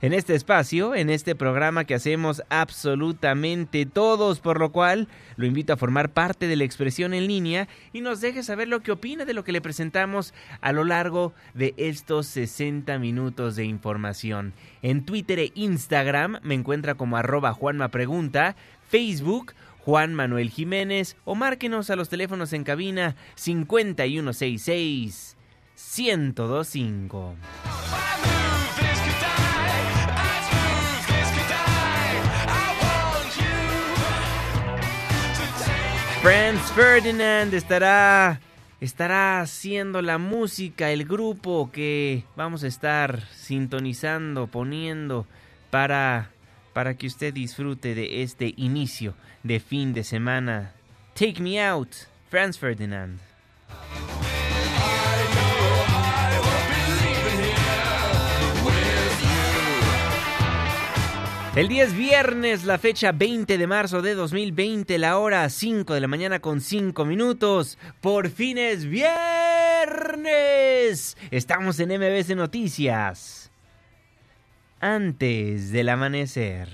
en 0.00 0.12
este 0.12 0.34
espacio, 0.34 0.94
en 0.94 1.10
este 1.10 1.34
programa 1.34 1.84
que 1.84 1.94
hacemos 1.94 2.42
absolutamente 2.48 3.86
todos, 3.86 4.40
por 4.40 4.60
lo 4.60 4.72
cual 4.72 5.08
lo 5.36 5.46
invito 5.46 5.72
a 5.72 5.76
formar 5.76 6.10
parte 6.10 6.46
de 6.46 6.56
la 6.56 6.64
expresión 6.64 7.14
en 7.14 7.26
línea 7.26 7.68
y 7.92 8.00
nos 8.00 8.20
deje 8.20 8.42
saber 8.42 8.68
lo 8.68 8.80
que 8.80 8.92
opina 8.92 9.24
de 9.24 9.34
lo 9.34 9.44
que 9.44 9.52
le 9.52 9.60
presentamos 9.60 10.34
a 10.60 10.72
lo 10.72 10.84
largo 10.84 11.32
de 11.54 11.74
estos 11.76 12.26
60 12.26 12.98
minutos 12.98 13.56
de 13.56 13.64
información. 13.64 14.52
En 14.82 15.04
Twitter 15.04 15.38
e 15.38 15.52
Instagram 15.54 16.38
me 16.42 16.54
encuentra 16.54 16.94
como 16.94 17.16
arroba 17.16 17.52
Juanma 17.52 17.88
Pregunta, 17.88 18.56
Facebook 18.88 19.52
Juan 19.86 20.14
Manuel 20.14 20.50
Jiménez 20.50 21.16
o 21.24 21.36
márquenos 21.36 21.90
a 21.90 21.96
los 21.96 22.08
teléfonos 22.08 22.52
en 22.52 22.64
cabina 22.64 23.14
5166 23.36 25.36
1025. 25.76 27.36
Franz 36.26 36.72
Ferdinand 36.72 37.54
estará 37.54 38.40
estará 38.80 39.40
haciendo 39.40 40.02
la 40.02 40.18
música, 40.18 40.90
el 40.90 41.04
grupo 41.04 41.70
que 41.70 42.24
vamos 42.34 42.64
a 42.64 42.66
estar 42.66 43.20
sintonizando, 43.28 44.48
poniendo 44.48 45.28
para 45.70 46.30
para 46.72 46.94
que 46.94 47.06
usted 47.06 47.32
disfrute 47.32 47.94
de 47.94 48.24
este 48.24 48.54
inicio 48.56 49.14
de 49.44 49.60
fin 49.60 49.94
de 49.94 50.02
semana. 50.02 50.72
Take 51.14 51.40
Me 51.40 51.64
Out, 51.64 51.94
Franz 52.28 52.58
Ferdinand. 52.58 53.25
El 61.56 61.68
día 61.68 61.84
es 61.84 61.94
viernes, 61.96 62.64
la 62.64 62.76
fecha 62.76 63.12
20 63.12 63.56
de 63.56 63.66
marzo 63.66 64.02
de 64.02 64.14
2020, 64.14 64.98
la 64.98 65.16
hora 65.16 65.48
5 65.48 65.94
de 65.94 66.00
la 66.02 66.06
mañana 66.06 66.38
con 66.40 66.60
5 66.60 67.06
minutos. 67.06 67.78
Por 68.02 68.28
fin 68.28 68.58
es 68.58 68.84
viernes. 68.84 69.06
Estamos 71.30 71.80
en 71.80 71.98
MBS 71.98 72.36
Noticias. 72.36 73.50
Antes 74.80 75.72
del 75.72 75.88
amanecer. 75.88 76.68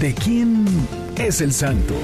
¿De 0.00 0.12
quién 0.12 0.66
es 1.16 1.40
el 1.40 1.52
santo? 1.52 1.94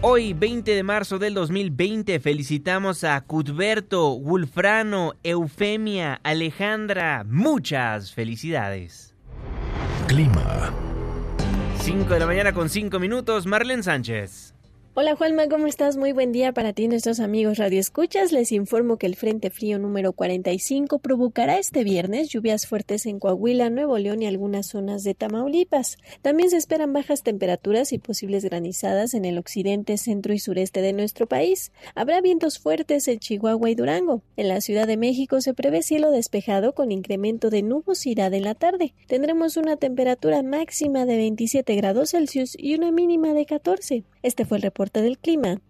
Hoy, 0.00 0.32
20 0.32 0.70
de 0.74 0.82
marzo 0.82 1.18
del 1.18 1.34
2020, 1.34 2.18
felicitamos 2.18 3.04
a 3.04 3.20
Cudberto, 3.20 4.14
Wulfrano, 4.14 5.12
Eufemia, 5.22 6.18
Alejandra. 6.22 7.24
Muchas 7.28 8.14
felicidades. 8.14 9.14
Clima. 10.06 10.72
5 11.80 12.14
de 12.14 12.20
la 12.20 12.26
mañana 12.26 12.54
con 12.54 12.70
5 12.70 12.98
minutos, 12.98 13.46
Marlene 13.46 13.82
Sánchez. 13.82 14.55
Hola 14.98 15.14
Juanma, 15.14 15.46
¿cómo 15.48 15.66
estás? 15.66 15.98
Muy 15.98 16.12
buen 16.12 16.32
día 16.32 16.52
para 16.52 16.72
ti, 16.72 16.88
nuestros 16.88 17.20
amigos 17.20 17.58
Radio 17.58 17.78
Escuchas. 17.78 18.32
Les 18.32 18.50
informo 18.50 18.96
que 18.96 19.04
el 19.04 19.14
Frente 19.14 19.50
Frío 19.50 19.78
número 19.78 20.14
45 20.14 21.00
provocará 21.00 21.58
este 21.58 21.84
viernes 21.84 22.30
lluvias 22.30 22.66
fuertes 22.66 23.04
en 23.04 23.18
Coahuila, 23.18 23.68
Nuevo 23.68 23.98
León 23.98 24.22
y 24.22 24.26
algunas 24.26 24.68
zonas 24.68 25.04
de 25.04 25.12
Tamaulipas. 25.12 25.98
También 26.22 26.48
se 26.48 26.56
esperan 26.56 26.94
bajas 26.94 27.22
temperaturas 27.22 27.92
y 27.92 27.98
posibles 27.98 28.46
granizadas 28.46 29.12
en 29.12 29.26
el 29.26 29.36
occidente, 29.36 29.98
centro 29.98 30.32
y 30.32 30.38
sureste 30.38 30.80
de 30.80 30.94
nuestro 30.94 31.26
país. 31.26 31.72
Habrá 31.94 32.22
vientos 32.22 32.58
fuertes 32.58 33.06
en 33.06 33.18
Chihuahua 33.18 33.68
y 33.68 33.74
Durango. 33.74 34.22
En 34.38 34.48
la 34.48 34.62
Ciudad 34.62 34.86
de 34.86 34.96
México 34.96 35.42
se 35.42 35.52
prevé 35.52 35.82
cielo 35.82 36.10
despejado 36.10 36.74
con 36.74 36.90
incremento 36.90 37.50
de 37.50 37.60
nubosidad 37.62 38.32
en 38.32 38.44
la 38.44 38.54
tarde. 38.54 38.94
Tendremos 39.08 39.58
una 39.58 39.76
temperatura 39.76 40.42
máxima 40.42 41.04
de 41.04 41.18
27 41.18 41.74
grados 41.74 42.12
Celsius 42.12 42.56
y 42.58 42.74
una 42.74 42.90
mínima 42.92 43.34
de 43.34 43.44
14. 43.44 44.04
Este 44.22 44.46
fue 44.46 44.56
el 44.56 44.62
reporte 44.62 44.85
del 44.92 45.18
clima 45.18 45.60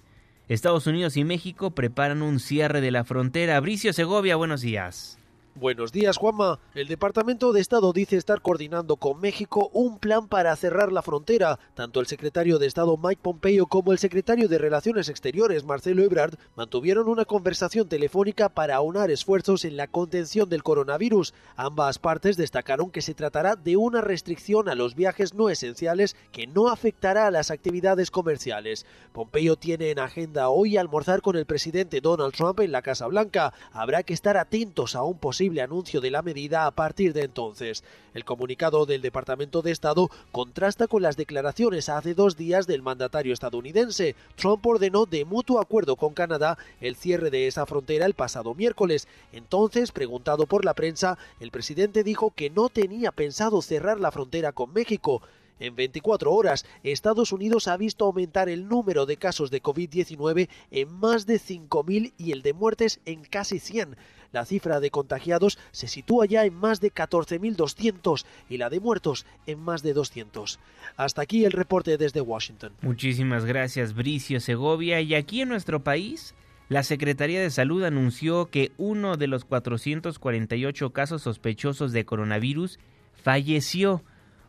Estados 0.49 0.89
Unidos 0.89 1.17
y 1.17 1.23
México 1.23 1.71
preparan 1.71 2.23
un 2.23 2.41
cierre 2.41 2.81
de 2.81 2.91
la 2.91 3.05
frontera. 3.05 3.61
Bricio 3.61 3.93
Segovia, 3.93 4.35
buenos 4.35 4.62
días. 4.62 5.21
Buenos 5.54 5.93
días, 5.93 6.16
Juanma. 6.16 6.60
El 6.75 6.88
Departamento 6.88 7.52
de 7.52 7.60
Estado 7.60 7.93
dice 7.93 8.16
estar 8.16 8.40
coordinando 8.40 8.96
con 8.96 9.20
México 9.20 9.69
un 9.75 9.99
plan 9.99 10.26
para 10.26 10.56
cerrar 10.56 10.90
la 10.90 11.02
frontera. 11.02 11.58
Tanto 11.75 12.00
el 12.00 12.06
secretario 12.06 12.58
de 12.58 12.66
Estado 12.66 12.96
Mike 12.96 13.20
Pompeo 13.22 13.66
como 13.66 13.93
el 13.93 13.99
secretario 13.99 14.49
de 14.49 14.56
Relaciones 14.56 15.10
Exteriores 15.10 15.64
Marcelo 15.64 16.02
Ebrard 16.02 16.38
mantuvieron 16.56 17.06
una 17.06 17.26
conversación 17.26 17.87
telefónica 17.87 18.49
para 18.49 18.76
aunar 18.76 19.10
esfuerzos 19.10 19.66
en 19.66 19.76
la 19.76 19.88
contención 19.88 20.49
del 20.49 20.62
coronavirus. 20.62 21.34
Ambas 21.54 21.99
partes 21.99 22.38
destacaron 22.38 22.90
que 22.90 23.02
se 23.02 23.12
tratará 23.12 23.54
de 23.54 23.76
una 23.76 24.00
restricción 24.00 24.70
a 24.70 24.75
los 24.75 24.94
viajes 24.94 25.34
no 25.34 25.50
esenciales 25.50 26.16
que 26.32 26.46
no 26.46 26.69
afectará 26.69 27.26
a 27.26 27.31
las 27.31 27.50
actividades 27.50 28.10
comerciales. 28.10 28.87
Pompeo 29.12 29.56
tiene 29.56 29.90
en 29.90 29.99
agenda 29.99 30.49
hoy 30.49 30.78
almorzar 30.78 31.20
con 31.20 31.37
el 31.37 31.44
presidente 31.44 32.00
Donald 32.00 32.32
Trump 32.32 32.60
en 32.60 32.72
la 32.72 32.81
Casa 32.81 33.06
Blanca. 33.06 33.52
Habrá 33.70 34.02
que 34.02 34.14
estar 34.14 34.38
atentos 34.38 34.96
a 34.96 35.02
un 35.02 35.19
posible 35.19 35.42
anuncio 35.61 36.00
de 36.00 36.11
la 36.11 36.23
medida 36.23 36.67
a 36.67 36.71
partir 36.71 37.12
de 37.12 37.25
entonces. 37.25 37.83
El 38.15 38.25
comunicado 38.25 38.87
del 38.87 39.03
Departamento 39.03 39.61
de 39.61 39.73
Estado 39.73 40.09
contrasta 40.31 40.87
con 40.87 41.03
las 41.03 41.17
declaraciones 41.17 41.89
hace 41.89 42.15
dos 42.15 42.37
días 42.37 42.67
del 42.67 42.83
mandatario 42.83 43.33
estadounidense. 43.33 44.15
Trump 44.37 44.65
ordenó 44.67 45.05
de 45.06 45.25
mutuo 45.25 45.61
acuerdo 45.61 45.97
con 45.97 46.15
Canadá 46.15 46.59
el 46.81 46.94
cierre 46.94 47.31
de 47.31 47.49
esa 47.49 47.67
frontera 47.67 48.06
el 48.06 48.15
pasado 48.15 48.55
miércoles. 48.55 49.09
Entonces, 49.33 49.91
preguntado 49.91 50.47
por 50.47 50.65
la 50.65 50.75
prensa, 50.75 51.19
el 51.41 51.50
presidente 51.50 52.05
dijo 52.05 52.33
que 52.35 52.50
no 52.50 52.69
tenía 52.69 53.11
pensado 53.11 53.61
cerrar 53.62 53.99
la 53.99 54.12
frontera 54.12 54.53
con 54.53 54.73
México. 54.73 55.23
En 55.62 55.77
24 55.77 56.33
horas, 56.33 56.65
Estados 56.83 57.31
Unidos 57.31 57.69
ha 57.69 57.77
visto 57.77 58.05
aumentar 58.05 58.49
el 58.49 58.67
número 58.67 59.06
de 59.06 59.17
casos 59.17 59.49
de 59.53 59.62
COVID-19 59.62 60.49
en 60.73 60.93
más 60.93 61.25
de 61.25 61.37
5.000 61.37 62.15
y 62.19 62.33
el 62.33 62.43
de 62.43 62.53
muertes 62.53 62.99
en 63.05 63.23
casi 63.23 63.61
100. 63.61 63.97
La 64.32 64.46
cifra 64.46 64.81
de 64.81 64.90
contagiados 64.90 65.58
se 65.73 65.88
sitúa 65.88 66.25
ya 66.26 66.46
en 66.46 66.55
más 66.55 66.81
de 66.81 66.90
14.200 66.93 68.25
y 68.49 68.56
la 68.56 68.70
de 68.70 68.81
muertos 68.81 69.26
en 69.46 69.61
más 69.61 69.82
de 69.82 69.93
200. 69.93 70.58
Hasta 70.96 71.23
aquí 71.23 71.44
el 71.44 71.52
reporte 71.52 71.99
desde 71.99 72.23
Washington. 72.23 72.73
Muchísimas 72.81 73.44
gracias, 73.44 73.94
Bricio 73.94 74.40
Segovia. 74.40 75.00
Y 75.02 75.14
aquí 75.14 75.43
en 75.43 75.50
nuestro 75.50 75.84
país, 75.84 76.34
la 76.70 76.82
Secretaría 76.82 77.43
de 77.43 77.50
Salud 77.50 77.84
anunció 77.84 78.46
que 78.46 78.73
uno 78.79 79.19
de 79.19 79.26
los 79.26 79.44
448 79.44 80.90
casos 80.90 81.23
sospechosos 81.23 81.93
de 81.93 82.06
coronavirus 82.06 82.78
falleció, 83.12 84.02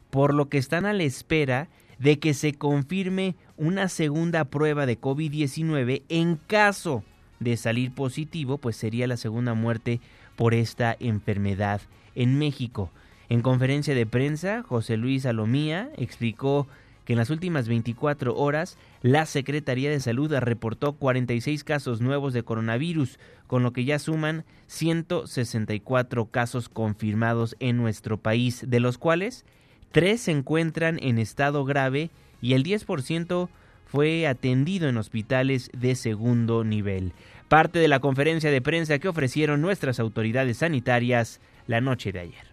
por 0.10 0.34
lo 0.34 0.48
que 0.48 0.60
están 0.60 0.86
a 0.86 0.94
la 0.94 1.04
espera 1.04 1.68
de 2.00 2.20
que 2.20 2.34
se 2.34 2.54
confirme 2.54 3.36
una 3.58 3.90
segunda 3.90 4.46
prueba 4.46 4.86
de 4.86 5.00
COVID-19 5.00 6.04
en 6.08 6.38
caso 6.38 7.04
de 7.40 7.58
salir 7.58 7.94
positivo, 7.94 8.58
pues 8.58 8.76
sería 8.76 9.08
la 9.08 9.18
segunda 9.18 9.54
muerte 9.54 10.00
por 10.36 10.54
esta 10.54 10.96
enfermedad 11.00 11.82
en 12.16 12.38
México. 12.38 12.92
En 13.30 13.42
conferencia 13.42 13.96
de 13.96 14.06
prensa, 14.06 14.64
José 14.64 14.98
Luis 14.98 15.26
Alomía 15.26 15.90
explicó 15.98 16.68
que 17.06 17.14
en 17.14 17.20
las 17.20 17.30
últimas 17.30 17.68
24 17.68 18.36
horas 18.36 18.78
la 19.02 19.26
Secretaría 19.26 19.90
de 19.90 20.00
Salud 20.00 20.34
reportó 20.34 20.94
46 20.94 21.64
casos 21.64 22.02
nuevos 22.02 22.34
de 22.34 22.44
coronavirus, 22.44 23.20
con 23.48 23.64
lo 23.64 23.74
que 23.74 23.86
ya 23.86 24.00
suman 24.00 24.46
164 24.68 26.26
casos 26.26 26.70
confirmados 26.70 27.56
en 27.60 27.78
nuestro 27.78 28.18
país, 28.18 28.66
de 28.68 28.80
los 28.80 28.98
cuales 28.98 29.46
3 29.92 30.20
se 30.20 30.32
encuentran 30.32 30.98
en 31.02 31.20
estado 31.20 31.66
grave 31.66 32.10
y 32.42 32.54
el 32.54 32.64
10% 32.64 33.50
fue 33.94 34.26
atendido 34.26 34.90
en 34.90 34.98
hospitales 34.98 35.70
de 35.72 35.94
segundo 35.94 36.64
nivel 36.64 37.14
parte 37.48 37.78
de 37.78 37.88
la 37.88 38.00
conferencia 38.00 38.50
de 38.50 38.60
prensa 38.60 38.98
que 38.98 39.08
ofrecieron 39.08 39.62
nuestras 39.62 40.00
autoridades 40.00 40.58
sanitarias 40.58 41.40
la 41.68 41.80
noche 41.80 42.12
de 42.12 42.22
ayer. 42.22 42.48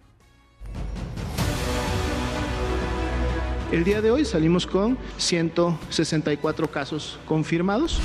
El 3.72 3.84
día 3.84 4.02
de 4.02 4.10
hoy 4.10 4.26
salimos 4.26 4.66
con 4.66 4.98
164 5.16 6.70
casos 6.70 7.18
confirmados. 7.24 7.98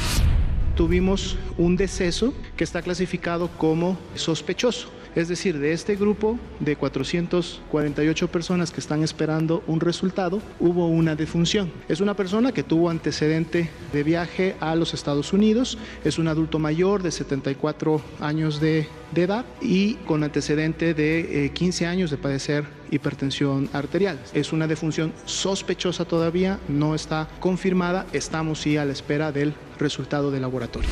Tuvimos 0.78 1.38
un 1.58 1.76
deceso 1.76 2.34
que 2.56 2.64
está 2.64 2.82
clasificado 2.82 3.50
como 3.58 3.98
sospechoso. 4.16 4.90
Es 5.16 5.30
decir, 5.30 5.60
de 5.60 5.72
este 5.72 5.96
grupo 5.96 6.38
de 6.60 6.76
448 6.76 8.28
personas 8.28 8.72
que 8.72 8.82
están 8.82 9.02
esperando 9.02 9.64
un 9.66 9.80
resultado, 9.80 10.42
hubo 10.60 10.88
una 10.90 11.16
defunción. 11.16 11.72
Es 11.88 12.02
una 12.02 12.16
persona 12.16 12.52
que 12.52 12.64
tuvo 12.64 12.90
antecedente 12.90 13.70
de 13.94 14.04
viaje 14.04 14.58
a 14.60 14.76
los 14.76 14.94
Estados 14.94 15.32
Unidos, 15.32 15.78
es 16.04 16.20
un 16.20 16.28
adulto 16.28 16.60
mayor 16.60 17.02
de 17.02 17.12
74 17.12 18.02
años 18.20 18.60
de, 18.60 18.88
edad 19.16 19.46
y 19.62 19.94
con 20.06 20.26
antecedente 20.26 20.94
de 20.94 21.50
15 21.54 21.84
eh, 21.84 21.88
años 21.88 22.12
de 22.12 22.18
padecer 22.18 22.66
hipertensión 22.92 23.70
arterial. 23.72 24.20
Es 24.34 24.52
una 24.52 24.68
defunción 24.68 25.14
sospechosa 25.24 26.04
todavía, 26.04 26.60
no 26.68 26.94
está 26.94 27.30
confirmada, 27.40 28.06
estamos 28.12 28.60
sí 28.60 28.76
a 28.76 28.84
la 28.84 28.92
espera 28.92 29.32
del 29.32 29.54
resultado 29.80 30.32
del 30.32 30.42
laboratorio. 30.42 30.90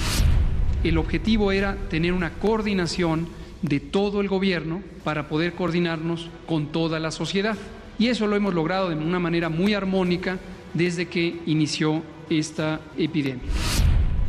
El 0.85 0.97
objetivo 0.97 1.51
era 1.51 1.75
tener 1.89 2.13
una 2.13 2.31
coordinación 2.31 3.27
de 3.63 3.79
todo 3.79 4.21
el 4.21 4.27
gobierno 4.27 4.83
para 5.03 5.27
poder 5.27 5.53
coordinarnos 5.53 6.29
con 6.45 6.67
toda 6.67 6.99
la 6.99 7.09
sociedad. 7.09 7.57
Y 7.97 8.07
eso 8.07 8.27
lo 8.27 8.35
hemos 8.35 8.53
logrado 8.53 8.89
de 8.89 8.95
una 8.95 9.19
manera 9.19 9.49
muy 9.49 9.73
armónica 9.73 10.37
desde 10.73 11.07
que 11.07 11.39
inició 11.47 12.03
esta 12.29 12.81
epidemia. 12.97 13.49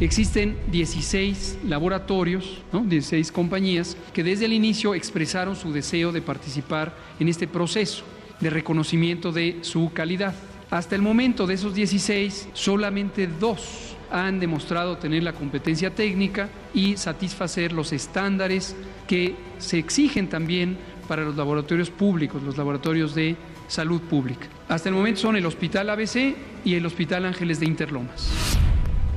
Existen 0.00 0.56
16 0.72 1.58
laboratorios, 1.66 2.62
16 2.72 3.30
compañías 3.30 3.96
que 4.12 4.24
desde 4.24 4.46
el 4.46 4.52
inicio 4.52 4.94
expresaron 4.94 5.54
su 5.54 5.72
deseo 5.72 6.10
de 6.10 6.20
participar 6.20 6.94
en 7.20 7.28
este 7.28 7.46
proceso 7.46 8.04
de 8.40 8.50
reconocimiento 8.50 9.30
de 9.30 9.58
su 9.62 9.92
calidad. 9.92 10.34
Hasta 10.70 10.96
el 10.96 11.02
momento 11.02 11.46
de 11.46 11.54
esos 11.54 11.74
16, 11.74 12.48
solamente 12.52 13.28
dos 13.28 13.93
han 14.10 14.40
demostrado 14.40 14.98
tener 14.98 15.22
la 15.22 15.32
competencia 15.32 15.94
técnica 15.94 16.48
y 16.72 16.96
satisfacer 16.96 17.72
los 17.72 17.92
estándares 17.92 18.76
que 19.06 19.34
se 19.58 19.78
exigen 19.78 20.28
también 20.28 20.76
para 21.08 21.22
los 21.22 21.36
laboratorios 21.36 21.90
públicos, 21.90 22.42
los 22.42 22.56
laboratorios 22.56 23.14
de 23.14 23.36
salud 23.68 24.00
pública. 24.02 24.46
Hasta 24.68 24.88
el 24.88 24.94
momento 24.94 25.20
son 25.20 25.36
el 25.36 25.46
Hospital 25.46 25.90
ABC 25.90 26.34
y 26.64 26.74
el 26.74 26.86
Hospital 26.86 27.26
Ángeles 27.26 27.60
de 27.60 27.66
Interlomas. 27.66 28.30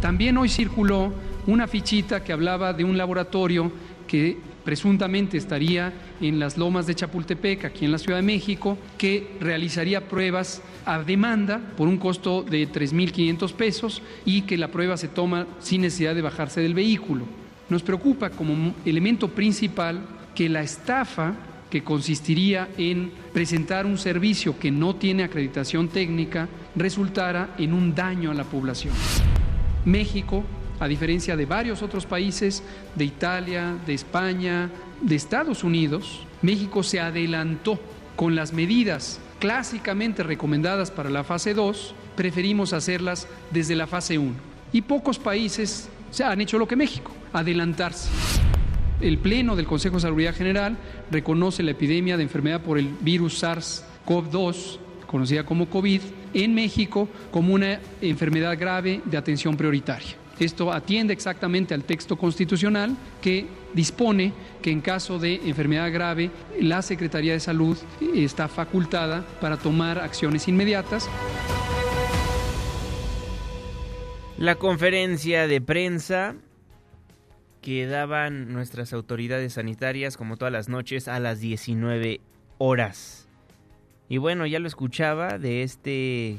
También 0.01 0.38
hoy 0.38 0.50
circuló 0.50 1.13
una 1.48 1.67
fichita 1.67 2.24
que 2.24 2.34
hablaba 2.34 2.74
de 2.74 2.84
un 2.84 2.98
laboratorio 2.98 3.72
que 4.08 4.38
presuntamente 4.67 5.38
estaría 5.38 5.93
en 6.19 6.39
las 6.39 6.57
lomas 6.57 6.86
de 6.86 6.93
Chapultepec, 6.93 7.63
aquí 7.63 7.86
en 7.86 7.93
la 7.93 7.97
Ciudad 7.97 8.17
de 8.17 8.24
México, 8.24 8.77
que 8.97 9.38
realizaría 9.39 10.09
pruebas 10.09 10.62
a 10.86 11.01
demanda 11.01 11.62
por 11.77 11.88
un 11.88 11.95
costo 11.95 12.43
de 12.43 12.69
3.500 12.69 13.53
pesos 13.53 14.01
y 14.25 14.41
que 14.41 14.57
la 14.57 14.67
prueba 14.67 14.97
se 14.97 15.07
toma 15.07 15.47
sin 15.59 15.83
necesidad 15.83 16.15
de 16.15 16.21
bajarse 16.21 16.59
del 16.59 16.74
vehículo. 16.74 17.24
Nos 17.69 17.81
preocupa 17.81 18.29
como 18.29 18.75
elemento 18.83 19.29
principal 19.29 20.01
que 20.36 20.50
la 20.50 20.63
estafa 20.63 21.33
que 21.69 21.86
consistiría 21.86 22.67
en 22.77 23.13
presentar 23.31 23.86
un 23.86 23.97
servicio 23.97 24.59
que 24.59 24.69
no 24.69 24.97
tiene 24.97 25.24
acreditación 25.24 25.88
técnica 25.88 26.50
resultara 26.75 27.55
en 27.57 27.71
un 27.71 27.95
daño 27.95 28.31
a 28.31 28.33
la 28.33 28.43
población. 28.43 28.93
México 29.86 30.43
a 30.79 30.88
diferencia 30.88 31.36
de 31.36 31.46
varios 31.46 31.81
otros 31.81 32.05
países, 32.05 32.63
de 32.96 33.05
Italia, 33.05 33.75
de 33.86 33.93
España, 33.93 34.69
de 35.01 35.15
Estados 35.15 35.63
Unidos, 35.63 36.25
México 36.41 36.84
se 36.84 37.00
adelantó 37.00 37.79
con 38.15 38.36
las 38.36 38.53
medidas 38.53 39.19
clásicamente 39.39 40.24
recomendadas 40.24 40.91
para 40.91 41.10
la 41.10 41.24
fase 41.24 41.53
2, 41.53 41.93
preferimos 42.15 42.74
hacerlas 42.74 43.27
desde 43.51 43.75
la 43.75 43.88
fase 43.88 44.17
1. 44.17 44.34
Y 44.74 44.81
pocos 44.81 45.19
países 45.19 45.89
se 46.12 46.24
han 46.24 46.41
hecho 46.41 46.57
lo 46.57 46.67
que 46.67 46.75
México, 46.75 47.12
adelantarse. 47.34 48.10
El 49.00 49.19
Pleno 49.19 49.55
del 49.55 49.67
Consejo 49.67 49.96
de 49.96 50.01
Salud 50.01 50.34
General 50.34 50.75
reconoce 51.12 51.62
la 51.62 51.72
epidemia 51.72 52.17
de 52.17 52.24
enfermedad 52.24 52.62
por 52.62 52.79
el 52.79 52.88
virus 53.01 53.43
SARS-CoV-2, 53.43 54.79
conocida 55.05 55.46
como 55.46 55.69
COVID, 55.69 56.01
en 56.34 56.55
México 56.55 57.07
como 57.31 57.53
una 57.53 57.79
enfermedad 58.01 58.57
grave 58.60 59.01
de 59.05 59.17
atención 59.17 59.55
prioritaria 59.55 60.17
Esto 60.39 60.72
atiende 60.72 61.13
exactamente 61.13 61.74
al 61.74 61.84
texto 61.84 62.15
constitucional 62.15 62.96
que 63.22 63.48
dispone 63.74 64.34
que 64.62 64.72
en 64.72 64.82
caso 64.82 65.17
de 65.17 65.36
enfermedad 65.46 65.91
grave 65.91 66.29
la 66.60 66.82
Secretaría 66.82 67.34
de 67.34 67.39
Salud 67.39 67.77
está 68.13 68.48
facultada 68.48 69.25
para 69.41 69.58
tomar 69.58 70.00
acciones 70.00 70.48
inmediatas. 70.48 71.10
La 74.38 74.56
conferencia 74.56 75.48
de 75.48 75.60
prensa 75.60 76.36
que 77.62 77.88
daban 77.88 78.53
nuestras 78.53 78.94
autoridades 78.94 79.53
sanitarias 79.53 80.15
como 80.15 80.38
todas 80.38 80.53
las 80.53 80.70
noches 80.70 81.08
a 81.08 81.20
las 81.20 81.39
19 81.39 82.22
horas. 82.60 83.27
Y 84.10 84.17
bueno, 84.17 84.46
ya 84.46 84.60
lo 84.60 84.67
escuchaba 84.67 85.38
de 85.39 85.63
este 85.63 86.38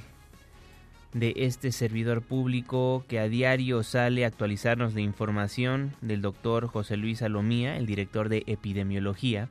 de 1.12 1.32
este 1.36 1.72
servidor 1.72 2.22
público 2.22 3.04
que 3.08 3.18
a 3.18 3.28
diario 3.28 3.82
sale 3.82 4.24
a 4.24 4.28
actualizarnos 4.28 4.94
de 4.94 5.02
información 5.02 5.94
del 6.00 6.20
doctor 6.20 6.66
José 6.66 6.96
Luis 6.96 7.18
Salomía, 7.18 7.76
el 7.76 7.86
director 7.86 8.28
de 8.28 8.44
epidemiología. 8.46 9.48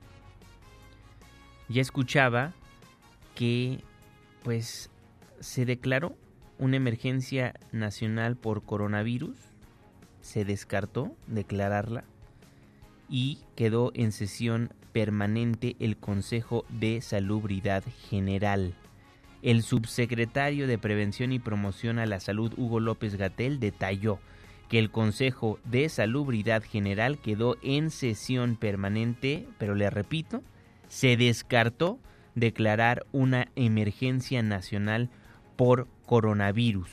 Ya 1.70 1.82
escuchaba 1.82 2.54
que 3.36 3.80
pues 4.44 4.90
se 5.40 5.66
declaró 5.66 6.16
una 6.60 6.78
emergencia 6.78 7.54
nacional 7.72 8.36
por 8.36 8.64
coronavirus, 8.64 9.38
se 10.22 10.46
descartó 10.46 11.16
declararla 11.28 12.04
y 13.10 13.40
quedó 13.56 13.92
en 13.94 14.12
sesión 14.12 14.72
permanente 14.92 15.76
el 15.80 15.98
Consejo 15.98 16.66
de 16.70 17.02
Salubridad 17.02 17.84
General. 18.10 18.74
El 19.42 19.62
subsecretario 19.62 20.68
de 20.68 20.78
Prevención 20.78 21.32
y 21.32 21.40
Promoción 21.40 22.00
a 22.00 22.06
la 22.06 22.20
Salud, 22.20 22.54
Hugo 22.58 22.80
López 22.80 23.16
Gatel, 23.16 23.60
detalló 23.60 24.20
que 24.68 24.80
el 24.80 24.90
Consejo 24.92 25.60
de 25.64 25.88
Salubridad 25.90 26.64
General 26.64 27.20
quedó 27.20 27.58
en 27.62 27.92
sesión 27.92 28.56
permanente, 28.56 29.48
pero 29.58 29.76
le 29.76 29.90
repito, 29.90 30.42
se 30.88 31.18
descartó 31.18 32.00
declarar 32.36 33.06
una 33.12 33.48
emergencia 33.56 34.42
nacional 34.44 35.10
por 35.56 35.88
coronavirus. 36.06 36.90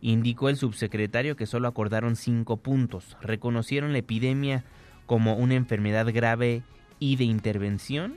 Indicó 0.00 0.48
el 0.48 0.56
subsecretario 0.56 1.36
que 1.36 1.46
solo 1.46 1.68
acordaron 1.68 2.16
cinco 2.16 2.56
puntos. 2.56 3.16
Reconocieron 3.20 3.92
la 3.92 3.98
epidemia 3.98 4.64
como 5.06 5.34
una 5.36 5.54
enfermedad 5.54 6.12
grave 6.12 6.62
y 6.98 7.16
de 7.16 7.24
intervención, 7.24 8.16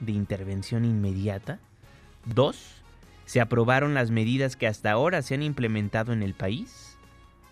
de 0.00 0.12
intervención 0.12 0.84
inmediata. 0.84 1.58
Dos, 2.24 2.83
se 3.24 3.40
aprobaron 3.40 3.94
las 3.94 4.10
medidas 4.10 4.56
que 4.56 4.66
hasta 4.66 4.90
ahora 4.90 5.22
se 5.22 5.34
han 5.34 5.42
implementado 5.42 6.12
en 6.12 6.22
el 6.22 6.34
país. 6.34 6.98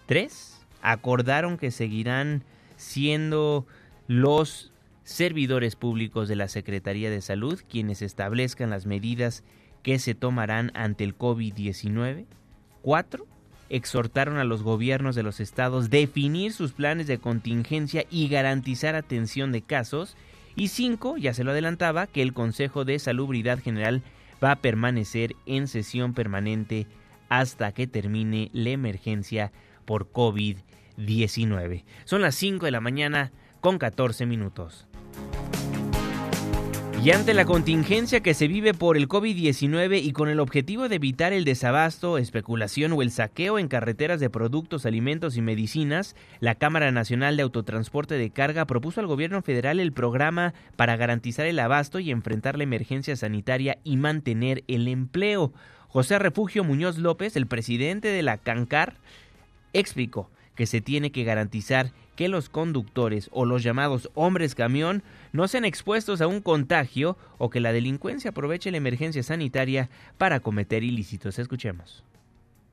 Tres, 0.06 0.60
acordaron 0.82 1.58
que 1.58 1.70
seguirán 1.70 2.44
siendo 2.76 3.66
los 4.06 4.72
servidores 5.04 5.76
públicos 5.76 6.28
de 6.28 6.36
la 6.36 6.48
Secretaría 6.48 7.10
de 7.10 7.20
Salud 7.20 7.60
quienes 7.68 8.02
establezcan 8.02 8.70
las 8.70 8.86
medidas 8.86 9.42
que 9.82 9.98
se 9.98 10.14
tomarán 10.14 10.70
ante 10.74 11.04
el 11.04 11.16
COVID-19. 11.16 12.26
Cuatro, 12.82 13.26
exhortaron 13.68 14.36
a 14.36 14.44
los 14.44 14.62
gobiernos 14.62 15.14
de 15.14 15.22
los 15.22 15.40
estados 15.40 15.90
definir 15.90 16.52
sus 16.52 16.72
planes 16.72 17.06
de 17.06 17.18
contingencia 17.18 18.04
y 18.10 18.28
garantizar 18.28 18.94
atención 18.94 19.50
de 19.50 19.62
casos. 19.62 20.16
Y 20.54 20.68
cinco, 20.68 21.16
ya 21.16 21.32
se 21.32 21.42
lo 21.42 21.52
adelantaba, 21.52 22.06
que 22.06 22.22
el 22.22 22.34
Consejo 22.34 22.84
de 22.84 22.98
Salubridad 22.98 23.58
General 23.58 24.02
va 24.42 24.52
a 24.52 24.60
permanecer 24.60 25.36
en 25.46 25.68
sesión 25.68 26.14
permanente 26.14 26.86
hasta 27.28 27.72
que 27.72 27.86
termine 27.86 28.50
la 28.52 28.70
emergencia 28.70 29.52
por 29.84 30.10
COVID-19. 30.12 31.84
Son 32.04 32.22
las 32.22 32.34
5 32.34 32.66
de 32.66 32.72
la 32.72 32.80
mañana 32.80 33.32
con 33.60 33.78
14 33.78 34.26
minutos. 34.26 34.86
Y 37.04 37.10
ante 37.10 37.34
la 37.34 37.44
contingencia 37.44 38.20
que 38.20 38.32
se 38.32 38.46
vive 38.46 38.74
por 38.74 38.96
el 38.96 39.08
COVID-19 39.08 40.00
y 40.00 40.12
con 40.12 40.28
el 40.28 40.38
objetivo 40.38 40.88
de 40.88 40.94
evitar 40.94 41.32
el 41.32 41.44
desabasto, 41.44 42.16
especulación 42.16 42.92
o 42.92 43.02
el 43.02 43.10
saqueo 43.10 43.58
en 43.58 43.66
carreteras 43.66 44.20
de 44.20 44.30
productos, 44.30 44.86
alimentos 44.86 45.36
y 45.36 45.42
medicinas, 45.42 46.14
la 46.38 46.54
Cámara 46.54 46.92
Nacional 46.92 47.36
de 47.36 47.42
Autotransporte 47.42 48.14
de 48.14 48.30
Carga 48.30 48.66
propuso 48.66 49.00
al 49.00 49.08
gobierno 49.08 49.42
federal 49.42 49.80
el 49.80 49.90
programa 49.90 50.54
para 50.76 50.96
garantizar 50.96 51.46
el 51.46 51.58
abasto 51.58 51.98
y 51.98 52.12
enfrentar 52.12 52.56
la 52.56 52.62
emergencia 52.62 53.16
sanitaria 53.16 53.78
y 53.82 53.96
mantener 53.96 54.62
el 54.68 54.86
empleo. 54.86 55.52
José 55.88 56.20
Refugio 56.20 56.62
Muñoz 56.62 56.98
López, 56.98 57.34
el 57.34 57.48
presidente 57.48 58.06
de 58.06 58.22
la 58.22 58.38
CANCAR, 58.38 58.94
explicó 59.72 60.30
que 60.54 60.66
se 60.66 60.80
tiene 60.80 61.10
que 61.10 61.24
garantizar 61.24 61.90
que 62.22 62.28
los 62.28 62.48
conductores 62.48 63.28
o 63.32 63.44
los 63.44 63.64
llamados 63.64 64.08
hombres 64.14 64.54
camión 64.54 65.02
no 65.32 65.48
sean 65.48 65.64
expuestos 65.64 66.20
a 66.20 66.28
un 66.28 66.40
contagio 66.40 67.16
o 67.36 67.50
que 67.50 67.58
la 67.58 67.72
delincuencia 67.72 68.30
aproveche 68.30 68.70
la 68.70 68.76
emergencia 68.76 69.24
sanitaria 69.24 69.90
para 70.18 70.38
cometer 70.38 70.84
ilícitos. 70.84 71.40
Escuchemos 71.40 72.04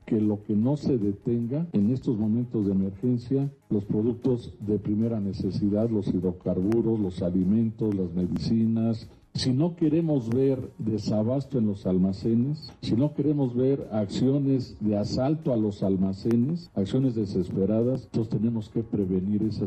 que 0.05 0.21
lo 0.21 0.43
que 0.43 0.53
no 0.53 0.77
se 0.77 0.99
detenga 0.99 1.65
en 1.73 1.91
estos 1.91 2.15
momentos 2.15 2.67
de 2.67 2.73
emergencia, 2.73 3.49
los 3.71 3.85
productos 3.85 4.53
de 4.59 4.77
primera 4.77 5.19
necesidad, 5.19 5.89
los 5.89 6.07
hidrocarburos, 6.09 6.99
los 6.99 7.23
alimentos, 7.23 7.95
las 7.95 8.11
medicinas, 8.13 9.09
si 9.39 9.53
no 9.53 9.77
queremos 9.77 10.27
ver 10.27 10.69
desabasto 10.79 11.59
en 11.59 11.67
los 11.67 11.85
almacenes, 11.85 12.73
si 12.81 12.97
no 12.97 13.13
queremos 13.13 13.55
ver 13.55 13.87
acciones 13.93 14.75
de 14.81 14.97
asalto 14.97 15.53
a 15.53 15.57
los 15.57 15.81
almacenes, 15.81 16.69
acciones 16.75 17.15
desesperadas, 17.15 18.03
entonces 18.03 18.37
tenemos 18.37 18.67
que 18.67 18.83
prevenir 18.83 19.43
esa, 19.43 19.65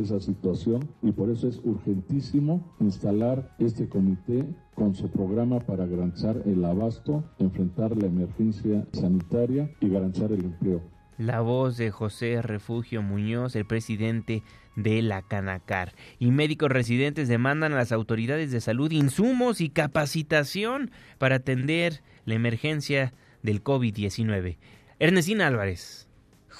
esa, 0.00 0.20
situación 0.20 0.88
y 1.02 1.10
por 1.10 1.28
eso 1.28 1.48
es 1.48 1.60
urgentísimo 1.64 2.60
instalar 2.78 3.52
este 3.58 3.88
comité 3.88 4.44
con 4.76 4.94
su 4.94 5.08
programa 5.08 5.58
para 5.58 5.86
garantizar 5.86 6.44
el 6.46 6.64
abasto, 6.64 7.24
enfrentar 7.40 7.96
la 7.96 8.06
emergencia 8.06 8.86
sanitaria 8.92 9.72
y 9.80 9.88
garantizar 9.88 10.30
el 10.30 10.44
empleo. 10.44 10.99
La 11.20 11.42
voz 11.42 11.76
de 11.76 11.90
José 11.90 12.40
Refugio 12.40 13.02
Muñoz, 13.02 13.54
el 13.54 13.66
presidente 13.66 14.42
de 14.74 15.02
la 15.02 15.20
Canacar. 15.20 15.94
Y 16.18 16.30
médicos 16.30 16.70
residentes 16.70 17.28
demandan 17.28 17.74
a 17.74 17.76
las 17.76 17.92
autoridades 17.92 18.50
de 18.52 18.62
salud 18.62 18.90
insumos 18.90 19.60
y 19.60 19.68
capacitación 19.68 20.90
para 21.18 21.36
atender 21.36 22.02
la 22.24 22.36
emergencia 22.36 23.12
del 23.42 23.62
COVID-19. 23.62 24.56
Ernestina 24.98 25.46
Álvarez. 25.46 26.08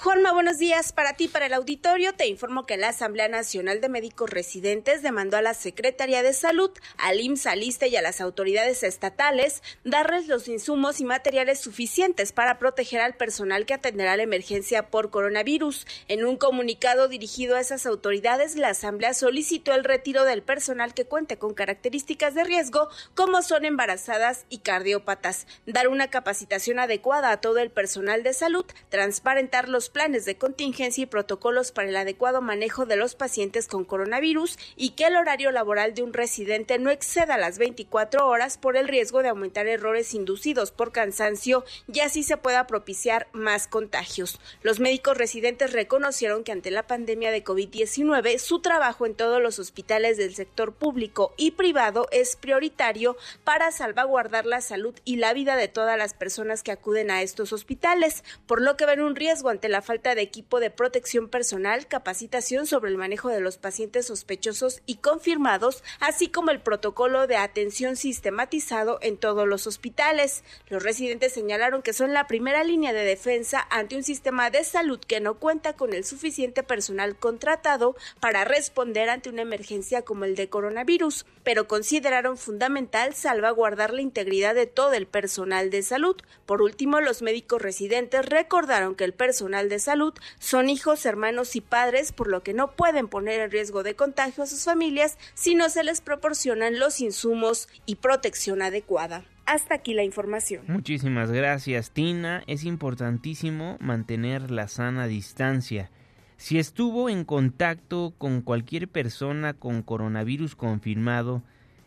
Juanma, 0.03 0.31
buenos 0.31 0.57
días 0.57 0.93
para 0.93 1.13
ti, 1.13 1.27
para 1.27 1.45
el 1.45 1.53
auditorio. 1.53 2.15
Te 2.15 2.25
informo 2.25 2.65
que 2.65 2.75
la 2.75 2.87
Asamblea 2.87 3.27
Nacional 3.27 3.81
de 3.81 3.87
Médicos 3.87 4.31
Residentes 4.31 5.03
demandó 5.03 5.37
a 5.37 5.43
la 5.43 5.53
Secretaría 5.53 6.23
de 6.23 6.33
Salud, 6.33 6.71
al 6.97 7.19
IMSS, 7.21 7.45
al 7.45 7.61
y 7.61 7.95
a 7.95 8.01
las 8.01 8.19
autoridades 8.19 8.81
estatales 8.81 9.61
darles 9.83 10.27
los 10.27 10.47
insumos 10.47 11.01
y 11.01 11.05
materiales 11.05 11.59
suficientes 11.59 12.31
para 12.31 12.57
proteger 12.57 12.99
al 12.99 13.13
personal 13.13 13.67
que 13.67 13.75
atenderá 13.75 14.17
la 14.17 14.23
emergencia 14.23 14.87
por 14.89 15.11
coronavirus. 15.11 15.85
En 16.07 16.25
un 16.25 16.35
comunicado 16.35 17.07
dirigido 17.07 17.55
a 17.55 17.59
esas 17.59 17.85
autoridades, 17.85 18.55
la 18.55 18.69
Asamblea 18.69 19.13
solicitó 19.13 19.71
el 19.75 19.83
retiro 19.83 20.23
del 20.23 20.41
personal 20.41 20.95
que 20.95 21.05
cuente 21.05 21.37
con 21.37 21.53
características 21.53 22.33
de 22.33 22.43
riesgo, 22.43 22.89
como 23.13 23.43
son 23.43 23.65
embarazadas 23.65 24.47
y 24.49 24.61
cardiópatas, 24.61 25.45
dar 25.67 25.89
una 25.89 26.09
capacitación 26.09 26.79
adecuada 26.79 27.29
a 27.29 27.39
todo 27.39 27.59
el 27.59 27.69
personal 27.69 28.23
de 28.23 28.33
salud, 28.33 28.65
transparentar 28.89 29.69
los 29.69 29.90
planes 29.91 30.25
de 30.25 30.37
contingencia 30.37 31.03
y 31.03 31.05
protocolos 31.05 31.71
para 31.71 31.89
el 31.89 31.95
adecuado 31.95 32.41
manejo 32.41 32.85
de 32.85 32.95
los 32.95 33.15
pacientes 33.15 33.67
con 33.67 33.85
coronavirus 33.85 34.57
y 34.75 34.91
que 34.91 35.05
el 35.05 35.15
horario 35.15 35.51
laboral 35.51 35.93
de 35.93 36.03
un 36.03 36.13
residente 36.13 36.79
no 36.79 36.89
exceda 36.89 37.37
las 37.37 37.57
24 37.57 38.27
horas 38.27 38.57
por 38.57 38.77
el 38.77 38.87
riesgo 38.87 39.21
de 39.21 39.29
aumentar 39.29 39.67
errores 39.67 40.13
inducidos 40.13 40.71
por 40.71 40.91
cansancio 40.91 41.63
y 41.91 41.99
así 41.99 42.23
se 42.23 42.37
pueda 42.37 42.67
propiciar 42.67 43.27
más 43.33 43.67
contagios. 43.67 44.39
Los 44.61 44.79
médicos 44.79 45.17
residentes 45.17 45.73
reconocieron 45.73 46.43
que 46.43 46.51
ante 46.51 46.71
la 46.71 46.87
pandemia 46.87 47.31
de 47.31 47.43
COVID-19 47.43 48.37
su 48.37 48.61
trabajo 48.61 49.05
en 49.05 49.15
todos 49.15 49.41
los 49.41 49.59
hospitales 49.59 50.17
del 50.17 50.35
sector 50.35 50.73
público 50.73 51.33
y 51.37 51.51
privado 51.51 52.07
es 52.11 52.35
prioritario 52.35 53.17
para 53.43 53.71
salvaguardar 53.71 54.45
la 54.45 54.61
salud 54.61 54.95
y 55.05 55.17
la 55.17 55.33
vida 55.33 55.55
de 55.55 55.67
todas 55.67 55.97
las 55.97 56.13
personas 56.13 56.63
que 56.63 56.71
acuden 56.71 57.11
a 57.11 57.21
estos 57.21 57.53
hospitales, 57.53 58.23
por 58.45 58.61
lo 58.61 58.77
que 58.77 58.85
ven 58.85 59.01
un 59.01 59.15
riesgo 59.15 59.49
ante 59.49 59.69
la 59.69 59.80
falta 59.81 60.15
de 60.15 60.21
equipo 60.21 60.59
de 60.59 60.69
protección 60.69 61.29
personal, 61.29 61.87
capacitación 61.87 62.67
sobre 62.67 62.91
el 62.91 62.97
manejo 62.97 63.29
de 63.29 63.41
los 63.41 63.57
pacientes 63.57 64.07
sospechosos 64.07 64.81
y 64.85 64.95
confirmados, 64.95 65.83
así 65.99 66.29
como 66.29 66.51
el 66.51 66.61
protocolo 66.61 67.27
de 67.27 67.37
atención 67.37 67.95
sistematizado 67.95 68.99
en 69.01 69.17
todos 69.17 69.47
los 69.47 69.67
hospitales. 69.67 70.43
Los 70.69 70.83
residentes 70.83 71.33
señalaron 71.33 71.81
que 71.81 71.93
son 71.93 72.13
la 72.13 72.27
primera 72.27 72.63
línea 72.63 72.93
de 72.93 73.05
defensa 73.05 73.67
ante 73.69 73.95
un 73.95 74.03
sistema 74.03 74.49
de 74.49 74.63
salud 74.63 74.99
que 74.99 75.19
no 75.19 75.35
cuenta 75.35 75.73
con 75.73 75.93
el 75.93 76.03
suficiente 76.03 76.63
personal 76.63 77.15
contratado 77.15 77.95
para 78.19 78.45
responder 78.45 79.09
ante 79.09 79.29
una 79.29 79.41
emergencia 79.41 80.01
como 80.03 80.25
el 80.25 80.35
de 80.35 80.49
coronavirus, 80.49 81.25
pero 81.43 81.67
consideraron 81.67 82.37
fundamental 82.37 83.13
salvaguardar 83.13 83.93
la 83.93 84.01
integridad 84.01 84.55
de 84.55 84.67
todo 84.67 84.93
el 84.93 85.07
personal 85.07 85.69
de 85.69 85.83
salud. 85.83 86.15
Por 86.45 86.61
último, 86.61 87.01
los 87.01 87.21
médicos 87.21 87.61
residentes 87.61 88.25
recordaron 88.25 88.95
que 88.95 89.03
el 89.03 89.13
personal 89.13 89.60
De 89.69 89.79
Salud 89.79 90.13
son 90.39 90.69
hijos, 90.69 91.05
hermanos 91.05 91.55
y 91.55 91.61
padres, 91.61 92.11
por 92.11 92.27
lo 92.27 92.43
que 92.43 92.53
no 92.53 92.71
pueden 92.71 93.07
poner 93.07 93.39
en 93.41 93.51
riesgo 93.51 93.83
de 93.83 93.95
contagio 93.95 94.43
a 94.43 94.47
sus 94.47 94.63
familias 94.63 95.17
si 95.33 95.55
no 95.55 95.69
se 95.69 95.83
les 95.83 96.01
proporcionan 96.01 96.79
los 96.79 97.01
insumos 97.01 97.67
y 97.85 97.95
protección 97.95 98.61
adecuada. 98.61 99.23
Hasta 99.45 99.75
aquí 99.75 99.93
la 99.93 100.03
información. 100.03 100.63
Muchísimas 100.67 101.31
gracias, 101.31 101.91
Tina. 101.91 102.43
Es 102.47 102.63
importantísimo 102.63 103.77
mantener 103.79 104.51
la 104.51 104.67
sana 104.67 105.07
distancia. 105.07 105.89
Si 106.37 106.57
estuvo 106.57 107.09
en 107.09 107.23
contacto 107.23 108.13
con 108.17 108.41
cualquier 108.41 108.87
persona 108.87 109.53
con 109.53 109.83
coronavirus 109.83 110.55
confirmado 110.55 111.43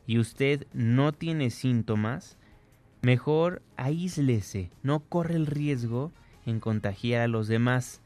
y 0.06 0.18
usted 0.18 0.66
no 0.72 1.12
tiene 1.12 1.50
síntomas, 1.50 2.36
mejor 3.02 3.62
aíslese, 3.76 4.70
no 4.82 5.00
corre 5.00 5.36
el 5.36 5.46
riesgo 5.46 6.12
en 6.46 6.60
contagiar 6.60 7.22
a 7.22 7.28
los 7.28 7.48
demás. 7.48 8.00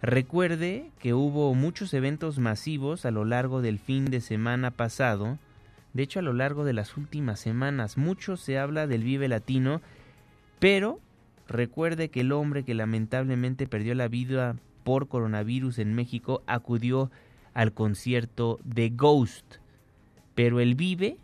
Recuerde 0.00 0.90
que 1.00 1.14
hubo 1.14 1.54
muchos 1.54 1.92
eventos 1.94 2.38
masivos 2.38 3.04
a 3.04 3.10
lo 3.10 3.24
largo 3.24 3.62
del 3.62 3.78
fin 3.78 4.04
de 4.06 4.20
semana 4.20 4.70
pasado 4.70 5.38
de 5.98 6.02
hecho, 6.02 6.18
a 6.18 6.22
lo 6.22 6.32
largo 6.32 6.64
de 6.64 6.72
las 6.72 6.96
últimas 6.96 7.40
semanas 7.40 7.96
mucho 7.96 8.36
se 8.36 8.58
habla 8.58 8.86
del 8.86 9.02
Vive 9.02 9.28
Latino, 9.28 9.80
pero 10.58 11.00
recuerde 11.48 12.08
que 12.08 12.20
el 12.20 12.32
hombre 12.32 12.62
que 12.62 12.74
lamentablemente 12.74 13.66
perdió 13.66 13.94
la 13.94 14.08
vida 14.08 14.56
por 14.84 15.08
coronavirus 15.08 15.78
en 15.78 15.94
México 15.94 16.42
acudió 16.46 17.10
al 17.54 17.72
concierto 17.72 18.60
de 18.64 18.90
Ghost. 18.90 19.56
Pero 20.34 20.60
el 20.60 20.74
Vive 20.74 21.16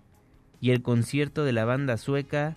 y 0.60 0.70
el 0.70 0.82
concierto 0.82 1.44
de 1.44 1.52
la 1.52 1.64
banda 1.64 1.96
sueca 1.96 2.56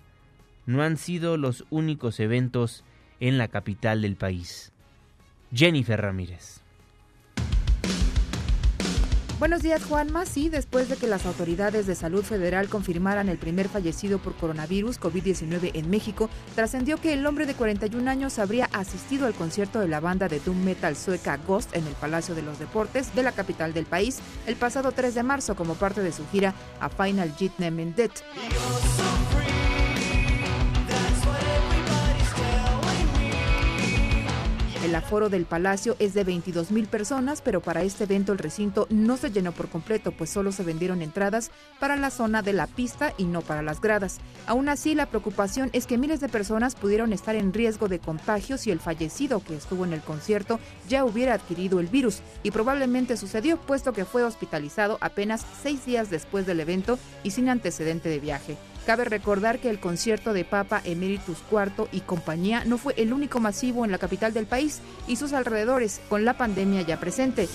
no 0.66 0.82
han 0.82 0.96
sido 0.96 1.36
los 1.36 1.66
únicos 1.70 2.20
eventos 2.20 2.84
en 3.20 3.38
la 3.38 3.48
capital 3.48 4.02
del 4.02 4.16
país. 4.16 4.72
Jennifer 5.52 6.00
Ramírez. 6.00 6.60
Buenos 9.38 9.62
días, 9.62 9.84
Juanma. 9.84 10.26
Sí, 10.26 10.48
después 10.48 10.88
de 10.88 10.96
que 10.96 11.06
las 11.06 11.24
autoridades 11.24 11.86
de 11.86 11.94
salud 11.94 12.24
federal 12.24 12.68
confirmaran 12.68 13.28
el 13.28 13.38
primer 13.38 13.68
fallecido 13.68 14.18
por 14.18 14.34
coronavirus 14.34 14.98
COVID-19 15.00 15.70
en 15.74 15.88
México, 15.88 16.28
trascendió 16.56 16.96
que 16.96 17.12
el 17.12 17.24
hombre 17.24 17.46
de 17.46 17.54
41 17.54 18.10
años 18.10 18.40
habría 18.40 18.64
asistido 18.72 19.26
al 19.26 19.34
concierto 19.34 19.78
de 19.78 19.86
la 19.86 20.00
banda 20.00 20.26
de 20.26 20.40
doom 20.40 20.64
metal 20.64 20.96
sueca 20.96 21.36
Ghost 21.46 21.76
en 21.76 21.86
el 21.86 21.94
Palacio 21.94 22.34
de 22.34 22.42
los 22.42 22.58
Deportes 22.58 23.14
de 23.14 23.22
la 23.22 23.30
capital 23.30 23.72
del 23.72 23.86
país 23.86 24.18
el 24.48 24.56
pasado 24.56 24.90
3 24.90 25.14
de 25.14 25.22
marzo 25.22 25.54
como 25.54 25.74
parte 25.74 26.00
de 26.00 26.10
su 26.10 26.26
gira 26.32 26.52
a 26.80 26.88
Final 26.88 27.32
Jitne 27.36 27.70
El 34.88 34.94
aforo 34.94 35.28
del 35.28 35.44
Palacio 35.44 35.96
es 35.98 36.14
de 36.14 36.24
22 36.24 36.70
mil 36.70 36.86
personas, 36.86 37.42
pero 37.42 37.60
para 37.60 37.82
este 37.82 38.04
evento 38.04 38.32
el 38.32 38.38
recinto 38.38 38.86
no 38.88 39.18
se 39.18 39.30
llenó 39.30 39.52
por 39.52 39.68
completo, 39.68 40.12
pues 40.12 40.30
solo 40.30 40.50
se 40.50 40.62
vendieron 40.62 41.02
entradas 41.02 41.50
para 41.78 41.96
la 41.96 42.08
zona 42.08 42.40
de 42.40 42.54
la 42.54 42.66
pista 42.66 43.12
y 43.18 43.24
no 43.24 43.42
para 43.42 43.60
las 43.60 43.82
gradas. 43.82 44.16
Aún 44.46 44.70
así, 44.70 44.94
la 44.94 45.04
preocupación 45.04 45.68
es 45.74 45.86
que 45.86 45.98
miles 45.98 46.20
de 46.20 46.30
personas 46.30 46.74
pudieron 46.74 47.12
estar 47.12 47.36
en 47.36 47.52
riesgo 47.52 47.88
de 47.88 47.98
contagio 47.98 48.56
si 48.56 48.70
el 48.70 48.80
fallecido 48.80 49.44
que 49.44 49.56
estuvo 49.56 49.84
en 49.84 49.92
el 49.92 50.00
concierto 50.00 50.58
ya 50.88 51.04
hubiera 51.04 51.34
adquirido 51.34 51.80
el 51.80 51.88
virus, 51.88 52.22
y 52.42 52.50
probablemente 52.50 53.18
sucedió, 53.18 53.58
puesto 53.58 53.92
que 53.92 54.06
fue 54.06 54.22
hospitalizado 54.22 54.96
apenas 55.02 55.44
seis 55.62 55.84
días 55.84 56.08
después 56.08 56.46
del 56.46 56.60
evento 56.60 56.98
y 57.22 57.32
sin 57.32 57.50
antecedente 57.50 58.08
de 58.08 58.20
viaje. 58.20 58.56
Cabe 58.88 59.04
recordar 59.04 59.58
que 59.58 59.68
el 59.68 59.80
concierto 59.80 60.32
de 60.32 60.46
Papa 60.46 60.80
Emeritus 60.82 61.36
IV 61.52 61.88
y 61.92 62.00
compañía 62.00 62.64
no 62.64 62.78
fue 62.78 62.94
el 62.96 63.12
único 63.12 63.38
masivo 63.38 63.84
en 63.84 63.90
la 63.90 63.98
capital 63.98 64.32
del 64.32 64.46
país 64.46 64.80
y 65.06 65.16
sus 65.16 65.34
alrededores, 65.34 66.00
con 66.08 66.24
la 66.24 66.38
pandemia 66.38 66.80
ya 66.80 66.98
presente. 66.98 67.50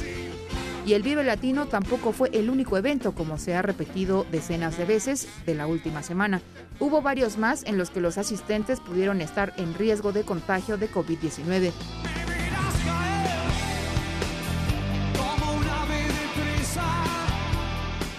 Y 0.86 0.94
el 0.94 1.02
Vive 1.02 1.24
Latino 1.24 1.66
tampoco 1.66 2.12
fue 2.12 2.30
el 2.34 2.52
único 2.52 2.78
evento, 2.78 3.13
como 3.13 3.40
se 3.40 3.56
ha 3.56 3.63
repetido 3.63 4.28
decenas 4.32 4.78
de 4.78 4.86
veces 4.86 5.28
de 5.48 5.56
la 5.56 5.65
última 5.65 6.04
semana. 6.04 6.39
Hubo 6.80 7.02
varios 7.02 7.39
más 7.39 7.63
en 7.63 7.80
los 7.80 7.89
que 7.89 8.00
los 8.00 8.19
asistentes 8.19 8.80
pudieron 8.80 9.19
estar 9.19 9.54
en 9.58 9.74
riesgo 9.74 10.12
de 10.12 10.22
contagio 10.22 10.78
de 10.78 10.88
COVID-19. 10.88 11.72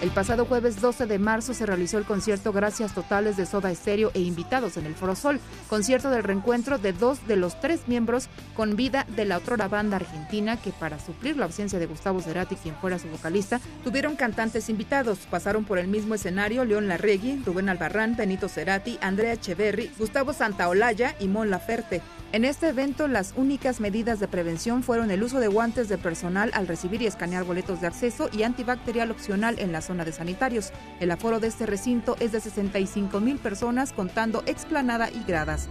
El 0.04 0.10
pasado 0.10 0.44
jueves 0.44 0.82
12 0.82 1.06
de 1.06 1.18
marzo 1.18 1.54
se 1.54 1.64
realizó 1.64 1.96
el 1.96 2.04
concierto 2.04 2.52
Gracias 2.52 2.92
Totales 2.92 3.38
de 3.38 3.46
Soda 3.46 3.70
Estéreo 3.70 4.10
e 4.12 4.20
invitados 4.20 4.76
en 4.76 4.84
el 4.84 4.94
Foro 4.94 5.16
Sol, 5.16 5.40
concierto 5.70 6.10
del 6.10 6.22
reencuentro 6.22 6.76
de 6.76 6.92
dos 6.92 7.26
de 7.26 7.36
los 7.36 7.58
tres 7.58 7.88
miembros 7.88 8.28
con 8.54 8.76
vida 8.76 9.06
de 9.16 9.24
la 9.24 9.38
otra 9.38 9.66
banda 9.66 9.96
argentina 9.96 10.58
que 10.58 10.72
para 10.72 10.98
suplir 10.98 11.38
la 11.38 11.46
ausencia 11.46 11.78
de 11.78 11.86
Gustavo 11.86 12.20
Cerati, 12.20 12.54
quien 12.56 12.74
fuera 12.74 12.98
su 12.98 13.08
vocalista, 13.08 13.62
tuvieron 13.82 14.14
cantantes 14.14 14.68
invitados. 14.68 15.20
Pasaron 15.30 15.64
por 15.64 15.78
el 15.78 15.88
mismo 15.88 16.14
escenario 16.14 16.66
León 16.66 16.86
Larregui, 16.86 17.42
Rubén 17.42 17.70
Albarrán, 17.70 18.14
Benito 18.14 18.50
Cerati, 18.50 18.98
Andrea 19.00 19.32
Echeverry, 19.32 19.90
Gustavo 19.98 20.34
Santaolalla 20.34 21.16
y 21.18 21.28
Mon 21.28 21.48
Laferte. 21.48 22.02
En 22.32 22.44
este 22.44 22.68
evento, 22.68 23.06
las 23.06 23.32
únicas 23.36 23.78
medidas 23.78 24.18
de 24.18 24.26
prevención 24.26 24.82
fueron 24.82 25.12
el 25.12 25.22
uso 25.22 25.38
de 25.38 25.46
guantes 25.46 25.88
de 25.88 25.98
personal 25.98 26.50
al 26.52 26.66
recibir 26.66 27.00
y 27.00 27.06
escanear 27.06 27.44
boletos 27.44 27.80
de 27.80 27.86
acceso 27.86 28.28
y 28.32 28.42
antibacterial 28.42 29.12
opcional 29.12 29.60
en 29.60 29.70
la 29.70 29.80
zona 29.80 29.93
de 30.02 30.10
sanitarios. 30.10 30.72
El 30.98 31.12
aforo 31.12 31.38
de 31.38 31.46
este 31.46 31.66
recinto 31.66 32.16
es 32.18 32.32
de 32.32 32.40
65 32.40 33.20
mil 33.20 33.38
personas 33.38 33.92
contando 33.92 34.42
explanada 34.46 35.10
y 35.10 35.22
gradas. 35.22 35.68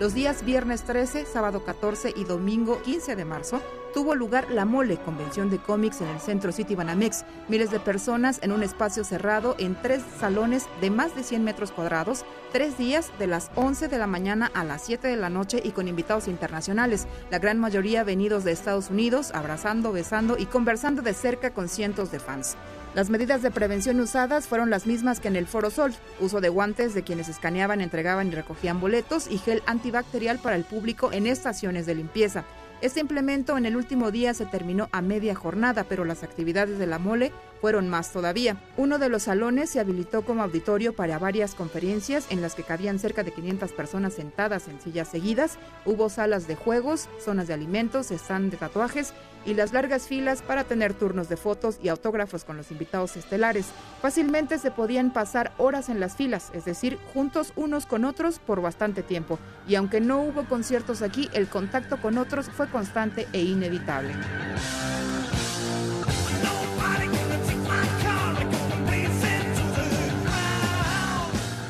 Los 0.00 0.12
días 0.12 0.44
viernes 0.44 0.82
13, 0.82 1.24
sábado 1.24 1.64
14 1.64 2.12
y 2.16 2.24
domingo 2.24 2.82
15 2.82 3.14
de 3.14 3.24
marzo 3.24 3.62
tuvo 3.94 4.16
lugar 4.16 4.50
la 4.50 4.64
Mole, 4.64 4.96
convención 4.96 5.50
de 5.50 5.58
cómics 5.58 6.00
en 6.00 6.08
el 6.08 6.18
Centro 6.18 6.50
City 6.50 6.74
Banamex. 6.74 7.24
Miles 7.48 7.70
de 7.70 7.78
personas 7.78 8.40
en 8.42 8.50
un 8.50 8.64
espacio 8.64 9.04
cerrado 9.04 9.54
en 9.58 9.80
tres 9.80 10.02
salones 10.18 10.66
de 10.80 10.90
más 10.90 11.14
de 11.14 11.22
100 11.22 11.44
metros 11.44 11.70
cuadrados, 11.70 12.24
tres 12.52 12.76
días 12.76 13.12
de 13.20 13.28
las 13.28 13.52
11 13.54 13.86
de 13.86 13.98
la 13.98 14.08
mañana 14.08 14.50
a 14.52 14.64
las 14.64 14.82
7 14.82 15.06
de 15.06 15.16
la 15.16 15.30
noche 15.30 15.62
y 15.64 15.70
con 15.70 15.86
invitados 15.86 16.26
internacionales, 16.26 17.06
la 17.30 17.38
gran 17.38 17.60
mayoría 17.60 18.02
venidos 18.02 18.42
de 18.42 18.50
Estados 18.50 18.90
Unidos, 18.90 19.30
abrazando, 19.32 19.92
besando 19.92 20.36
y 20.36 20.46
conversando 20.46 21.00
de 21.00 21.14
cerca 21.14 21.54
con 21.54 21.68
cientos 21.68 22.10
de 22.10 22.18
fans. 22.18 22.56
Las 22.94 23.10
medidas 23.10 23.42
de 23.42 23.50
prevención 23.50 23.98
usadas 23.98 24.46
fueron 24.46 24.70
las 24.70 24.86
mismas 24.86 25.18
que 25.18 25.26
en 25.26 25.34
el 25.34 25.48
Foro 25.48 25.70
Sol, 25.70 25.92
uso 26.20 26.40
de 26.40 26.48
guantes 26.48 26.94
de 26.94 27.02
quienes 27.02 27.28
escaneaban, 27.28 27.80
entregaban 27.80 28.28
y 28.28 28.30
recogían 28.30 28.80
boletos 28.80 29.28
y 29.28 29.38
gel 29.38 29.64
antibacterial 29.66 30.38
para 30.38 30.54
el 30.54 30.62
público 30.62 31.10
en 31.10 31.26
estaciones 31.26 31.86
de 31.86 31.96
limpieza. 31.96 32.44
Este 32.82 33.00
implemento 33.00 33.58
en 33.58 33.66
el 33.66 33.74
último 33.74 34.12
día 34.12 34.32
se 34.32 34.46
terminó 34.46 34.88
a 34.92 35.02
media 35.02 35.34
jornada, 35.34 35.84
pero 35.88 36.04
las 36.04 36.22
actividades 36.22 36.78
de 36.78 36.86
la 36.86 37.00
mole 37.00 37.32
fueron 37.60 37.88
más 37.88 38.12
todavía. 38.12 38.56
Uno 38.76 38.98
de 38.98 39.08
los 39.08 39.24
salones 39.24 39.70
se 39.70 39.80
habilitó 39.80 40.22
como 40.22 40.42
auditorio 40.42 40.94
para 40.94 41.18
varias 41.18 41.54
conferencias 41.54 42.26
en 42.30 42.42
las 42.42 42.54
que 42.54 42.62
cabían 42.62 42.98
cerca 42.98 43.22
de 43.22 43.32
500 43.32 43.72
personas 43.72 44.14
sentadas 44.14 44.68
en 44.68 44.80
sillas 44.80 45.08
seguidas. 45.08 45.58
Hubo 45.84 46.08
salas 46.08 46.46
de 46.46 46.56
juegos, 46.56 47.08
zonas 47.18 47.48
de 47.48 47.54
alimentos, 47.54 48.10
stand 48.10 48.50
de 48.50 48.56
tatuajes 48.56 49.14
y 49.46 49.54
las 49.54 49.72
largas 49.72 50.06
filas 50.06 50.42
para 50.42 50.64
tener 50.64 50.94
turnos 50.94 51.28
de 51.28 51.36
fotos 51.36 51.78
y 51.82 51.88
autógrafos 51.88 52.44
con 52.44 52.56
los 52.56 52.70
invitados 52.70 53.16
estelares. 53.16 53.66
Fácilmente 54.00 54.58
se 54.58 54.70
podían 54.70 55.12
pasar 55.12 55.52
horas 55.58 55.88
en 55.88 56.00
las 56.00 56.16
filas, 56.16 56.50
es 56.54 56.64
decir, 56.64 56.98
juntos 57.12 57.52
unos 57.56 57.86
con 57.86 58.04
otros 58.04 58.38
por 58.38 58.60
bastante 58.60 59.02
tiempo. 59.02 59.38
Y 59.68 59.74
aunque 59.74 60.00
no 60.00 60.20
hubo 60.22 60.44
conciertos 60.44 61.02
aquí, 61.02 61.28
el 61.32 61.48
contacto 61.48 62.00
con 62.00 62.18
otros 62.18 62.48
fue 62.50 62.68
constante 62.68 63.26
e 63.32 63.42
inevitable. 63.42 64.14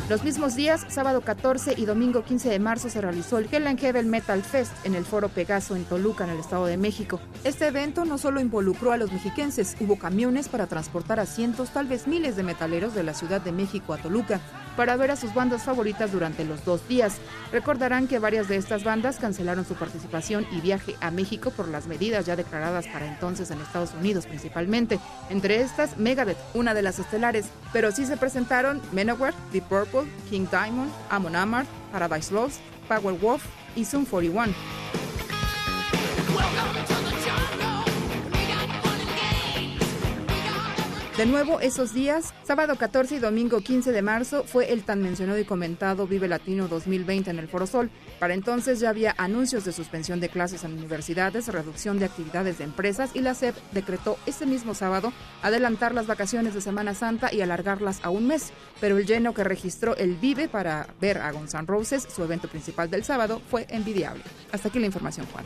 Los 0.06 0.22
mismos 0.22 0.54
días, 0.54 0.84
sábado 0.90 1.22
14 1.22 1.76
y 1.78 1.86
domingo 1.86 2.24
15 2.24 2.50
de 2.50 2.58
marzo, 2.58 2.90
se 2.90 3.00
realizó 3.00 3.38
el 3.38 3.48
Hell 3.50 3.66
and 3.66 4.04
Metal 4.04 4.42
Fest 4.42 4.72
en 4.84 4.94
el 4.94 5.06
Foro 5.06 5.30
Pegaso 5.30 5.76
en 5.76 5.84
Toluca, 5.86 6.24
en 6.24 6.30
el 6.30 6.40
Estado 6.40 6.66
de 6.66 6.76
México. 6.76 7.20
Este 7.42 7.68
evento 7.68 8.04
no 8.04 8.18
solo 8.18 8.38
involucró 8.38 8.92
a 8.92 8.98
los 8.98 9.10
mexiquenses, 9.10 9.74
hubo 9.80 9.98
camiones 9.98 10.50
para 10.50 10.66
transportar 10.66 11.20
a 11.20 11.26
cientos, 11.26 11.70
tal 11.70 11.86
vez 11.86 12.06
miles 12.06 12.36
de 12.36 12.42
metaleros 12.42 12.94
de 12.94 13.02
la 13.02 13.14
Ciudad 13.14 13.40
de 13.40 13.52
México 13.52 13.94
a 13.94 13.96
Toluca 13.96 14.42
para 14.76 14.96
ver 14.96 15.10
a 15.10 15.16
sus 15.16 15.32
bandas 15.34 15.62
favoritas 15.62 16.12
durante 16.12 16.44
los 16.44 16.64
dos 16.64 16.86
días. 16.88 17.16
Recordarán 17.52 18.08
que 18.08 18.18
varias 18.18 18.48
de 18.48 18.56
estas 18.56 18.84
bandas 18.84 19.18
cancelaron 19.18 19.64
su 19.64 19.74
participación 19.74 20.46
y 20.50 20.60
viaje 20.60 20.96
a 21.00 21.10
México 21.10 21.50
por 21.50 21.68
las 21.68 21.86
medidas 21.86 22.26
ya 22.26 22.36
declaradas 22.36 22.86
para 22.88 23.06
entonces 23.06 23.50
en 23.50 23.60
Estados 23.60 23.94
Unidos 23.94 24.26
principalmente. 24.26 24.98
Entre 25.30 25.60
estas, 25.60 25.96
Megadeth, 25.96 26.38
una 26.54 26.74
de 26.74 26.82
las 26.82 26.98
estelares, 26.98 27.46
pero 27.72 27.92
sí 27.92 28.06
se 28.06 28.16
presentaron 28.16 28.80
Manowar, 28.92 29.34
Deep 29.52 29.64
Purple, 29.64 29.93
King 30.28 30.48
Diamond, 30.50 30.90
Amon 31.10 31.34
Amarth, 31.34 31.68
Paradise 31.92 32.32
Lost, 32.32 32.60
Power 32.88 33.12
Wolf 33.20 33.42
y 33.76 33.84
Zoom 33.84 34.04
41. 34.04 34.54
De 41.16 41.26
nuevo, 41.26 41.60
esos 41.60 41.94
días, 41.94 42.34
sábado 42.42 42.74
14 42.74 43.14
y 43.14 43.18
domingo 43.20 43.60
15 43.60 43.92
de 43.92 44.02
marzo, 44.02 44.42
fue 44.42 44.72
el 44.72 44.82
tan 44.82 45.00
mencionado 45.00 45.38
y 45.38 45.44
comentado 45.44 46.08
Vive 46.08 46.26
Latino 46.26 46.66
2020 46.66 47.30
en 47.30 47.38
el 47.38 47.46
Foro 47.46 47.68
Sol. 47.68 47.88
Para 48.18 48.34
entonces 48.34 48.80
ya 48.80 48.90
había 48.90 49.14
anuncios 49.16 49.64
de 49.64 49.70
suspensión 49.70 50.18
de 50.18 50.28
clases 50.28 50.64
en 50.64 50.72
universidades, 50.72 51.46
reducción 51.46 52.00
de 52.00 52.06
actividades 52.06 52.58
de 52.58 52.64
empresas 52.64 53.12
y 53.14 53.20
la 53.20 53.34
SEP 53.34 53.54
decretó 53.70 54.18
ese 54.26 54.44
mismo 54.44 54.74
sábado 54.74 55.12
adelantar 55.42 55.94
las 55.94 56.08
vacaciones 56.08 56.52
de 56.52 56.60
Semana 56.60 56.94
Santa 56.94 57.32
y 57.32 57.42
alargarlas 57.42 58.00
a 58.02 58.10
un 58.10 58.26
mes. 58.26 58.52
Pero 58.80 58.98
el 58.98 59.06
lleno 59.06 59.34
que 59.34 59.44
registró 59.44 59.96
el 59.96 60.16
Vive 60.16 60.48
para 60.48 60.88
ver 61.00 61.18
a 61.18 61.30
Gonzalo 61.30 61.68
Roses, 61.68 62.08
su 62.12 62.24
evento 62.24 62.48
principal 62.48 62.90
del 62.90 63.04
sábado, 63.04 63.40
fue 63.48 63.68
envidiable. 63.70 64.24
Hasta 64.50 64.66
aquí 64.66 64.80
la 64.80 64.86
información, 64.86 65.26
Juan. 65.32 65.44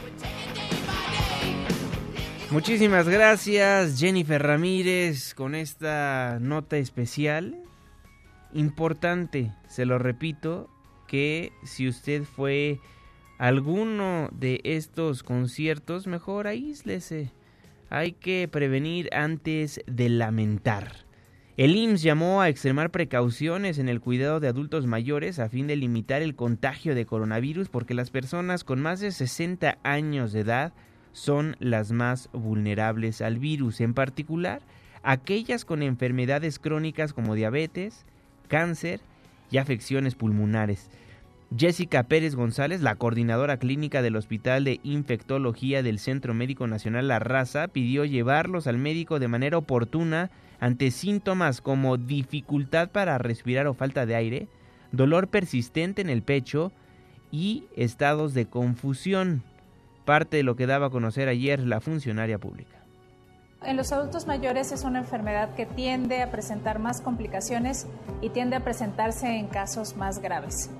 Muchísimas 2.51 3.07
gracias 3.07 4.01
Jennifer 4.01 4.43
Ramírez 4.43 5.35
con 5.35 5.55
esta 5.55 6.39
nota 6.41 6.79
especial. 6.79 7.57
Importante, 8.55 9.53
se 9.69 9.85
lo 9.85 9.99
repito, 9.99 10.71
que 11.07 11.53
si 11.65 11.87
usted 11.87 12.25
fue 12.25 12.81
a 13.39 13.49
alguno 13.49 14.31
de 14.33 14.63
estos 14.65 15.23
conciertos, 15.23 16.07
mejor 16.07 16.47
aíslese. 16.47 17.33
Hay 17.91 18.13
que 18.13 18.49
prevenir 18.51 19.11
antes 19.13 19.83
de 19.87 20.09
lamentar. 20.09 21.05
El 21.59 21.77
IMSS 21.77 22.03
llamó 22.03 22.41
a 22.41 22.49
extremar 22.49 22.91
precauciones 22.91 23.79
en 23.79 23.91
el 23.91 24.01
cuidado 24.01 24.41
de 24.41 24.49
adultos 24.49 24.87
mayores 24.87 25.39
a 25.39 25.51
fin 25.51 25.67
de 25.67 25.77
limitar 25.77 26.23
el 26.23 26.35
contagio 26.35 26.95
de 26.95 27.05
coronavirus 27.05 27.69
porque 27.69 27.93
las 27.93 28.09
personas 28.09 28.65
con 28.65 28.81
más 28.81 29.01
de 29.01 29.13
60 29.13 29.77
años 29.83 30.33
de 30.33 30.41
edad 30.41 30.73
son 31.12 31.57
las 31.59 31.92
más 31.92 32.29
vulnerables 32.33 33.23
al 33.23 33.38
virus, 33.38 33.81
en 33.81 33.94
particular 33.94 34.61
aquellas 35.03 35.64
con 35.64 35.83
enfermedades 35.83 36.59
crónicas 36.59 37.12
como 37.12 37.35
diabetes, 37.35 38.05
cáncer 38.49 39.01
y 39.51 39.59
afecciones 39.59 40.14
pulmonares. 40.14 40.90
Jessica 41.57 42.03
Pérez 42.03 42.35
González, 42.35 42.83
la 42.83 42.97
coordinadora 42.97 43.57
clínica 43.57 44.03
del 44.03 44.16
Hospital 44.16 44.64
de 44.64 44.81
Infectología 44.83 45.83
del 45.83 45.99
Centro 45.99 46.35
Médico 46.35 46.66
Nacional 46.66 47.09
La 47.09 47.21
Raza, 47.21 47.68
pidió 47.68 48.05
llevarlos 48.05 48.66
al 48.66 48.77
médico 48.77 49.18
de 49.18 49.29
manera 49.29 49.57
oportuna 49.57 50.31
ante 50.61 50.90
síntomas 50.90 51.62
como 51.62 51.97
dificultad 51.97 52.90
para 52.90 53.16
respirar 53.16 53.66
o 53.66 53.73
falta 53.73 54.05
de 54.05 54.14
aire, 54.14 54.49
dolor 54.92 55.29
persistente 55.29 56.03
en 56.03 56.11
el 56.11 56.23
pecho 56.23 56.71
y 57.31 57.64
estados 57.77 58.35
de 58.35 58.47
confusión 58.47 59.42
parte 60.09 60.38
de 60.38 60.42
lo 60.42 60.57
que 60.57 60.66
daba 60.66 60.87
a 60.87 60.90
conocer 60.90 61.29
ayer 61.29 61.61
la 61.61 61.83
funcionaria 61.83 62.38
pública. 62.38 62.79
En 63.62 63.77
los 63.77 63.92
adultos 63.92 64.27
mayores 64.27 64.73
es 64.73 64.85
una 64.85 65.01
enfermedad 65.01 65.55
que 65.55 65.66
tiende 65.66 66.23
a 66.23 66.31
presentar 66.31 66.79
más 66.79 67.03
complicaciones 67.03 67.87
y 68.23 68.31
tiende 68.31 68.57
a 68.57 68.64
presentarse 68.64 69.27
en 69.37 69.49
casos 69.49 69.99
más 69.99 70.21
graves. 70.21 70.71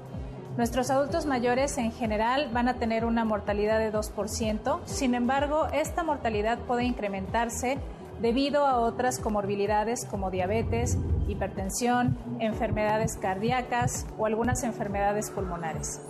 Nuestros 0.57 0.89
adultos 0.89 1.27
mayores 1.27 1.77
en 1.77 1.93
general 1.93 2.49
van 2.55 2.69
a 2.69 2.79
tener 2.79 3.05
una 3.05 3.27
mortalidad 3.27 3.79
de 3.79 3.93
2%, 3.93 4.81
sin 4.87 5.15
embargo, 5.15 5.67
esta 5.75 6.03
mortalidad 6.03 6.61
puede 6.61 6.85
incrementarse 6.85 7.77
debido 8.23 8.67
a 8.67 8.79
otras 8.79 9.19
comorbilidades 9.19 10.07
como 10.07 10.31
diabetes, 10.31 10.97
hipertensión, 11.29 12.17
enfermedades 12.41 13.19
cardíacas 13.19 14.07
o 14.17 14.25
algunas 14.25 14.65
enfermedades 14.65 15.31
pulmonares. 15.31 16.01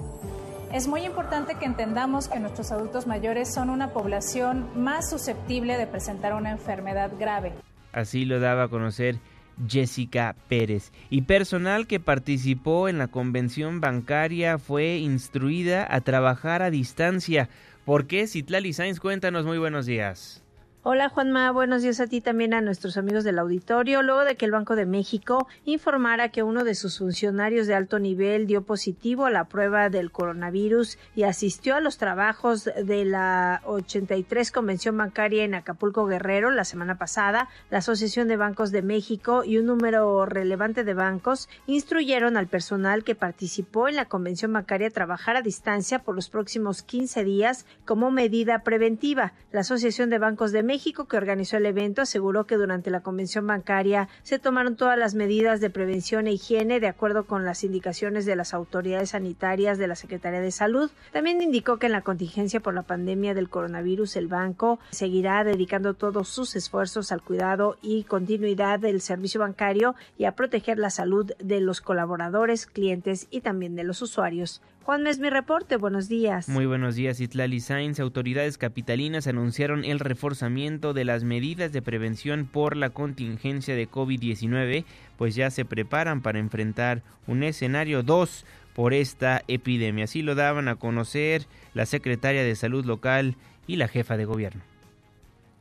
Es 0.73 0.87
muy 0.87 1.01
importante 1.07 1.55
que 1.55 1.65
entendamos 1.65 2.29
que 2.29 2.39
nuestros 2.41 2.73
adultos 2.73 3.07
mayores 3.07 3.53
son 3.53 3.71
una 3.71 3.89
población 3.95 4.69
más 4.77 5.09
susceptible 5.09 5.79
de 5.79 5.87
presentar 5.87 6.35
una 6.35 6.51
enfermedad 6.51 7.11
grave. 7.19 7.55
Así 7.93 8.27
lo 8.27 8.39
daba 8.39 8.65
a 8.65 8.69
conocer 8.69 9.19
Jessica 9.67 10.37
Pérez. 10.49 10.93
Y 11.09 11.23
personal 11.23 11.87
que 11.87 12.01
participó 12.01 12.89
en 12.89 12.99
la 12.99 13.09
convención 13.09 13.81
bancaria 13.81 14.59
fue 14.59 14.99
instruida 14.99 15.87
a 15.89 16.03
trabajar 16.03 16.63
a 16.63 16.71
distancia. 16.71 17.49
¿Por 17.87 18.07
qué? 18.07 18.27
Citlali 18.27 18.75
Sainz, 18.75 19.01
cuéntanos, 19.01 19.47
muy 19.47 19.57
buenos 19.57 19.87
días. 19.87 20.45
Hola 20.85 21.09
Juanma, 21.09 21.51
buenos 21.51 21.83
días 21.83 21.99
a 21.99 22.07
ti 22.07 22.21
también 22.21 22.55
a 22.55 22.61
nuestros 22.61 22.97
amigos 22.97 23.25
del 23.25 23.41
auditorio. 23.41 24.01
Luego 24.01 24.25
de 24.25 24.37
que 24.37 24.45
el 24.45 24.53
Banco 24.53 24.77
de 24.77 24.87
México 24.87 25.49
informara 25.65 26.29
que 26.29 26.45
uno 26.45 26.63
de 26.63 26.77
sus 26.77 26.99
funcionarios 26.99 27.67
de 27.67 27.75
alto 27.75 27.99
nivel 27.99 28.47
dio 28.47 28.63
positivo 28.63 29.27
a 29.27 29.31
la 29.31 29.49
prueba 29.49 29.91
del 29.91 30.13
coronavirus 30.13 30.97
y 31.17 31.25
asistió 31.25 31.75
a 31.75 31.81
los 31.81 31.99
trabajos 31.99 32.65
de 32.65 33.05
la 33.05 33.61
83 33.65 34.53
Convención 34.53 34.97
Bancaria 34.97 35.43
en 35.43 35.57
Acapulco 35.57 36.07
Guerrero 36.07 36.53
la 36.53 36.65
semana 36.65 36.97
pasada, 36.97 37.49
la 37.71 37.79
Asociación 37.79 38.29
de 38.29 38.37
Bancos 38.37 38.71
de 38.71 38.83
México 38.83 39.43
y 39.43 39.59
un 39.59 39.67
número 39.67 40.27
relevante 40.27 40.85
de 40.85 40.95
bancos 40.95 41.49
instruyeron 41.67 42.37
al 42.37 42.47
personal 42.47 43.03
que 43.03 43.17
participó 43.17 43.89
en 43.89 43.97
la 43.97 44.05
Convención 44.05 44.53
Bancaria 44.53 44.87
a 44.87 44.93
trabajar 44.93 45.37
a 45.37 45.43
distancia 45.43 45.99
por 45.99 46.15
los 46.15 46.31
próximos 46.31 46.85
15 46.85 47.25
días 47.25 47.67
como 47.85 48.13
medida 48.13 48.63
preventiva. 48.63 49.33
La 49.51 49.61
Asociación 49.61 50.09
de 50.09 50.19
Bancos 50.19 50.53
de 50.53 50.68
México 50.69 51.07
que 51.07 51.17
organizó 51.17 51.57
el 51.57 51.65
evento, 51.65 52.03
aseguró 52.03 52.45
que 52.45 52.57
durante 52.57 52.91
la 52.91 53.01
convención 53.01 53.47
bancaria 53.47 54.11
se 54.23 54.39
tomaron 54.39 54.77
todas 54.77 54.99
las 54.99 55.15
medidas 55.15 55.63
de 55.63 55.71
prevención 55.71 56.27
e 56.27 56.33
higiene 56.33 56.79
de 56.79 56.89
acuerdo 56.89 57.25
con 57.25 57.47
las 57.47 57.65
indicaciones 57.65 58.27
de 58.27 58.37
las 58.37 58.53
autoridades 58.53 59.11
sanitarias 59.11 59.79
de 59.79 59.87
la 59.87 59.97
Secretaría 59.97 60.43
de 60.43 60.51
Salud. 60.51 60.91
También 61.11 61.41
indicó 61.41 61.79
que 61.79 61.87
en 61.87 61.93
la 61.93 62.03
contingencia 62.03 62.61
por 62.61 62.75
la 62.75 62.83
pandemia 62.83 63.33
del 63.33 63.49
coronavirus 63.49 64.17
el 64.17 64.27
banco 64.27 64.79
seguirá 64.91 65.43
dedicando 65.43 65.95
todos 65.95 66.29
sus 66.29 66.55
esfuerzos 66.55 67.13
al 67.13 67.23
cuidado 67.23 67.79
y 67.81 68.05
continuidad 68.05 68.79
del 68.79 69.01
servicio 69.01 69.41
bancario 69.41 69.95
y 70.19 70.27
a 70.27 70.33
proteger 70.33 70.79
la 70.79 70.91
salud 70.91 71.33
de 71.39 71.61
los 71.61 71.81
colaboradores, 71.81 72.67
clientes 72.67 73.27
y 73.31 73.41
también 73.41 73.75
de 73.75 73.85
los 73.85 74.03
usuarios. 74.03 74.61
Juan 74.89 75.07
es 75.07 75.19
mi 75.19 75.29
reporte. 75.29 75.77
Buenos 75.77 76.09
días. 76.09 76.49
Muy 76.49 76.65
buenos 76.65 76.95
días, 76.95 77.21
Itlali 77.21 77.61
Sainz. 77.61 78.01
Autoridades 78.01 78.57
capitalinas 78.57 79.27
anunciaron 79.27 79.85
el 79.85 80.01
reforzamiento 80.01 80.95
de 80.95 81.05
las 81.05 81.25
medidas 81.25 81.73
de 81.73 81.83
prevención 81.83 82.49
por 82.51 82.75
la 82.75 82.89
contingencia 82.89 83.77
de 83.77 83.87
COVID-19, 83.87 84.87
pues 85.19 85.35
ya 85.35 85.51
se 85.51 85.67
preparan 85.67 86.23
para 86.23 86.39
enfrentar 86.39 87.03
un 87.27 87.43
escenario 87.43 88.03
2 88.03 88.47
por 88.75 88.95
esta 88.95 89.43
epidemia. 89.47 90.05
Así 90.05 90.23
lo 90.23 90.35
daban 90.35 90.69
a 90.69 90.77
conocer 90.77 91.43
la 91.75 91.85
secretaria 91.85 92.43
de 92.43 92.57
Salud 92.57 92.87
local 92.87 93.37
y 93.67 93.77
la 93.77 93.89
jefa 93.89 94.17
de 94.17 94.25
gobierno. 94.25 94.63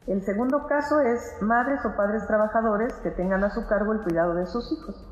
El 0.07 0.21
segundo 0.23 0.67
caso 0.67 1.01
es 1.01 1.19
madres 1.41 1.81
o 1.83 1.97
padres 1.97 2.25
trabajadores 2.27 2.93
que 3.03 3.11
tengan 3.11 3.43
a 3.43 3.53
su 3.53 3.67
cargo 3.67 3.91
el 3.91 3.99
cuidado 4.03 4.35
de 4.35 4.45
sus 4.45 4.71
hijos. 4.71 5.06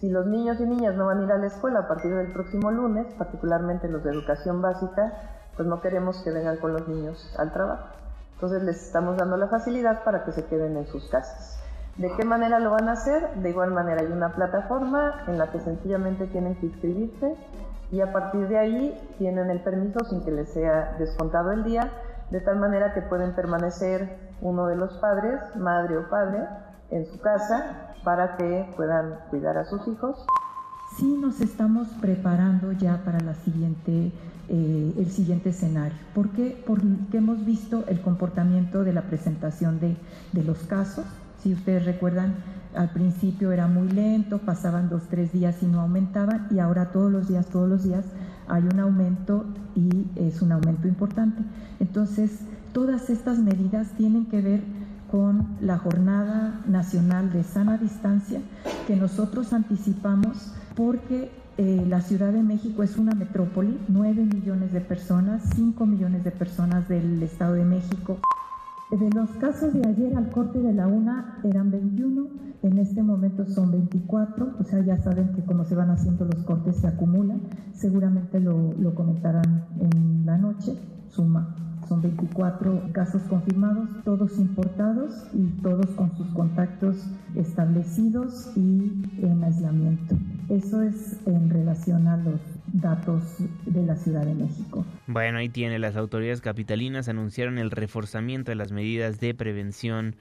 Si 0.00 0.10
los 0.10 0.26
niños 0.26 0.60
y 0.60 0.66
niñas 0.66 0.94
no 0.94 1.06
van 1.06 1.20
a 1.20 1.24
ir 1.24 1.32
a 1.32 1.38
la 1.38 1.46
escuela 1.46 1.80
a 1.80 1.88
partir 1.88 2.14
del 2.14 2.32
próximo 2.32 2.70
lunes, 2.70 3.06
particularmente 3.14 3.88
los 3.88 4.04
de 4.04 4.10
educación 4.10 4.60
básica, 4.60 5.12
pues 5.56 5.66
no 5.66 5.80
queremos 5.80 6.22
que 6.22 6.30
vengan 6.30 6.58
con 6.58 6.74
los 6.74 6.86
niños 6.86 7.34
al 7.38 7.52
trabajo. 7.52 7.88
Entonces 8.34 8.62
les 8.62 8.76
estamos 8.86 9.16
dando 9.16 9.38
la 9.38 9.48
facilidad 9.48 10.04
para 10.04 10.24
que 10.24 10.32
se 10.32 10.44
queden 10.44 10.76
en 10.76 10.86
sus 10.86 11.08
casas. 11.08 11.58
¿De 11.96 12.14
qué 12.14 12.26
manera 12.26 12.58
lo 12.58 12.72
van 12.72 12.90
a 12.90 12.92
hacer? 12.92 13.36
De 13.36 13.48
igual 13.48 13.70
manera 13.70 14.02
hay 14.02 14.12
una 14.12 14.34
plataforma 14.34 15.24
en 15.28 15.38
la 15.38 15.50
que 15.50 15.60
sencillamente 15.60 16.26
tienen 16.26 16.56
que 16.56 16.66
inscribirse 16.66 17.34
y 17.90 18.02
a 18.02 18.12
partir 18.12 18.48
de 18.48 18.58
ahí 18.58 19.14
tienen 19.16 19.48
el 19.48 19.62
permiso 19.62 20.04
sin 20.04 20.22
que 20.22 20.30
les 20.30 20.52
sea 20.52 20.96
descontado 20.98 21.52
el 21.52 21.64
día, 21.64 21.90
de 22.30 22.42
tal 22.42 22.56
manera 22.56 22.92
que 22.92 23.00
pueden 23.00 23.34
permanecer 23.34 24.18
uno 24.42 24.66
de 24.66 24.76
los 24.76 24.98
padres, 24.98 25.40
madre 25.56 25.96
o 25.96 26.10
padre, 26.10 26.46
en 26.90 27.06
su 27.06 27.18
casa 27.18 27.94
para 28.04 28.36
que 28.36 28.72
puedan 28.76 29.16
cuidar 29.30 29.56
a 29.58 29.64
sus 29.64 29.86
hijos. 29.88 30.24
Sí 30.96 31.18
nos 31.20 31.40
estamos 31.40 31.88
preparando 32.00 32.72
ya 32.72 33.02
para 33.04 33.20
la 33.20 33.34
siguiente, 33.34 34.12
eh, 34.48 34.94
el 34.96 35.10
siguiente 35.10 35.50
escenario. 35.50 35.98
¿Por 36.14 36.30
qué? 36.30 36.62
Porque 36.66 37.18
hemos 37.18 37.44
visto 37.44 37.84
el 37.88 38.00
comportamiento 38.00 38.84
de 38.84 38.92
la 38.92 39.02
presentación 39.02 39.80
de, 39.80 39.96
de 40.32 40.44
los 40.44 40.58
casos. 40.60 41.04
Si 41.42 41.52
ustedes 41.52 41.84
recuerdan, 41.84 42.36
al 42.74 42.90
principio 42.90 43.52
era 43.52 43.66
muy 43.66 43.88
lento, 43.88 44.38
pasaban 44.38 44.88
dos, 44.88 45.02
tres 45.08 45.32
días 45.32 45.62
y 45.62 45.66
no 45.66 45.80
aumentaban, 45.80 46.46
y 46.50 46.60
ahora 46.60 46.92
todos 46.92 47.10
los 47.10 47.28
días, 47.28 47.46
todos 47.46 47.68
los 47.68 47.84
días 47.84 48.04
hay 48.48 48.62
un 48.62 48.78
aumento 48.78 49.44
y 49.74 50.06
es 50.14 50.40
un 50.42 50.52
aumento 50.52 50.86
importante. 50.86 51.42
Entonces, 51.80 52.40
todas 52.72 53.10
estas 53.10 53.38
medidas 53.38 53.88
tienen 53.96 54.26
que 54.26 54.40
ver 54.40 54.62
con 55.10 55.56
la 55.60 55.78
Jornada 55.78 56.62
Nacional 56.66 57.32
de 57.32 57.42
Sana 57.44 57.78
Distancia 57.78 58.40
que 58.86 58.96
nosotros 58.96 59.52
anticipamos 59.52 60.52
porque 60.74 61.30
eh, 61.58 61.84
la 61.88 62.00
Ciudad 62.00 62.32
de 62.32 62.42
México 62.42 62.82
es 62.82 62.96
una 62.96 63.14
metrópoli, 63.14 63.78
9 63.88 64.24
millones 64.24 64.72
de 64.72 64.80
personas, 64.80 65.42
5 65.54 65.86
millones 65.86 66.24
de 66.24 66.30
personas 66.30 66.88
del 66.88 67.22
Estado 67.22 67.54
de 67.54 67.64
México. 67.64 68.18
De 68.90 69.10
los 69.10 69.30
casos 69.40 69.72
de 69.72 69.88
ayer 69.88 70.16
al 70.16 70.30
corte 70.30 70.60
de 70.60 70.72
la 70.72 70.86
una 70.86 71.40
eran 71.44 71.70
21, 71.70 72.28
en 72.62 72.78
este 72.78 73.02
momento 73.02 73.44
son 73.46 73.72
24, 73.72 74.56
o 74.60 74.64
sea, 74.64 74.80
ya 74.84 74.98
saben 74.98 75.32
que 75.32 75.44
como 75.44 75.64
se 75.64 75.74
van 75.74 75.90
haciendo 75.90 76.24
los 76.24 76.44
cortes 76.44 76.76
se 76.76 76.86
acumulan, 76.86 77.40
seguramente 77.74 78.38
lo, 78.38 78.72
lo 78.74 78.94
comentarán 78.94 79.66
en 79.80 80.26
la 80.26 80.36
noche, 80.36 80.78
suma 81.08 81.65
Son 81.88 82.02
24 82.02 82.90
casos 82.92 83.22
confirmados, 83.22 83.88
todos 84.04 84.38
importados 84.38 85.12
y 85.32 85.46
todos 85.62 85.86
con 85.90 86.16
sus 86.16 86.26
contactos 86.28 86.96
establecidos 87.36 88.50
y 88.56 88.92
en 89.22 89.44
aislamiento. 89.44 90.16
Eso 90.48 90.82
es 90.82 91.16
en 91.26 91.50
relación 91.50 92.08
a 92.08 92.16
los 92.16 92.40
datos 92.72 93.22
de 93.66 93.84
la 93.84 93.96
Ciudad 93.96 94.24
de 94.24 94.34
México. 94.34 94.84
Bueno, 95.06 95.38
ahí 95.38 95.48
tiene, 95.48 95.78
las 95.78 95.96
autoridades 95.96 96.40
capitalinas 96.40 97.08
anunciaron 97.08 97.58
el 97.58 97.70
reforzamiento 97.70 98.50
de 98.50 98.56
las 98.56 98.72
medidas 98.72 99.20
de 99.20 99.34
prevención 99.34 100.16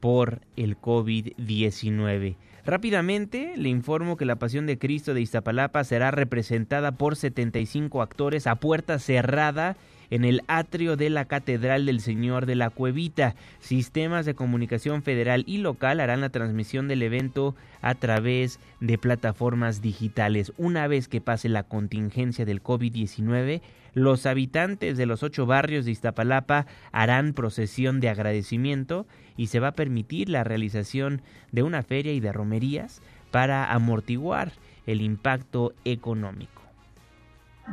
por 0.00 0.40
el 0.56 0.78
COVID-19. 0.80 2.36
Rápidamente 2.64 3.54
le 3.56 3.68
informo 3.68 4.16
que 4.16 4.24
la 4.24 4.36
Pasión 4.36 4.66
de 4.66 4.78
Cristo 4.78 5.14
de 5.14 5.20
Iztapalapa 5.20 5.84
será 5.84 6.10
representada 6.10 6.92
por 6.92 7.16
75 7.16 8.02
actores 8.02 8.46
a 8.46 8.56
puerta 8.56 8.98
cerrada 8.98 9.76
en 10.10 10.24
el 10.24 10.42
atrio 10.48 10.96
de 10.96 11.08
la 11.10 11.24
Catedral 11.24 11.86
del 11.86 12.00
Señor 12.00 12.46
de 12.46 12.56
la 12.56 12.70
Cuevita. 12.70 13.34
Sistemas 13.60 14.26
de 14.26 14.34
comunicación 14.34 15.02
federal 15.02 15.44
y 15.46 15.58
local 15.58 16.00
harán 16.00 16.20
la 16.20 16.28
transmisión 16.28 16.88
del 16.88 17.02
evento 17.02 17.54
a 17.80 17.94
través 17.94 18.60
de 18.80 18.98
plataformas 18.98 19.80
digitales. 19.80 20.52
Una 20.58 20.86
vez 20.88 21.08
que 21.08 21.20
pase 21.20 21.48
la 21.48 21.62
contingencia 21.62 22.44
del 22.44 22.62
COVID-19, 22.62 23.62
los 23.94 24.26
habitantes 24.26 24.96
de 24.96 25.06
los 25.06 25.22
ocho 25.22 25.46
barrios 25.46 25.84
de 25.84 25.92
Iztapalapa 25.92 26.66
harán 26.92 27.32
procesión 27.32 28.00
de 28.00 28.08
agradecimiento 28.08 29.06
y 29.36 29.48
se 29.48 29.60
va 29.60 29.68
a 29.68 29.74
permitir 29.74 30.28
la 30.28 30.44
realización 30.44 31.22
de 31.50 31.62
una 31.62 31.82
feria 31.82 32.12
y 32.12 32.20
de 32.20 32.32
romerías 32.32 33.02
para 33.30 33.72
amortiguar 33.72 34.52
el 34.86 35.00
impacto 35.00 35.72
económico 35.84 36.59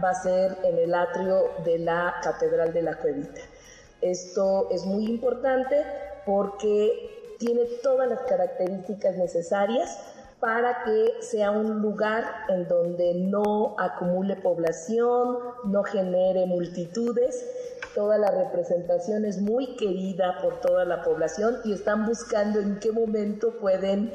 va 0.03 0.11
a 0.11 0.15
ser 0.15 0.57
en 0.63 0.77
el 0.77 0.93
atrio 0.93 1.51
de 1.63 1.79
la 1.79 2.15
Catedral 2.23 2.73
de 2.73 2.81
la 2.81 2.95
Cuevita. 2.97 3.41
Esto 4.01 4.69
es 4.71 4.85
muy 4.85 5.05
importante 5.05 5.83
porque 6.25 7.35
tiene 7.39 7.65
todas 7.81 8.09
las 8.09 8.21
características 8.21 9.15
necesarias 9.17 9.99
para 10.39 10.83
que 10.83 11.13
sea 11.21 11.51
un 11.51 11.81
lugar 11.81 12.23
en 12.49 12.67
donde 12.67 13.15
no 13.15 13.75
acumule 13.79 14.35
población, 14.35 15.39
no 15.65 15.83
genere 15.83 16.45
multitudes. 16.45 17.45
Toda 17.95 18.19
la 18.19 18.29
representación 18.29 19.25
es 19.25 19.41
muy 19.41 19.75
querida 19.77 20.37
por 20.41 20.61
toda 20.61 20.85
la 20.85 21.01
población 21.01 21.57
y 21.63 21.73
están 21.73 22.05
buscando 22.05 22.59
en 22.59 22.79
qué 22.79 22.91
momento 22.91 23.57
pueden 23.59 24.13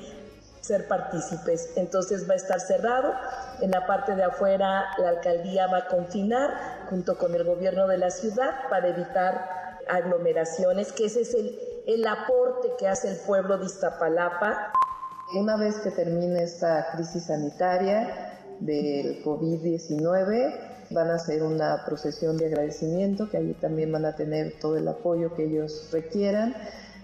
ser 0.60 0.86
partícipes. 0.86 1.72
Entonces 1.76 2.28
va 2.28 2.34
a 2.34 2.36
estar 2.36 2.60
cerrado. 2.60 3.12
En 3.62 3.70
la 3.70 3.86
parte 3.86 4.16
de 4.16 4.24
afuera 4.24 4.86
la 4.98 5.10
alcaldía 5.10 5.68
va 5.68 5.78
a 5.78 5.86
confinar 5.86 6.50
junto 6.90 7.16
con 7.16 7.32
el 7.34 7.44
gobierno 7.44 7.86
de 7.86 7.96
la 7.96 8.10
ciudad 8.10 8.50
para 8.68 8.88
evitar 8.88 9.80
aglomeraciones, 9.88 10.92
que 10.92 11.06
ese 11.06 11.20
es 11.20 11.32
el, 11.32 11.58
el 11.86 12.06
aporte 12.06 12.72
que 12.76 12.88
hace 12.88 13.08
el 13.08 13.18
pueblo 13.18 13.58
de 13.58 13.66
Iztapalapa. 13.66 14.72
Una 15.38 15.56
vez 15.56 15.76
que 15.78 15.92
termine 15.92 16.42
esta 16.42 16.88
crisis 16.92 17.26
sanitaria 17.26 18.34
del 18.58 19.22
COVID-19, 19.24 20.72
van 20.90 21.10
a 21.10 21.14
hacer 21.14 21.44
una 21.44 21.84
procesión 21.86 22.36
de 22.36 22.46
agradecimiento, 22.46 23.30
que 23.30 23.36
allí 23.36 23.54
también 23.54 23.92
van 23.92 24.06
a 24.06 24.16
tener 24.16 24.58
todo 24.60 24.76
el 24.76 24.88
apoyo 24.88 25.34
que 25.34 25.44
ellos 25.44 25.88
requieran 25.92 26.54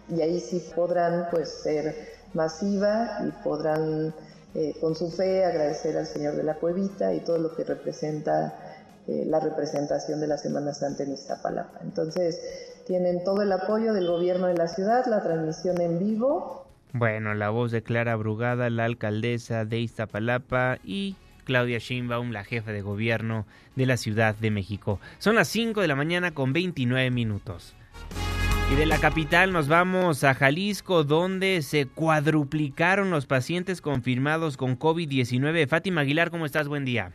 y 0.08 0.22
ahí 0.22 0.40
sí 0.40 0.58
podrán 0.74 1.28
pues 1.30 1.62
ser 1.62 1.94
masiva 2.34 3.20
y 3.26 3.30
podrán 3.44 4.12
eh, 4.54 4.74
con 4.80 4.94
su 4.94 5.10
fe 5.10 5.44
agradecer 5.44 5.96
al 5.96 6.06
Señor 6.06 6.34
de 6.34 6.42
la 6.42 6.54
Cuevita 6.54 7.12
y 7.12 7.20
todo 7.20 7.38
lo 7.38 7.54
que 7.54 7.64
representa 7.64 8.54
eh, 9.06 9.24
la 9.26 9.40
representación 9.40 10.20
de 10.20 10.26
la 10.26 10.38
Semana 10.38 10.74
Santa 10.74 11.02
en 11.02 11.12
Iztapalapa. 11.12 11.80
Entonces, 11.82 12.40
tienen 12.86 13.24
todo 13.24 13.42
el 13.42 13.52
apoyo 13.52 13.92
del 13.92 14.06
gobierno 14.06 14.46
de 14.46 14.54
la 14.54 14.68
ciudad, 14.68 15.06
la 15.06 15.22
transmisión 15.22 15.80
en 15.80 15.98
vivo. 15.98 16.66
Bueno, 16.92 17.34
la 17.34 17.50
voz 17.50 17.70
de 17.70 17.82
Clara 17.82 18.16
Brugada, 18.16 18.70
la 18.70 18.86
alcaldesa 18.86 19.64
de 19.64 19.80
Iztapalapa 19.80 20.78
y 20.82 21.16
Claudia 21.44 21.78
Sheinbaum, 21.78 22.30
la 22.30 22.44
jefa 22.44 22.72
de 22.72 22.82
gobierno 22.82 23.46
de 23.76 23.86
la 23.86 23.96
Ciudad 23.96 24.34
de 24.34 24.50
México. 24.50 25.00
Son 25.18 25.34
las 25.34 25.48
5 25.48 25.80
de 25.80 25.88
la 25.88 25.96
mañana 25.96 26.32
con 26.32 26.52
29 26.52 27.10
minutos. 27.10 27.74
Y 28.70 28.74
de 28.74 28.84
la 28.84 28.98
capital 28.98 29.50
nos 29.50 29.66
vamos 29.66 30.24
a 30.24 30.34
Jalisco, 30.34 31.02
donde 31.02 31.62
se 31.62 31.86
cuadruplicaron 31.86 33.10
los 33.10 33.24
pacientes 33.24 33.80
confirmados 33.80 34.58
con 34.58 34.78
COVID-19. 34.78 35.66
Fátima 35.66 36.02
Aguilar, 36.02 36.30
¿cómo 36.30 36.44
estás? 36.44 36.68
Buen 36.68 36.84
día. 36.84 37.14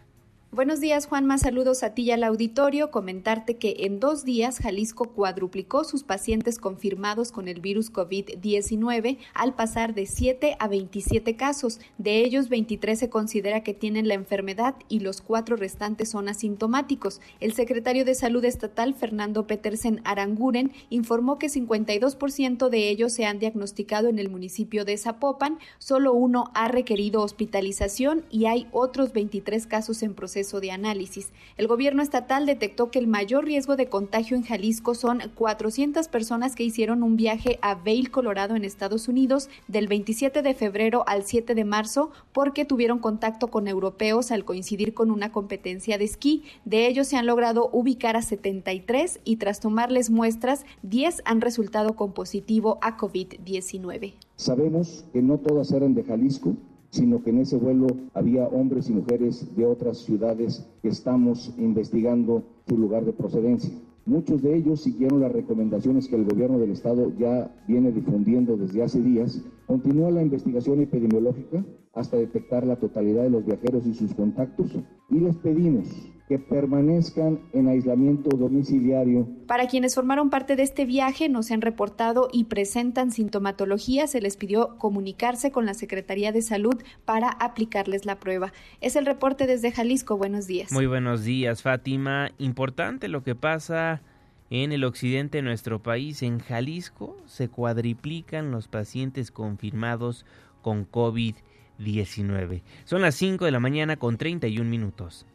Buenos 0.53 0.81
días, 0.81 1.07
Juan. 1.07 1.25
Más 1.25 1.41
saludos 1.41 1.81
a 1.81 1.95
ti 1.95 2.03
y 2.03 2.11
al 2.11 2.23
auditorio. 2.23 2.91
Comentarte 2.91 3.57
que 3.57 3.75
en 3.79 3.99
dos 3.99 4.23
días 4.23 4.59
Jalisco 4.59 5.05
cuadruplicó 5.05 5.83
sus 5.83 6.03
pacientes 6.03 6.59
confirmados 6.59 7.31
con 7.31 7.47
el 7.47 7.59
virus 7.59 7.91
COVID-19 7.91 9.17
al 9.33 9.55
pasar 9.55 9.95
de 9.95 10.05
7 10.05 10.55
a 10.59 10.67
27 10.67 11.35
casos. 11.37 11.79
De 11.97 12.19
ellos, 12.19 12.49
23 12.49 12.99
se 12.99 13.09
considera 13.09 13.63
que 13.63 13.73
tienen 13.73 14.07
la 14.07 14.13
enfermedad 14.13 14.75
y 14.89 14.99
los 14.99 15.21
cuatro 15.21 15.55
restantes 15.55 16.09
son 16.11 16.29
asintomáticos. 16.29 17.19
El 17.39 17.53
secretario 17.53 18.05
de 18.05 18.13
Salud 18.13 18.45
Estatal, 18.45 18.93
Fernando 18.93 19.47
Petersen 19.47 20.01
Aranguren, 20.03 20.71
informó 20.91 21.39
que 21.39 21.47
52% 21.47 22.69
de 22.69 22.89
ellos 22.89 23.11
se 23.11 23.25
han 23.25 23.39
diagnosticado 23.39 24.07
en 24.07 24.19
el 24.19 24.29
municipio 24.29 24.85
de 24.85 24.99
Zapopan, 24.99 25.57
solo 25.79 26.13
uno 26.13 26.51
ha 26.53 26.67
requerido 26.67 27.23
hospitalización 27.23 28.23
y 28.29 28.45
hay 28.45 28.67
otros 28.71 29.13
23 29.13 29.65
casos 29.65 30.03
en 30.03 30.13
proceso 30.43 30.59
de 30.59 30.71
análisis. 30.71 31.31
El 31.57 31.67
gobierno 31.67 32.01
estatal 32.01 32.45
detectó 32.45 32.91
que 32.91 32.99
el 32.99 33.07
mayor 33.07 33.45
riesgo 33.45 33.77
de 33.77 33.87
contagio 33.87 34.35
en 34.35 34.43
Jalisco 34.43 34.93
son 34.93 35.21
400 35.35 36.09
personas 36.09 36.55
que 36.55 36.63
hicieron 36.63 37.01
un 37.01 37.15
viaje 37.15 37.59
a 37.61 37.75
Vail, 37.75 38.11
Colorado, 38.11 38.55
en 38.55 38.65
Estados 38.65 39.07
Unidos, 39.07 39.49
del 39.69 39.87
27 39.87 40.41
de 40.41 40.53
febrero 40.53 41.05
al 41.07 41.23
7 41.23 41.55
de 41.55 41.63
marzo, 41.63 42.11
porque 42.33 42.65
tuvieron 42.65 42.99
contacto 42.99 43.47
con 43.47 43.69
europeos 43.69 44.31
al 44.31 44.43
coincidir 44.43 44.93
con 44.93 45.11
una 45.11 45.31
competencia 45.31 45.97
de 45.97 46.03
esquí. 46.03 46.43
De 46.65 46.87
ellos 46.87 47.07
se 47.07 47.15
han 47.15 47.25
logrado 47.25 47.69
ubicar 47.71 48.17
a 48.17 48.21
73 48.21 49.21
y 49.23 49.37
tras 49.37 49.61
tomarles 49.61 50.09
muestras, 50.09 50.65
10 50.81 51.21
han 51.23 51.39
resultado 51.39 51.95
con 51.95 52.11
positivo 52.11 52.79
a 52.81 52.97
COVID-19. 52.97 54.13
Sabemos 54.35 55.05
que 55.13 55.21
no 55.21 55.37
todas 55.37 55.71
eran 55.71 55.93
de 55.93 56.03
Jalisco 56.03 56.57
sino 56.93 57.23
que 57.23 57.31
en 57.31 57.39
ese 57.39 57.57
vuelo 57.57 57.87
había 58.13 58.47
hombres 58.47 58.87
y 58.87 58.93
mujeres 58.93 59.47
de 59.55 59.65
otras 59.65 59.97
ciudades 59.97 60.63
que 60.83 60.89
estamos 60.89 61.51
investigando 61.57 62.43
su 62.67 62.77
lugar 62.77 63.03
de 63.03 63.13
procedencia. 63.13 63.73
Muchos 64.05 64.43
de 64.43 64.55
ellos 64.55 64.81
siguieron 64.81 65.21
las 65.21 65.31
recomendaciones 65.31 66.07
que 66.07 66.15
el 66.15 66.25
gobierno 66.25 66.59
del 66.59 66.69
estado 66.69 67.11
ya 67.17 67.51
viene 67.67 67.91
difundiendo 67.91 68.57
desde 68.57 68.83
hace 68.83 69.01
días. 69.01 69.41
Continúa 69.65 70.11
la 70.11 70.21
investigación 70.21 70.81
epidemiológica 70.81 71.65
hasta 71.95 72.17
detectar 72.17 72.63
la 72.63 72.75
totalidad 72.75 73.23
de 73.23 73.31
los 73.31 73.43
viajeros 73.43 73.87
y 73.87 73.95
sus 73.95 74.13
contactos 74.13 74.77
y 75.09 75.19
les 75.19 75.35
pedimos 75.37 75.87
que 76.27 76.39
permanezcan 76.39 77.39
en 77.51 77.67
aislamiento 77.67 78.35
domiciliario. 78.35 79.27
Para 79.45 79.67
quienes 79.67 79.95
formaron 79.95 80.29
parte 80.29 80.55
de 80.55 80.63
este 80.63 80.85
viaje, 80.85 81.27
no 81.27 81.43
se 81.43 81.53
han 81.53 81.61
reportado 81.61 82.29
y 82.31 82.45
presentan 82.45 83.11
sintomatología, 83.11 84.07
se 84.07 84.21
les 84.21 84.37
pidió 84.37 84.77
comunicarse 84.77 85.51
con 85.51 85.65
la 85.65 85.73
Secretaría 85.73 86.31
de 86.31 86.41
Salud 86.41 86.81
para 87.03 87.29
aplicarles 87.29 88.05
la 88.05 88.19
prueba. 88.19 88.53
Es 88.79 88.95
el 88.95 89.05
reporte 89.05 89.47
desde 89.47 89.71
Jalisco. 89.71 90.17
Buenos 90.17 90.47
días. 90.47 90.71
Muy 90.71 90.87
buenos 90.87 91.23
días, 91.25 91.61
Fátima. 91.61 92.31
Importante 92.37 93.09
lo 93.09 93.23
que 93.23 93.35
pasa 93.35 94.01
en 94.49 94.71
el 94.71 94.85
occidente 94.85 95.39
de 95.39 95.41
nuestro 95.41 95.83
país. 95.83 96.23
En 96.23 96.39
Jalisco 96.39 97.17
se 97.25 97.49
cuadriplican 97.49 98.51
los 98.51 98.67
pacientes 98.69 99.31
confirmados 99.31 100.25
con 100.61 100.89
COVID-19. 100.89 102.61
Son 102.85 103.01
las 103.01 103.15
5 103.15 103.43
de 103.43 103.51
la 103.51 103.59
mañana 103.59 103.97
con 103.97 104.17
31 104.17 104.69
minutos. 104.69 105.25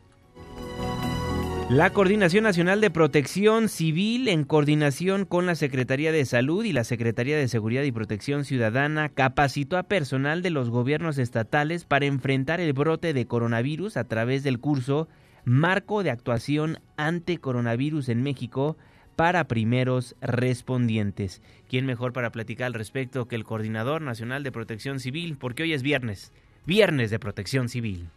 La 1.71 1.91
Coordinación 1.91 2.45
Nacional 2.45 2.81
de 2.81 2.91
Protección 2.91 3.69
Civil, 3.69 4.29
en 4.29 4.45
coordinación 4.45 5.27
con 5.27 5.45
la 5.45 5.55
Secretaría 5.55 6.13
de 6.13 6.25
Salud 6.25 6.65
y 6.65 6.73
la 6.73 6.83
Secretaría 6.83 7.37
de 7.37 7.47
Seguridad 7.47 7.83
y 7.83 7.93
Protección 7.93 8.47
Ciudadana, 8.47 9.11
capacitó 9.11 9.77
a 9.77 9.83
personal 9.83 10.41
de 10.41 10.49
los 10.49 10.71
gobiernos 10.71 11.19
estatales 11.19 11.85
para 11.85 12.07
enfrentar 12.07 12.59
el 12.61 12.73
brote 12.73 13.13
de 13.13 13.27
coronavirus 13.27 13.99
a 13.99 14.05
través 14.05 14.43
del 14.45 14.61
curso 14.61 15.09
Marco 15.45 16.03
de 16.03 16.11
Actuación 16.11 16.79
ante 16.97 17.37
Coronavirus 17.37 18.09
en 18.09 18.23
México 18.23 18.79
para 19.15 19.47
primeros 19.47 20.17
respondientes. 20.23 21.43
¿Quién 21.69 21.85
mejor 21.85 22.15
para 22.15 22.33
platicar 22.33 22.69
al 22.69 22.75
respecto 22.75 23.29
que 23.29 23.37
el 23.37 23.45
Coordinador 23.45 24.01
Nacional 24.01 24.43
de 24.43 24.53
Protección 24.53 25.01
Civil? 25.01 25.37
Porque 25.39 25.65
hoy 25.65 25.75
es 25.75 25.83
viernes, 25.83 26.33
viernes 26.65 27.11
de 27.11 27.19
Protección 27.19 27.69
Civil. 27.69 28.09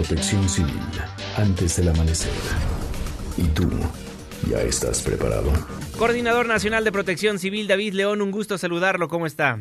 Protección 0.00 0.48
Civil, 0.48 0.80
antes 1.36 1.76
del 1.76 1.88
amanecer. 1.90 2.32
¿Y 3.36 3.46
tú 3.52 3.68
ya 4.48 4.62
estás 4.62 5.04
preparado? 5.04 5.52
Coordinador 5.98 6.46
Nacional 6.46 6.84
de 6.84 6.90
Protección 6.90 7.38
Civil, 7.38 7.68
David 7.68 7.92
León, 7.92 8.22
un 8.22 8.30
gusto 8.30 8.56
saludarlo. 8.56 9.08
¿Cómo 9.08 9.26
está? 9.26 9.58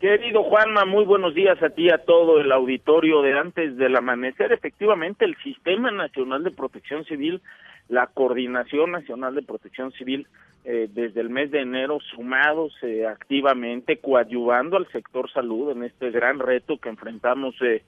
Querido 0.00 0.44
Juanma, 0.44 0.86
muy 0.86 1.04
buenos 1.04 1.34
días 1.34 1.62
a 1.62 1.68
ti 1.68 1.88
y 1.88 1.90
a 1.90 1.98
todo 1.98 2.40
el 2.40 2.50
auditorio 2.52 3.20
de 3.20 3.38
antes 3.38 3.76
del 3.76 3.94
amanecer. 3.94 4.50
Efectivamente, 4.52 5.26
el 5.26 5.36
Sistema 5.44 5.90
Nacional 5.90 6.42
de 6.42 6.52
Protección 6.52 7.04
Civil 7.04 7.42
la 7.90 8.06
Coordinación 8.06 8.92
Nacional 8.92 9.34
de 9.34 9.42
Protección 9.42 9.92
Civil 9.92 10.26
eh, 10.64 10.88
desde 10.90 11.20
el 11.20 11.28
mes 11.28 11.50
de 11.50 11.60
enero 11.60 11.98
sumados 12.14 12.72
eh, 12.82 13.06
activamente, 13.06 13.98
coadyuvando 13.98 14.78
al 14.78 14.90
sector 14.92 15.30
salud 15.30 15.72
en 15.72 15.82
este 15.84 16.10
gran 16.10 16.38
reto 16.38 16.78
que 16.78 16.88
enfrentamos 16.88 17.54
eh, 17.60 17.82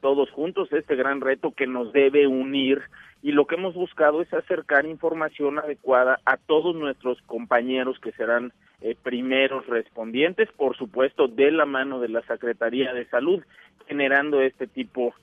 todos 0.00 0.30
juntos, 0.30 0.72
este 0.72 0.96
gran 0.96 1.20
reto 1.20 1.52
que 1.52 1.66
nos 1.66 1.92
debe 1.92 2.26
unir 2.26 2.82
y 3.22 3.32
lo 3.32 3.46
que 3.46 3.56
hemos 3.56 3.74
buscado 3.74 4.22
es 4.22 4.32
acercar 4.32 4.86
información 4.86 5.58
adecuada 5.58 6.20
a 6.24 6.36
todos 6.36 6.74
nuestros 6.76 7.20
compañeros 7.22 7.98
que 8.00 8.12
serán 8.12 8.52
eh, 8.80 8.96
primeros 9.02 9.66
respondientes, 9.66 10.48
por 10.52 10.76
supuesto, 10.76 11.26
de 11.26 11.50
la 11.50 11.66
mano 11.66 11.98
de 11.98 12.08
la 12.08 12.22
Secretaría 12.22 12.92
de 12.94 13.06
Salud, 13.06 13.42
generando 13.88 14.40
este 14.40 14.68
tipo 14.68 15.14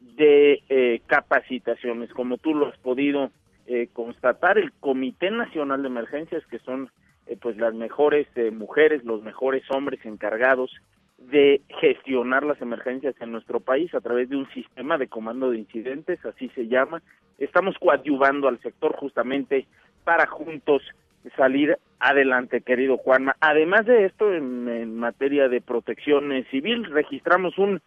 de 0.00 0.62
eh, 0.68 1.00
capacitaciones. 1.06 2.10
Como 2.12 2.36
tú 2.36 2.54
lo 2.54 2.68
has 2.68 2.78
podido 2.78 3.30
eh, 3.66 3.88
constatar, 3.94 4.58
el 4.58 4.72
Comité 4.72 5.30
Nacional 5.30 5.82
de 5.82 5.88
Emergencias, 5.88 6.44
que 6.46 6.58
son 6.58 6.90
pues 7.42 7.58
las 7.58 7.74
mejores 7.74 8.26
mujeres, 8.52 9.04
los 9.04 9.22
mejores 9.22 9.62
hombres 9.70 10.00
encargados 10.06 10.70
de 11.18 11.60
gestionar 11.80 12.44
las 12.44 12.60
emergencias 12.62 13.14
en 13.20 13.32
nuestro 13.32 13.60
país 13.60 13.92
a 13.94 14.00
través 14.00 14.28
de 14.28 14.36
un 14.36 14.48
sistema 14.50 14.96
de 14.98 15.08
comando 15.08 15.50
de 15.50 15.58
incidentes, 15.58 16.24
así 16.24 16.48
se 16.54 16.68
llama. 16.68 17.02
Estamos 17.38 17.76
coadyuvando 17.78 18.48
al 18.48 18.60
sector 18.60 18.94
justamente 18.96 19.66
para 20.04 20.26
juntos 20.26 20.82
salir 21.36 21.76
adelante, 21.98 22.60
querido 22.60 22.96
Juanma. 22.96 23.36
Además 23.40 23.84
de 23.86 24.06
esto, 24.06 24.32
en, 24.32 24.96
materia 24.96 25.48
de 25.48 25.60
protección 25.60 26.32
civil, 26.50 26.84
registramos 26.84 27.58
un 27.58 27.80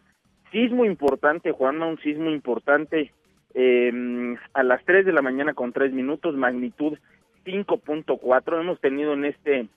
sismo 0.50 0.84
importante, 0.84 1.52
Juanma, 1.52 1.86
un 1.86 1.98
sismo 1.98 2.30
importante 2.30 3.12
eh, 3.54 4.36
a 4.52 4.62
las 4.62 4.84
3 4.84 5.06
de 5.06 5.12
la 5.12 5.22
mañana 5.22 5.54
con 5.54 5.72
3 5.72 5.92
minutos, 5.92 6.34
magnitud 6.34 6.98
5.4. 7.44 8.60
Hemos 8.60 8.80
tenido 8.80 9.14
en 9.14 9.24
este 9.24 9.68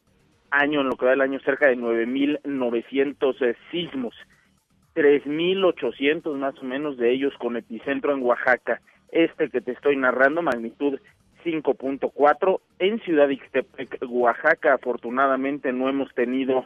año, 0.55 0.81
en 0.81 0.87
lo 0.87 0.95
que 0.95 1.05
va 1.05 1.11
del 1.11 1.21
año, 1.21 1.39
cerca 1.41 1.67
de 1.67 1.77
9.900 1.77 3.41
eh, 3.41 3.55
sismos, 3.71 4.15
3.800 4.95 6.35
más 6.35 6.57
o 6.59 6.63
menos 6.63 6.97
de 6.97 7.11
ellos 7.11 7.33
con 7.39 7.57
epicentro 7.57 8.13
en 8.13 8.23
Oaxaca. 8.23 8.81
Este 9.11 9.49
que 9.49 9.61
te 9.61 9.73
estoy 9.73 9.97
narrando, 9.97 10.41
magnitud 10.41 10.99
5.4 11.43 12.59
en 12.79 12.99
Ciudad 13.01 13.29
Ixtepec, 13.29 13.99
Oaxaca. 14.09 14.73
Afortunadamente 14.73 15.71
no 15.71 15.89
hemos 15.89 16.13
tenido 16.13 16.65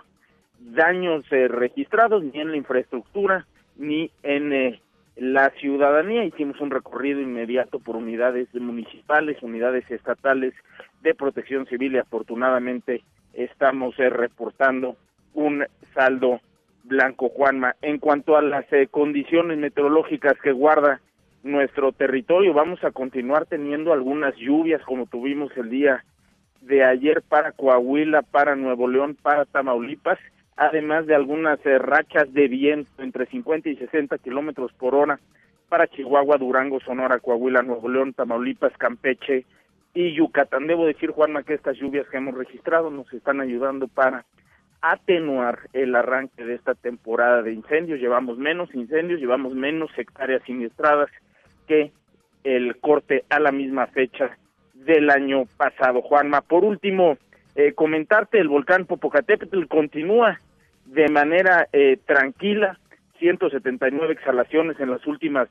daños 0.60 1.25
eh, 1.32 1.47
registrados 1.47 2.23
ni 2.23 2.39
en 2.39 2.52
la 2.52 2.58
infraestructura 2.58 3.45
ni 3.78 4.12
en 4.23 4.54
eh, 4.54 4.82
la 5.15 5.49
ciudadanía. 5.60 6.23
Hicimos 6.23 6.60
un 6.62 6.71
recorrido 6.71 7.21
inmediato 7.21 7.80
por 7.80 7.95
unidades 7.95 8.54
municipales, 8.54 9.41
unidades 9.41 9.89
estatales 9.89 10.54
de 11.02 11.15
protección 11.15 11.65
civil 11.65 11.95
y 11.95 11.97
afortunadamente 11.97 13.04
estamos 13.34 13.98
eh, 14.00 14.10
reportando 14.10 14.96
un 15.34 15.65
saldo 15.94 16.39
blanco, 16.84 17.30
Juanma. 17.30 17.76
En 17.82 18.00
cuanto 18.00 18.36
a 18.36 18.42
las 18.42 18.72
eh, 18.74 18.88
condiciones 18.88 19.58
meteorológicas 19.58 20.38
que 20.42 20.52
guarda 20.52 21.02
nuestro 21.44 21.92
territorio, 21.92 22.54
vamos 22.54 22.84
a 22.84 22.92
continuar 22.92 23.46
teniendo 23.46 23.94
algunas 23.94 24.36
lluvias 24.36 24.82
como 24.84 25.06
tuvimos 25.06 25.56
el 25.56 25.70
día 25.70 26.04
de 26.62 26.84
ayer 26.84 27.22
para 27.22 27.54
Coahuila, 27.54 28.22
para 28.22 28.56
Nuevo 28.56 28.88
León, 28.88 29.18
para 29.22 29.46
Tamaulipas, 29.46 30.20
además 30.58 31.06
de 31.06 31.15
algunas 31.15 31.63
eh, 31.65 31.78
rachas 31.78 32.34
de 32.34 32.48
viento 32.48 32.92
entre 33.02 33.26
50 33.28 33.70
y 33.70 33.76
60 33.78 34.18
kilómetros 34.18 34.74
por 34.74 34.96
hora 34.96 35.20
para 35.70 35.88
Chihuahua, 35.88 36.38
Durango, 36.38 36.80
Sonora, 36.82 37.20
Coahuila, 37.20 37.62
Nuevo 37.62 37.88
León, 37.88 38.13
Tamaulipas, 38.13 38.74
Campeche, 38.78 39.46
y 39.93 40.13
Yucatán. 40.13 40.67
Debo 40.67 40.86
decir, 40.86 41.12
Juanma, 41.12 41.43
que 41.43 41.54
estas 41.54 41.78
lluvias 41.78 42.08
que 42.10 42.17
hemos 42.17 42.36
registrado 42.36 42.89
nos 42.89 43.12
están 43.13 43.41
ayudando 43.41 43.88
para 43.88 44.25
atenuar 44.82 45.60
el 45.73 45.95
arranque 45.95 46.45
de 46.45 46.56
esta 46.56 46.75
temporada 46.75 47.41
de 47.41 47.54
incendios. 47.54 47.99
Llevamos 47.99 48.38
menos 48.38 48.73
incendios, 48.73 49.19
llevamos 49.19 49.54
menos 49.54 49.91
hectáreas 49.97 50.41
siniestradas 50.43 51.10
que 51.67 51.91
el 52.43 52.78
corte 52.78 53.25
a 53.30 53.39
la 53.39 53.52
misma 53.52 53.88
fecha 53.88 54.38
del 54.73 55.10
año 55.10 55.43
pasado. 55.58 56.02
Juanma, 56.02 56.41
por 56.41 56.63
último, 56.63 57.17
eh, 57.56 57.73
comentarte, 57.73 58.39
el 58.39 58.47
volcán 58.47 58.86
Popocatépetl 58.86 59.65
continúa 59.65 60.39
de 60.86 61.10
manera 61.10 61.67
eh, 61.73 61.97
tranquila, 62.06 62.80
179 63.19 64.13
exhalaciones 64.13 64.80
en 64.80 64.91
las 64.91 65.06
últimas 65.06 65.49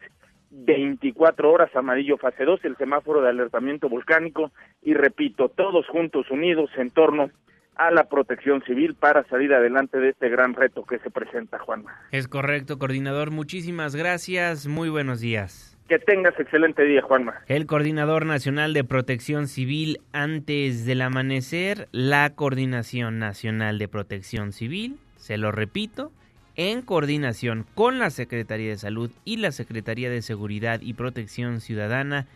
24 0.51 1.51
horas, 1.51 1.75
amarillo 1.77 2.17
fase 2.17 2.45
2, 2.45 2.65
el 2.65 2.77
semáforo 2.77 3.21
de 3.23 3.31
alertamiento 3.31 3.89
volcánico 3.89 4.51
y 4.83 4.95
repito, 4.95 5.49
todos 5.49 5.87
juntos 5.89 6.31
unidos 6.31 6.71
en 6.77 6.91
torno 6.91 7.31
a 7.79 7.91
la 7.93 8.05
protección 8.05 8.63
civil 8.65 8.95
para 8.95 9.25
salir 9.29 9.55
adelante 9.55 9.99
de 9.99 10.11
este 10.11 10.29
gran 10.29 10.55
reto 10.55 10.85
que 10.85 10.99
se 10.99 11.11
presenta, 11.11 11.59
Juanma. 11.59 11.95
Es 12.11 12.27
correcto, 12.27 12.79
coordinador. 12.79 13.31
Muchísimas 13.31 13.95
gracias. 13.95 14.67
Muy 14.67 14.89
buenos 14.89 15.21
días. 15.21 15.79
Que 15.89 15.99
tengas 15.99 16.39
excelente 16.39 16.83
día, 16.83 17.01
Juanma. 17.03 17.35
El 17.47 17.67
coordinador 17.67 18.27
nacional 18.27 18.75
de 18.75 18.85
protección 18.85 19.47
civil 19.47 20.01
antes 20.13 20.85
del 20.85 21.01
amanecer, 21.01 21.89
la 21.93 22.35
Coordinación 22.35 23.19
Nacional 23.19 23.79
de 23.79 23.89
Protección 23.89 24.53
Civil, 24.53 24.99
se 25.17 25.39
lo 25.39 25.51
repito, 25.51 26.13
en 26.59 26.83
coordinación 26.83 27.65
con 27.77 28.01
la 28.01 28.11
Secretaría 28.11 28.71
de 28.71 28.77
Salud 28.77 29.13
y 29.25 29.37
la 29.37 29.53
Secretaría 29.53 30.11
de 30.11 30.23
Seguridad 30.23 30.81
y 30.83 30.95
Protección 30.95 31.61
Ciudadana, 31.61 32.27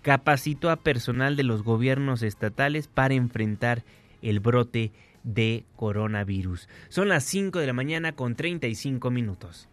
capacitó 0.00 0.70
a 0.70 0.76
personal 0.76 1.36
de 1.36 1.42
los 1.42 1.62
gobiernos 1.62 2.22
estatales 2.22 2.88
para 2.88 3.12
enfrentar 3.12 3.84
el 4.22 4.40
brote 4.40 4.92
de 5.24 5.64
coronavirus. 5.76 6.70
Son 6.88 7.10
las 7.10 7.24
5 7.24 7.58
de 7.58 7.66
la 7.66 7.74
mañana 7.74 8.12
con 8.12 8.34
35 8.34 9.10
minutos. 9.10 9.68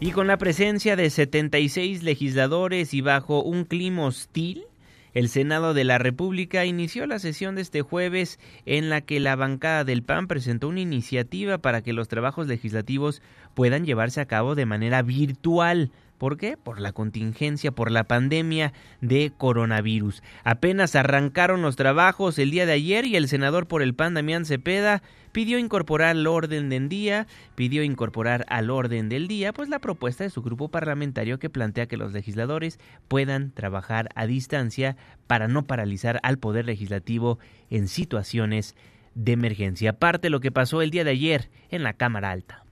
Y 0.00 0.10
con 0.10 0.26
la 0.26 0.36
presencia 0.36 0.96
de 0.96 1.08
76 1.08 2.02
legisladores 2.02 2.94
y 2.94 3.00
bajo 3.00 3.44
un 3.44 3.64
clima 3.64 4.06
hostil, 4.06 4.64
el 5.16 5.30
Senado 5.30 5.72
de 5.72 5.84
la 5.84 5.96
República 5.96 6.66
inició 6.66 7.06
la 7.06 7.18
sesión 7.18 7.54
de 7.54 7.62
este 7.62 7.80
jueves 7.80 8.38
en 8.66 8.90
la 8.90 9.00
que 9.00 9.18
la 9.18 9.34
bancada 9.34 9.82
del 9.82 10.02
PAN 10.02 10.26
presentó 10.26 10.68
una 10.68 10.80
iniciativa 10.80 11.56
para 11.56 11.80
que 11.80 11.94
los 11.94 12.08
trabajos 12.08 12.48
legislativos 12.48 13.22
puedan 13.54 13.86
llevarse 13.86 14.20
a 14.20 14.26
cabo 14.26 14.54
de 14.54 14.66
manera 14.66 15.00
virtual. 15.00 15.90
¿Por 16.18 16.36
qué? 16.38 16.56
Por 16.56 16.80
la 16.80 16.92
contingencia, 16.92 17.72
por 17.72 17.90
la 17.90 18.04
pandemia 18.04 18.72
de 19.00 19.32
coronavirus. 19.36 20.22
Apenas 20.44 20.96
arrancaron 20.96 21.62
los 21.62 21.76
trabajos 21.76 22.38
el 22.38 22.50
día 22.50 22.66
de 22.66 22.72
ayer 22.72 23.04
y 23.06 23.16
el 23.16 23.28
senador 23.28 23.66
por 23.66 23.82
el 23.82 23.94
PAN, 23.94 24.14
Damián 24.14 24.44
Cepeda, 24.46 25.02
pidió 25.32 25.58
incorporar 25.58 26.10
al 26.10 26.26
orden 26.26 26.70
del 26.70 26.88
día, 26.88 27.26
pidió 27.54 27.82
incorporar 27.82 28.46
al 28.48 28.70
orden 28.70 29.10
del 29.10 29.28
día, 29.28 29.52
pues 29.52 29.68
la 29.68 29.78
propuesta 29.78 30.24
de 30.24 30.30
su 30.30 30.40
grupo 30.40 30.68
parlamentario 30.68 31.38
que 31.38 31.50
plantea 31.50 31.86
que 31.86 31.98
los 31.98 32.12
legisladores 32.12 32.80
puedan 33.08 33.50
trabajar 33.50 34.08
a 34.14 34.26
distancia 34.26 34.96
para 35.26 35.48
no 35.48 35.66
paralizar 35.66 36.20
al 36.22 36.38
poder 36.38 36.64
legislativo 36.64 37.38
en 37.68 37.88
situaciones 37.88 38.74
de 39.14 39.32
emergencia. 39.32 39.90
Aparte 39.90 40.30
lo 40.30 40.40
que 40.40 40.52
pasó 40.52 40.80
el 40.80 40.90
día 40.90 41.04
de 41.04 41.10
ayer 41.10 41.50
en 41.70 41.82
la 41.82 41.92
Cámara 41.92 42.30
Alta. 42.30 42.65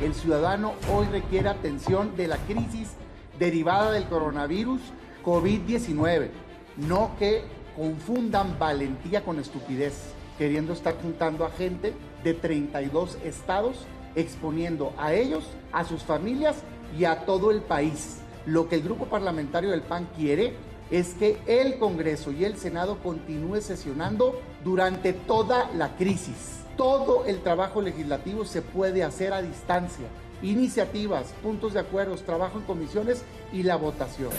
El 0.00 0.14
ciudadano 0.14 0.74
hoy 0.92 1.06
requiere 1.06 1.48
atención 1.48 2.16
de 2.16 2.28
la 2.28 2.36
crisis 2.36 2.90
derivada 3.38 3.92
del 3.92 4.04
coronavirus 4.04 4.82
COVID-19, 5.24 6.28
no 6.76 7.12
que 7.18 7.42
confundan 7.74 8.58
valentía 8.58 9.24
con 9.24 9.38
estupidez, 9.38 9.94
queriendo 10.36 10.74
estar 10.74 10.96
juntando 11.00 11.46
a 11.46 11.50
gente 11.50 11.94
de 12.22 12.34
32 12.34 13.16
estados, 13.24 13.86
exponiendo 14.14 14.92
a 14.98 15.14
ellos, 15.14 15.44
a 15.72 15.84
sus 15.84 16.02
familias 16.02 16.56
y 16.98 17.06
a 17.06 17.24
todo 17.24 17.50
el 17.50 17.62
país. 17.62 18.18
Lo 18.44 18.68
que 18.68 18.74
el 18.74 18.82
grupo 18.82 19.06
parlamentario 19.06 19.70
del 19.70 19.82
PAN 19.82 20.08
quiere 20.14 20.56
es 20.90 21.14
que 21.14 21.38
el 21.46 21.78
Congreso 21.78 22.32
y 22.32 22.44
el 22.44 22.58
Senado 22.58 22.98
continúe 23.02 23.62
sesionando 23.62 24.38
durante 24.62 25.14
toda 25.14 25.70
la 25.72 25.96
crisis 25.96 26.55
todo 26.76 27.24
el 27.26 27.40
trabajo 27.40 27.80
legislativo 27.82 28.44
se 28.44 28.62
puede 28.62 29.02
hacer 29.02 29.32
a 29.32 29.42
distancia. 29.42 30.06
Iniciativas, 30.42 31.34
puntos 31.42 31.74
de 31.74 31.80
acuerdo, 31.80 32.14
trabajo 32.16 32.58
en 32.58 32.64
comisiones 32.64 33.24
y 33.52 33.62
la 33.62 33.76
votación. 33.76 34.30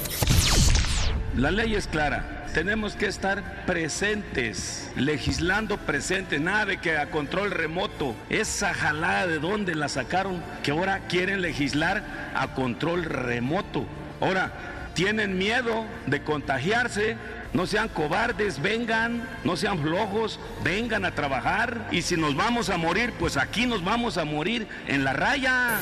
La 1.35 1.51
ley 1.51 1.75
es 1.75 1.87
clara. 1.87 2.45
Tenemos 2.53 2.95
que 2.95 3.07
estar 3.07 3.65
presentes, 3.65 4.91
legislando 4.95 5.77
presentes, 5.77 6.41
nada 6.41 6.65
de 6.65 6.77
que 6.77 6.97
a 6.97 7.11
control 7.11 7.51
remoto. 7.51 8.15
Esa 8.29 8.73
jalada 8.73 9.27
de 9.27 9.39
dónde 9.39 9.75
la 9.75 9.89
sacaron, 9.89 10.41
que 10.63 10.71
ahora 10.71 11.07
quieren 11.07 11.41
legislar 11.41 12.31
a 12.33 12.55
control 12.55 13.03
remoto. 13.03 13.85
Ahora, 14.21 14.51
tienen 14.95 15.37
miedo 15.37 15.85
de 16.07 16.23
contagiarse, 16.23 17.17
no 17.53 17.65
sean 17.65 17.89
cobardes, 17.89 18.61
vengan, 18.61 19.27
no 19.43 19.55
sean 19.55 19.79
flojos, 19.81 20.39
vengan 20.63 21.05
a 21.05 21.15
trabajar. 21.15 21.87
Y 21.91 22.01
si 22.01 22.17
nos 22.17 22.35
vamos 22.35 22.69
a 22.69 22.77
morir, 22.77 23.13
pues 23.19 23.37
aquí 23.37 23.65
nos 23.65 23.83
vamos 23.83 24.17
a 24.17 24.25
morir 24.25 24.67
en 24.87 25.03
la 25.03 25.13
raya. 25.13 25.79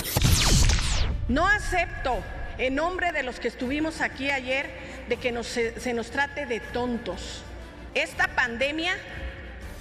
No 1.27 1.47
acepto 1.47 2.21
en 2.57 2.75
nombre 2.75 3.11
de 3.11 3.23
los 3.23 3.39
que 3.39 3.47
estuvimos 3.47 4.01
aquí 4.01 4.29
ayer, 4.29 4.69
de 5.09 5.17
que 5.17 5.43
se 5.43 5.93
nos 5.93 6.11
trate 6.11 6.45
de 6.45 6.59
tontos. 6.59 7.43
Esta 7.93 8.27
pandemia, 8.27 8.93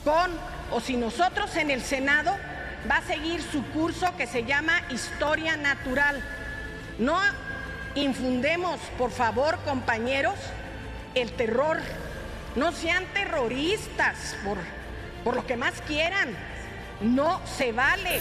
con 0.05 0.31
o 0.71 0.81
sin 0.81 1.01
nosotros 1.01 1.57
en 1.57 1.71
el 1.71 1.83
Senado, 1.83 2.35
va 2.91 2.99
a 2.99 3.03
seguir 3.03 3.43
su 3.43 3.65
curso 3.69 4.17
que 4.17 4.27
se 4.27 4.45
llama 4.45 4.83
historia 4.91 5.57
natural. 5.57 6.23
No 6.99 7.19
infundemos, 7.95 8.81
por 8.99 9.11
favor, 9.11 9.59
compañeros, 9.65 10.35
el 11.15 11.31
terror. 11.33 11.79
No 12.57 12.73
sean 12.73 13.05
terroristas 13.13 14.37
por, 14.45 14.59
por 15.25 15.37
lo 15.37 15.47
que 15.47 15.57
más 15.57 15.81
quieran. 15.83 16.31
No 17.01 17.41
se 17.45 17.73
vale. 17.73 18.21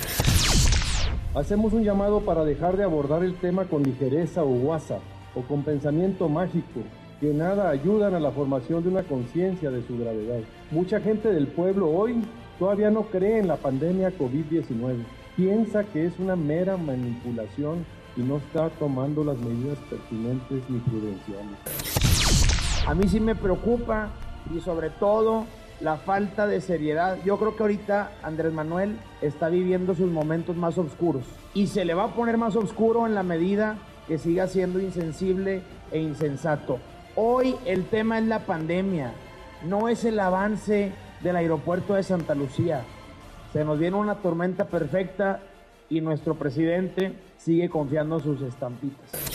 Hacemos 1.35 1.73
un 1.73 1.83
llamado 1.83 2.21
para 2.21 2.45
dejar 2.45 2.77
de 2.77 2.83
abordar 2.83 3.23
el 3.23 3.35
tema 3.35 3.65
con 3.65 3.83
ligereza 3.83 4.43
o 4.43 4.49
guasa 4.49 4.99
o 5.35 5.41
con 5.41 5.63
pensamiento 5.63 6.29
mágico, 6.29 6.81
que 7.19 7.33
nada 7.33 7.69
ayudan 7.69 8.13
a 8.13 8.19
la 8.19 8.31
formación 8.31 8.83
de 8.83 8.89
una 8.89 9.03
conciencia 9.03 9.71
de 9.71 9.85
su 9.87 9.97
gravedad. 9.97 10.41
Mucha 10.69 10.99
gente 10.99 11.29
del 11.29 11.47
pueblo 11.47 11.89
hoy 11.89 12.23
todavía 12.59 12.91
no 12.91 13.03
cree 13.03 13.39
en 13.39 13.47
la 13.47 13.57
pandemia 13.57 14.11
COVID-19. 14.17 15.03
Piensa 15.35 15.83
que 15.85 16.05
es 16.05 16.19
una 16.19 16.35
mera 16.35 16.77
manipulación 16.77 17.85
y 18.15 18.21
no 18.21 18.37
está 18.37 18.69
tomando 18.69 19.23
las 19.23 19.37
medidas 19.37 19.79
pertinentes 19.89 20.63
ni 20.69 20.79
prudenciales. 20.79 22.32
A 22.85 22.93
mí 22.93 23.07
sí 23.07 23.21
me 23.21 23.33
preocupa 23.33 24.09
y 24.53 24.59
sobre 24.59 24.89
todo 24.89 25.45
la 25.79 25.95
falta 25.95 26.47
de 26.47 26.59
seriedad. 26.59 27.17
Yo 27.23 27.37
creo 27.37 27.55
que 27.55 27.63
ahorita 27.63 28.11
Andrés 28.21 28.51
Manuel 28.51 28.97
está 29.21 29.47
viviendo 29.47 29.95
sus 29.95 30.11
momentos 30.11 30.57
más 30.57 30.77
oscuros 30.77 31.23
y 31.53 31.67
se 31.67 31.85
le 31.85 31.93
va 31.93 32.05
a 32.05 32.13
poner 32.13 32.37
más 32.37 32.57
oscuro 32.57 33.07
en 33.07 33.15
la 33.15 33.23
medida 33.23 33.77
que 34.07 34.17
siga 34.17 34.47
siendo 34.47 34.81
insensible 34.81 35.61
e 35.91 35.99
insensato. 35.99 36.79
Hoy 37.15 37.55
el 37.65 37.85
tema 37.85 38.19
es 38.19 38.25
la 38.25 38.39
pandemia, 38.39 39.13
no 39.65 39.87
es 39.87 40.03
el 40.03 40.19
avance 40.19 40.91
del 41.21 41.37
aeropuerto 41.37 41.93
de 41.93 42.03
Santa 42.03 42.35
Lucía. 42.35 42.83
Se 43.53 43.63
nos 43.63 43.79
viene 43.79 43.95
una 43.95 44.15
tormenta 44.15 44.65
perfecta 44.65 45.39
y 45.89 46.01
nuestro 46.01 46.35
presidente 46.35 47.13
sigue 47.37 47.69
confiando 47.69 48.19
sus 48.19 48.41
estampitas. 48.41 49.32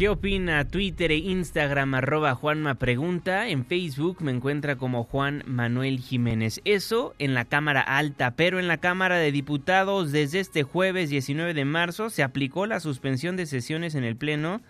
¿Qué 0.00 0.08
opina 0.08 0.66
Twitter 0.66 1.12
e 1.12 1.16
Instagram 1.16 1.92
arroba 1.92 2.34
Juanma 2.34 2.76
Pregunta? 2.76 3.48
En 3.48 3.66
Facebook 3.66 4.22
me 4.22 4.30
encuentra 4.30 4.76
como 4.76 5.04
Juan 5.04 5.42
Manuel 5.44 6.00
Jiménez. 6.00 6.62
Eso 6.64 7.14
en 7.18 7.34
la 7.34 7.44
Cámara 7.44 7.82
Alta, 7.82 8.30
pero 8.30 8.58
en 8.58 8.66
la 8.66 8.78
Cámara 8.78 9.18
de 9.18 9.30
Diputados 9.30 10.10
desde 10.10 10.40
este 10.40 10.62
jueves 10.62 11.10
19 11.10 11.52
de 11.52 11.66
marzo 11.66 12.08
se 12.08 12.22
aplicó 12.22 12.64
la 12.64 12.80
suspensión 12.80 13.36
de 13.36 13.44
sesiones 13.44 13.94
en 13.94 14.04
el 14.04 14.16
Pleno 14.16 14.62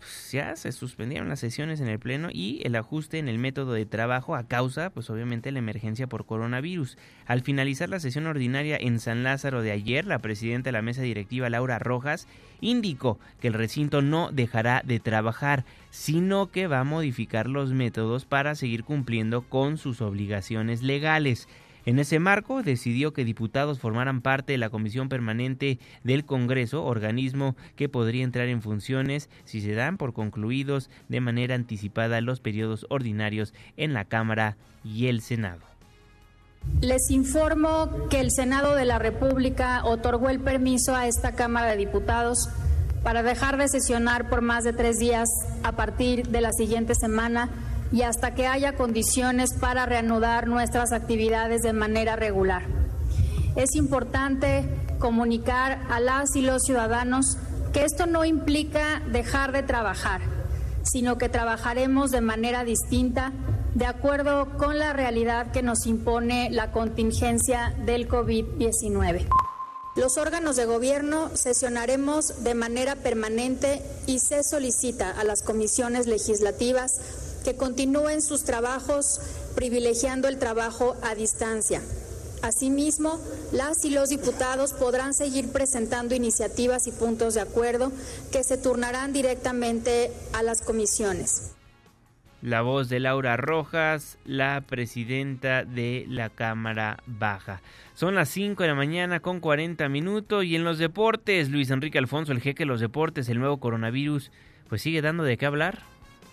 pues, 0.00 0.32
ya 0.32 0.56
se 0.56 0.72
suspendieron 0.72 1.28
las 1.28 1.40
sesiones 1.40 1.80
en 1.80 1.88
el 1.88 1.98
Pleno 1.98 2.28
y 2.32 2.60
el 2.64 2.74
ajuste 2.74 3.18
en 3.18 3.28
el 3.28 3.38
método 3.38 3.74
de 3.74 3.86
trabajo 3.86 4.34
a 4.34 4.48
causa, 4.48 4.90
pues 4.90 5.10
obviamente, 5.10 5.52
la 5.52 5.58
emergencia 5.58 6.06
por 6.06 6.26
coronavirus. 6.26 6.98
Al 7.26 7.42
finalizar 7.42 7.88
la 7.88 8.00
sesión 8.00 8.26
ordinaria 8.26 8.76
en 8.80 8.98
San 8.98 9.22
Lázaro 9.22 9.62
de 9.62 9.70
ayer, 9.70 10.06
la 10.06 10.18
presidenta 10.18 10.68
de 10.68 10.72
la 10.72 10.82
mesa 10.82 11.02
directiva, 11.02 11.50
Laura 11.50 11.78
Rojas, 11.78 12.26
indicó 12.60 13.20
que 13.40 13.48
el 13.48 13.54
recinto 13.54 14.02
no 14.02 14.30
dejará 14.32 14.82
de 14.84 14.98
trabajar, 14.98 15.64
sino 15.90 16.50
que 16.50 16.66
va 16.66 16.80
a 16.80 16.84
modificar 16.84 17.46
los 17.46 17.72
métodos 17.72 18.24
para 18.24 18.54
seguir 18.54 18.84
cumpliendo 18.84 19.42
con 19.42 19.78
sus 19.78 20.00
obligaciones 20.00 20.82
legales. 20.82 21.46
En 21.86 21.98
ese 21.98 22.18
marco, 22.18 22.62
decidió 22.62 23.12
que 23.12 23.24
diputados 23.24 23.78
formaran 23.78 24.20
parte 24.20 24.52
de 24.52 24.58
la 24.58 24.70
Comisión 24.70 25.08
Permanente 25.08 25.78
del 26.04 26.24
Congreso, 26.24 26.84
organismo 26.84 27.56
que 27.76 27.88
podría 27.88 28.24
entrar 28.24 28.48
en 28.48 28.62
funciones 28.62 29.30
si 29.44 29.60
se 29.60 29.74
dan 29.74 29.96
por 29.96 30.12
concluidos 30.12 30.90
de 31.08 31.20
manera 31.20 31.54
anticipada 31.54 32.20
los 32.20 32.40
periodos 32.40 32.86
ordinarios 32.90 33.54
en 33.76 33.94
la 33.94 34.04
Cámara 34.04 34.56
y 34.84 35.06
el 35.06 35.22
Senado. 35.22 35.60
Les 36.80 37.10
informo 37.10 38.08
que 38.10 38.20
el 38.20 38.30
Senado 38.30 38.74
de 38.74 38.84
la 38.84 38.98
República 38.98 39.82
otorgó 39.84 40.28
el 40.28 40.40
permiso 40.40 40.94
a 40.94 41.06
esta 41.06 41.32
Cámara 41.32 41.70
de 41.70 41.78
Diputados 41.78 42.50
para 43.02 43.22
dejar 43.22 43.56
de 43.56 43.68
sesionar 43.68 44.28
por 44.28 44.42
más 44.42 44.64
de 44.64 44.74
tres 44.74 44.98
días 44.98 45.28
a 45.62 45.72
partir 45.72 46.28
de 46.28 46.42
la 46.42 46.52
siguiente 46.52 46.94
semana 46.94 47.48
y 47.92 48.02
hasta 48.02 48.34
que 48.34 48.46
haya 48.46 48.74
condiciones 48.74 49.50
para 49.58 49.86
reanudar 49.86 50.46
nuestras 50.46 50.92
actividades 50.92 51.62
de 51.62 51.72
manera 51.72 52.16
regular. 52.16 52.62
Es 53.56 53.74
importante 53.74 54.68
comunicar 54.98 55.80
a 55.90 55.98
las 56.00 56.36
y 56.36 56.42
los 56.42 56.62
ciudadanos 56.62 57.36
que 57.72 57.84
esto 57.84 58.06
no 58.06 58.24
implica 58.24 59.02
dejar 59.10 59.52
de 59.52 59.62
trabajar, 59.62 60.20
sino 60.82 61.18
que 61.18 61.28
trabajaremos 61.28 62.10
de 62.10 62.20
manera 62.20 62.64
distinta 62.64 63.32
de 63.74 63.86
acuerdo 63.86 64.56
con 64.56 64.78
la 64.78 64.92
realidad 64.92 65.52
que 65.52 65.62
nos 65.62 65.86
impone 65.86 66.50
la 66.50 66.72
contingencia 66.72 67.74
del 67.84 68.08
COVID-19. 68.08 69.26
Los 69.96 70.18
órganos 70.18 70.56
de 70.56 70.66
gobierno 70.66 71.30
sesionaremos 71.34 72.44
de 72.44 72.54
manera 72.54 72.96
permanente 72.96 73.82
y 74.06 74.20
se 74.20 74.42
solicita 74.44 75.10
a 75.10 75.24
las 75.24 75.42
comisiones 75.42 76.06
legislativas 76.06 76.92
que 77.44 77.56
continúen 77.56 78.22
sus 78.22 78.44
trabajos 78.44 79.20
privilegiando 79.54 80.28
el 80.28 80.38
trabajo 80.38 80.96
a 81.02 81.14
distancia. 81.14 81.82
Asimismo, 82.42 83.20
las 83.52 83.84
y 83.84 83.90
los 83.90 84.08
diputados 84.08 84.72
podrán 84.72 85.12
seguir 85.12 85.52
presentando 85.52 86.14
iniciativas 86.14 86.86
y 86.86 86.92
puntos 86.92 87.34
de 87.34 87.42
acuerdo 87.42 87.92
que 88.32 88.44
se 88.44 88.56
turnarán 88.56 89.12
directamente 89.12 90.10
a 90.32 90.42
las 90.42 90.62
comisiones. 90.62 91.52
La 92.40 92.62
voz 92.62 92.88
de 92.88 93.00
Laura 93.00 93.36
Rojas, 93.36 94.16
la 94.24 94.62
presidenta 94.62 95.66
de 95.66 96.06
la 96.08 96.30
Cámara 96.30 97.02
Baja. 97.04 97.60
Son 97.92 98.14
las 98.14 98.30
5 98.30 98.62
de 98.62 98.68
la 98.70 98.74
mañana 98.74 99.20
con 99.20 99.40
40 99.40 99.86
minutos 99.90 100.46
y 100.46 100.56
en 100.56 100.64
los 100.64 100.78
deportes, 100.78 101.50
Luis 101.50 101.68
Enrique 101.68 101.98
Alfonso, 101.98 102.32
el 102.32 102.40
jeque 102.40 102.62
de 102.62 102.68
los 102.68 102.80
deportes, 102.80 103.28
el 103.28 103.38
nuevo 103.38 103.60
coronavirus, 103.60 104.32
pues 104.70 104.80
sigue 104.80 105.02
dando 105.02 105.22
de 105.22 105.36
qué 105.36 105.44
hablar. 105.44 105.80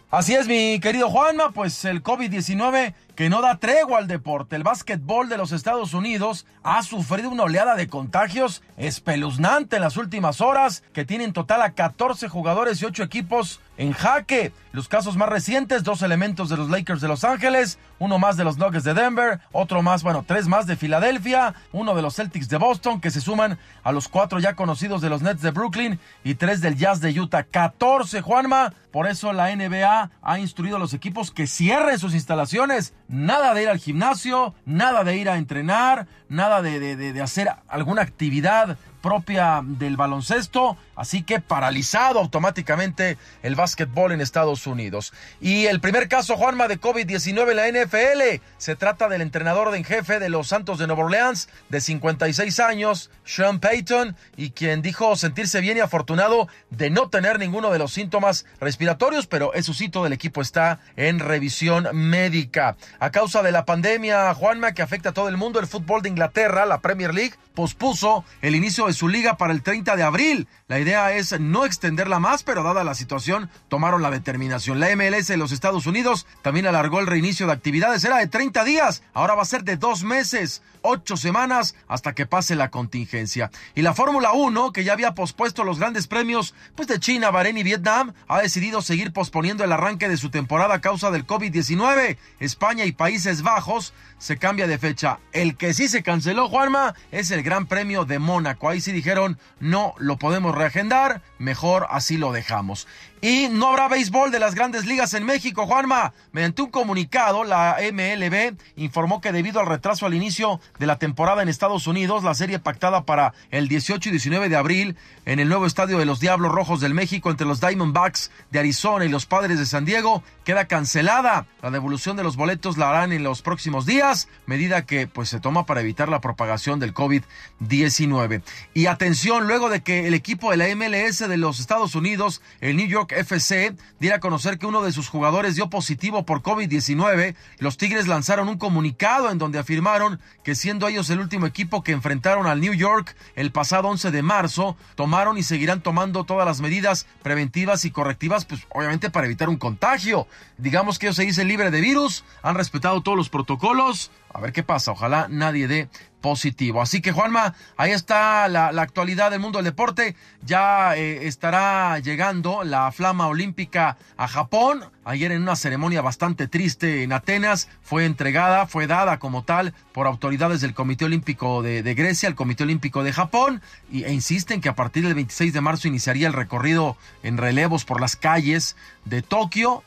Así 0.10 0.36
es, 0.36 0.48
mi 0.48 0.80
querido 0.80 1.10
Juanma, 1.10 1.52
pues 1.52 1.84
el 1.84 2.02
COVID-19 2.02 2.94
que 3.18 3.32
no 3.32 3.42
da 3.42 3.58
tregua 3.58 3.98
al 3.98 4.08
deporte. 4.08 4.56
El 4.56 4.62
básquetbol 4.62 5.28
de 5.28 5.38
los 5.38 5.52
Estados 5.52 5.96
Unidos 5.96 6.46
ha 6.62 6.84
sufrido 6.84 7.32
una 7.32 7.44
oleada 7.44 7.76
de 7.76 7.88
contagios 7.88 8.62
espeluznante 8.78 9.78
en 9.78 9.82
las 9.82 9.98
últimas 9.98 10.40
horas, 10.40 10.84
que 10.94 11.04
tiene 11.04 11.24
en 11.24 11.34
total 11.34 11.64
a 11.64 11.72
14 11.72 12.30
jugadores 12.30 12.80
y 12.80 12.86
8 12.86 13.02
equipos 13.02 13.60
en 13.78 13.94
jaque. 13.94 14.52
Los 14.72 14.88
casos 14.88 15.18
más 15.18 15.30
recientes, 15.30 15.84
dos 15.84 16.02
elementos 16.04 16.50
de 16.50 16.58
los 16.58 16.70
Lakers 16.70 17.02
de 17.02 17.08
Los 17.08 17.24
Ángeles, 17.24 17.80
uno 18.00 18.20
más 18.20 18.38
de 18.38 18.44
los 18.44 18.58
Nuggets 18.58 18.84
de 18.84 18.94
Denver, 18.94 19.40
otro 19.52 19.82
más, 19.82 20.04
bueno, 20.04 20.24
tres 20.28 20.48
más 20.48 20.68
de 20.68 20.76
Filadelfia, 20.76 21.56
uno 21.72 21.96
de 21.96 22.02
los 22.04 22.16
Celtics 22.16 22.50
de 22.50 22.58
Boston, 22.58 23.02
que 23.02 23.10
se 23.10 23.22
suman 23.22 23.58
a 23.84 23.92
los 23.92 24.08
cuatro 24.08 24.40
ya 24.40 24.56
conocidos 24.56 25.02
de 25.02 25.10
los 25.10 25.22
Nets 25.22 25.42
de 25.42 25.52
Brooklyn 25.52 26.00
y 26.24 26.36
tres 26.36 26.62
del 26.62 26.76
Jazz 26.76 27.02
de 27.02 27.20
Utah. 27.20 27.44
14, 27.44 28.22
Juanma. 28.22 28.74
Por 28.92 29.08
eso 29.08 29.32
la 29.34 29.56
NBA 29.56 30.10
ha 30.22 30.40
instruido 30.40 30.78
a 30.78 30.80
los 30.80 30.94
equipos 30.94 31.32
que 31.32 31.46
cierren 31.46 32.00
sus 32.00 32.14
instalaciones 32.14 32.94
Nada 33.08 33.54
de 33.54 33.64
ir 33.64 33.70
al 33.70 33.80
gimnasio, 33.80 34.54
nada 34.66 35.04
de 35.04 35.16
ir 35.16 35.30
a 35.30 35.38
entrenar, 35.38 36.08
nada 36.28 36.62
de, 36.62 36.96
de, 36.96 37.22
hacer 37.22 37.50
alguna 37.68 38.02
actividad 38.02 38.78
propia 39.08 39.62
del 39.64 39.96
baloncesto, 39.96 40.76
así 40.98 41.24
que 41.24 41.40
paralizado 41.40 42.20
automáticamente 42.20 43.18
el 43.42 43.56
básquetbol 43.56 44.12
en 44.12 44.20
Estados 44.20 44.68
Unidos. 44.68 45.14
Y 45.40 45.68
el 45.68 45.80
primer 45.80 46.10
caso, 46.10 46.36
Juanma, 46.36 46.68
de 46.68 46.78
COVID-19 46.78 47.52
en 47.52 47.56
la 47.56 47.86
NFL, 47.86 48.44
se 48.58 48.76
trata 48.76 49.08
del 49.08 49.22
entrenador 49.22 49.74
en 49.74 49.86
jefe 49.86 50.20
de 50.20 50.28
los 50.28 50.50
Santos 50.50 50.78
de 50.78 50.88
Nueva 50.88 51.06
Orleans, 51.06 51.48
de 51.70 51.80
56 51.80 52.60
años, 52.60 53.10
Sean 53.24 53.62
Payton, 53.62 54.18
y 54.36 54.50
quien 54.50 54.82
dijo 54.82 55.16
sentirse 55.16 55.62
bien 55.62 55.78
y 55.78 55.80
afortunado 55.80 56.50
de 56.70 56.90
no 56.90 57.08
tener 57.08 57.40
ninguno 57.40 57.72
de 57.72 57.80
los 57.80 57.94
síntomas 57.94 58.46
respiratorios, 58.60 59.26
pero 59.26 59.54
eso 59.54 59.74
sí, 59.74 59.88
todo 59.88 60.06
el 60.06 60.12
equipo 60.12 60.42
está 60.42 60.82
en 60.98 61.20
revisión 61.20 61.88
médica. 61.94 62.76
A 63.00 63.12
causa 63.12 63.42
de 63.42 63.54
la 63.54 63.64
pandemia, 63.64 64.34
Juanma, 64.34 64.74
que 64.74 64.82
afecta 64.82 65.12
a 65.12 65.14
todo 65.14 65.30
el 65.30 65.38
mundo, 65.38 65.62
el 65.62 65.68
fútbol 65.68 66.02
de 66.02 66.10
Inglaterra, 66.10 66.66
la 66.66 66.82
Premier 66.82 67.14
League, 67.14 67.36
pospuso 67.58 68.24
el 68.42 68.54
inicio 68.54 68.86
de 68.86 68.94
su 68.98 69.08
liga 69.08 69.38
para 69.38 69.54
el 69.54 69.62
30 69.62 69.96
de 69.96 70.04
abril. 70.04 70.48
La 70.68 70.80
idea 70.80 71.14
es 71.14 71.40
no 71.40 71.64
extenderla 71.64 72.20
más, 72.20 72.44
pero 72.44 72.64
dada 72.64 72.84
la 72.84 72.96
situación, 72.96 73.50
tomaron 73.70 74.02
la 74.02 74.12
determinación. 74.12 74.80
La 74.80 74.94
MLS 74.96 75.28
de 75.28 75.38
los 75.38 75.52
Estados 75.52 75.86
Unidos 75.86 76.26
también 76.42 76.68
alargó 76.68 77.00
el 77.00 77.08
reinicio 77.08 77.48
de 77.48 77.54
actividades. 77.54 78.04
Era 78.04 78.18
de 78.18 78.28
30 78.28 78.64
días, 78.66 79.04
ahora 79.14 79.36
va 79.36 79.44
a 79.44 79.46
ser 79.46 79.64
de 79.64 79.78
dos 79.78 80.04
meses, 80.04 80.62
ocho 80.82 81.16
semanas 81.16 81.76
hasta 81.88 82.14
que 82.14 82.26
pase 82.26 82.56
la 82.56 82.72
contingencia. 82.72 83.52
Y 83.76 83.82
la 83.82 83.94
Fórmula 83.94 84.34
1, 84.34 84.74
que 84.74 84.84
ya 84.84 84.94
había 84.94 85.14
pospuesto 85.14 85.64
los 85.64 85.80
grandes 85.80 86.08
premios 86.08 86.54
pues 86.76 86.88
de 86.88 87.00
China, 87.00 87.32
Bahrein 87.32 87.58
y 87.58 87.64
Vietnam, 87.64 88.14
ha 88.28 88.42
decidido 88.42 88.82
seguir 88.82 89.14
posponiendo 89.14 89.64
el 89.64 89.72
arranque 89.72 90.10
de 90.10 90.18
su 90.18 90.30
temporada 90.30 90.76
a 90.76 90.82
causa 90.82 91.12
del 91.12 91.28
COVID-19. 91.28 92.18
España 92.40 92.86
y 92.86 92.92
Países 92.92 93.42
Bajos 93.44 93.94
se 94.18 94.38
cambia 94.38 94.68
de 94.68 94.78
fecha. 94.78 95.20
El 95.32 95.56
que 95.56 95.74
sí 95.74 95.88
se 95.88 96.04
canceló, 96.04 96.50
Juanma, 96.50 96.96
es 97.12 97.32
el 97.32 97.44
Gran 97.44 97.68
Premio 97.68 98.06
de 98.06 98.20
Mónaco. 98.20 98.70
Ahí 98.70 98.82
y 98.88 98.92
dijeron 98.92 99.38
no 99.60 99.94
lo 99.98 100.18
podemos 100.18 100.56
reagendar, 100.56 101.22
mejor 101.38 101.88
así 101.90 102.18
lo 102.18 102.32
dejamos. 102.32 102.88
Y 103.20 103.48
no 103.50 103.70
habrá 103.70 103.88
béisbol 103.88 104.30
de 104.30 104.40
las 104.40 104.54
grandes 104.54 104.86
ligas 104.86 105.16
en 105.16 105.26
México, 105.26 105.66
Juanma. 105.66 106.14
Mediante 106.32 106.62
un 106.62 106.70
comunicado, 106.70 107.44
la 107.44 107.78
MLB 107.92 108.56
informó 108.76 109.22
que 109.22 109.32
debido 109.32 109.60
al 109.60 109.66
retraso 109.66 110.06
al 110.06 110.14
inicio 110.14 110.60
de 110.78 110.86
la 110.86 111.00
temporada 111.00 111.42
en 111.42 111.50
Estados 111.50 111.88
Unidos, 111.88 112.24
la 112.24 112.36
serie 112.36 112.60
pactada 112.60 113.06
para 113.06 113.34
el 113.50 113.68
18 113.68 114.10
y 114.10 114.12
19 114.12 114.50
de 114.50 114.56
abril 114.56 114.96
en 115.26 115.40
el 115.40 115.50
nuevo 115.50 115.66
estadio 115.66 115.98
de 115.98 116.06
los 116.06 116.20
Diablos 116.20 116.52
Rojos 116.52 116.80
del 116.80 116.94
México 116.94 117.32
entre 117.32 117.48
los 117.48 117.60
Diamondbacks 117.60 118.30
de 118.52 118.60
Arizona 118.60 119.06
y 119.06 119.10
los 119.10 119.26
Padres 119.26 119.58
de 119.58 119.66
San 119.66 119.84
Diego 119.84 120.22
queda 120.44 120.66
cancelada. 120.66 121.48
La 121.64 121.72
devolución 121.72 122.18
de 122.18 122.24
los 122.24 122.38
boletos 122.38 122.78
la 122.78 122.90
harán 122.90 123.14
en 123.14 123.24
los 123.24 123.42
próximos 123.42 123.88
días, 123.88 124.28
medida 124.46 124.86
que 124.86 125.08
pues 125.08 125.30
se 125.30 125.40
toma 125.40 125.66
para 125.66 125.82
evitar 125.82 126.08
la 126.08 126.22
propagación 126.22 126.80
del 126.80 126.94
COVID-19. 126.94 128.44
Y 128.76 128.86
atención, 128.86 129.48
luego 129.48 129.70
de 129.70 129.82
que 129.82 130.08
el 130.08 130.14
equipo 130.14 130.52
de 130.52 130.58
la 130.58 130.68
MLS 130.76 131.28
de 131.28 131.38
los 131.38 131.60
Estados 131.60 131.96
Unidos, 131.96 132.44
el 132.62 132.78
New 132.78 132.88
York 132.88 133.07
FC 133.12 133.76
diera 134.00 134.18
a 134.18 134.20
conocer 134.20 134.58
que 134.58 134.66
uno 134.66 134.82
de 134.82 134.92
sus 134.92 135.10
jugadores 135.10 135.56
dio 135.56 135.70
positivo 135.70 136.26
por 136.26 136.42
COVID-19, 136.42 137.36
los 137.60 137.78
Tigres 137.78 138.08
lanzaron 138.08 138.50
un 138.50 138.58
comunicado 138.58 139.32
en 139.32 139.38
donde 139.38 139.60
afirmaron 139.60 140.20
que 140.44 140.56
siendo 140.56 140.88
ellos 140.88 141.10
el 141.10 141.20
último 141.20 141.46
equipo 141.46 141.84
que 141.84 141.92
enfrentaron 141.92 142.48
al 142.48 142.62
New 142.62 142.74
York 142.74 143.16
el 143.36 143.52
pasado 143.52 143.88
11 143.90 144.12
de 144.12 144.22
marzo, 144.22 144.78
tomaron 144.96 145.38
y 145.38 145.44
seguirán 145.44 145.82
tomando 145.82 146.24
todas 146.24 146.46
las 146.46 146.62
medidas 146.62 147.06
preventivas 147.24 147.86
y 147.86 147.92
correctivas, 147.92 148.46
pues 148.46 148.62
obviamente 148.70 149.10
para 149.10 149.26
evitar 149.26 149.50
un 149.50 149.58
contagio. 149.58 150.28
Digamos 150.58 151.00
que 151.00 151.08
ellos 151.08 151.16
se 151.16 151.24
dicen 151.24 151.48
libre 151.48 151.72
de 151.72 151.82
virus, 151.82 152.24
han 152.42 152.56
respetado 152.56 153.02
todos 153.02 153.18
los 153.18 153.30
protocolos, 153.30 154.12
a 154.34 154.42
ver 154.42 154.54
qué 154.54 154.64
pasa, 154.64 154.92
ojalá 154.92 155.28
nadie 155.30 155.68
dé 155.68 155.90
positivo. 156.28 156.82
Así 156.82 157.00
que 157.00 157.14
Juanma, 157.14 157.56
ahí 157.78 157.92
está 157.92 158.50
la, 158.50 158.68
actualidad 158.68 159.32
del 159.32 159.40
mundo 159.40 159.60
del 159.60 159.66
deporte. 159.66 160.18
Ya 160.44 160.94
eh, 160.98 161.26
estará 161.26 162.00
llegando 162.00 162.66
la 162.66 162.92
flama 162.92 163.28
olímpica 163.28 163.96
a 164.18 164.28
Japón. 164.28 164.84
Ayer 165.06 165.32
en 165.32 165.42
una 165.42 165.56
ceremonia 165.56 166.02
bastante 166.02 166.50
triste 166.50 167.04
en 167.04 167.14
Atenas 167.14 167.70
fue 167.82 168.04
entregada, 168.04 168.68
fue 168.68 168.88
dada 168.88 169.20
como 169.20 169.46
tal 169.46 169.74
por 169.94 170.06
autoridades 170.06 170.60
del 170.60 170.74
Comité 170.74 171.06
Olímpico 171.06 171.62
de, 171.62 171.82
Grecia, 171.94 172.28
el 172.28 172.36
Comité 172.36 172.64
Olímpico 172.64 173.06
de 173.06 173.14
Japón, 173.14 173.62
y, 173.90 174.04
e 174.04 174.12
insisten 174.12 174.60
que 174.60 174.68
a 174.68 174.76
partir 174.76 175.06
del 175.06 175.16
26 175.16 175.54
de 175.54 175.62
marzo 175.62 175.88
iniciaría 175.88 176.28
el 176.28 176.34
recorrido 176.34 176.98
en 177.24 177.38
relevos 177.38 177.86
por 177.86 178.02
las 178.02 178.18
calles 178.18 178.76
de 179.06 179.22
Tokio. 179.22 179.82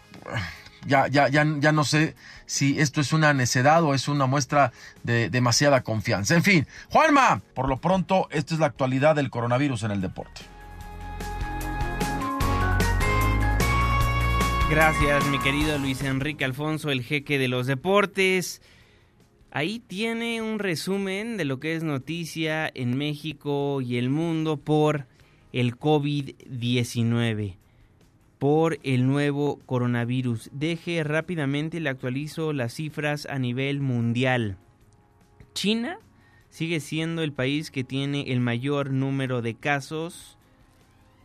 Ya, 0.86 1.06
ya, 1.08 1.28
ya, 1.28 1.44
ya 1.58 1.72
no 1.72 1.84
sé 1.84 2.14
si 2.50 2.80
esto 2.80 3.00
es 3.00 3.12
una 3.12 3.32
necedad 3.32 3.80
o 3.84 3.94
es 3.94 4.08
una 4.08 4.26
muestra 4.26 4.72
de 5.04 5.30
demasiada 5.30 5.82
confianza. 5.82 6.34
En 6.34 6.42
fin, 6.42 6.66
Juanma, 6.88 7.42
por 7.54 7.68
lo 7.68 7.76
pronto, 7.76 8.26
esta 8.32 8.54
es 8.54 8.60
la 8.60 8.66
actualidad 8.66 9.14
del 9.14 9.30
coronavirus 9.30 9.84
en 9.84 9.92
el 9.92 10.00
deporte. 10.00 10.40
Gracias, 14.68 15.24
mi 15.28 15.38
querido 15.38 15.78
Luis 15.78 16.02
Enrique 16.02 16.44
Alfonso, 16.44 16.90
el 16.90 17.04
jeque 17.04 17.38
de 17.38 17.46
los 17.46 17.68
deportes. 17.68 18.62
Ahí 19.52 19.78
tiene 19.78 20.42
un 20.42 20.58
resumen 20.58 21.36
de 21.36 21.44
lo 21.44 21.60
que 21.60 21.76
es 21.76 21.84
noticia 21.84 22.68
en 22.74 22.98
México 22.98 23.80
y 23.80 23.96
el 23.96 24.10
mundo 24.10 24.56
por 24.56 25.06
el 25.52 25.78
COVID-19 25.78 27.59
por 28.40 28.78
el 28.84 29.06
nuevo 29.06 29.60
coronavirus. 29.66 30.48
Deje 30.52 31.04
rápidamente, 31.04 31.78
le 31.78 31.90
actualizo 31.90 32.54
las 32.54 32.72
cifras 32.72 33.26
a 33.26 33.38
nivel 33.38 33.80
mundial. 33.80 34.56
China 35.52 35.98
sigue 36.48 36.80
siendo 36.80 37.22
el 37.22 37.34
país 37.34 37.70
que 37.70 37.84
tiene 37.84 38.32
el 38.32 38.40
mayor 38.40 38.92
número 38.92 39.42
de 39.42 39.54
casos 39.54 40.38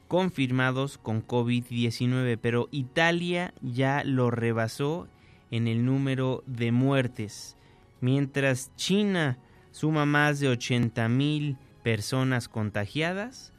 confirmados 0.10 0.98
con 0.98 1.26
COVID-19, 1.26 2.38
pero 2.42 2.68
Italia 2.72 3.54
ya 3.62 4.04
lo 4.04 4.30
rebasó 4.30 5.08
en 5.52 5.70
el 5.70 5.86
número 5.86 6.44
de 6.46 6.74
muertes. 6.74 7.56
Mientras 8.02 8.76
China 8.76 9.38
suma 9.72 10.06
más 10.06 10.42
de 10.42 10.50
80 10.50 11.08
mil 11.08 11.56
personas 11.82 12.50
contagiadas, 12.50 13.54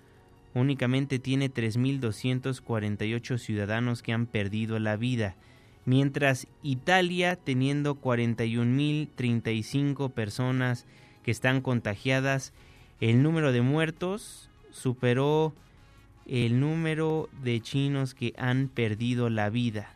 únicamente 0.56 1.18
tiene 1.18 1.52
3.248 1.52 3.38
ciudadanos 3.38 4.02
que 4.02 4.14
han 4.14 4.24
perdido 4.24 4.78
la 4.78 4.96
vida, 4.96 5.36
mientras 5.84 6.46
Italia, 6.62 7.36
teniendo 7.36 8.00
41.035 8.00 10.10
personas 10.12 10.86
que 11.22 11.30
están 11.30 11.60
contagiadas, 11.60 12.54
el 13.00 13.22
número 13.22 13.52
de 13.52 13.60
muertos 13.60 14.48
superó 14.70 15.52
el 16.24 16.58
número 16.58 17.28
de 17.42 17.60
chinos 17.60 18.14
que 18.14 18.32
han 18.38 18.68
perdido 18.68 19.28
la 19.28 19.50
vida. 19.50 19.90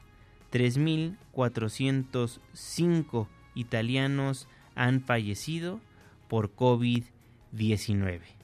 3.405 0.52 3.28
italianos 3.54 4.46
han 4.74 5.00
fallecido 5.00 5.80
por 6.28 6.54
COVID-19. 6.54 8.39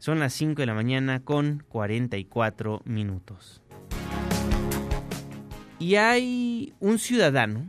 Son 0.00 0.18
las 0.18 0.32
5 0.32 0.62
de 0.62 0.66
la 0.66 0.72
mañana 0.72 1.20
con 1.20 1.62
44 1.68 2.80
minutos. 2.86 3.60
Y 5.78 5.96
hay 5.96 6.72
un 6.80 6.98
ciudadano 6.98 7.66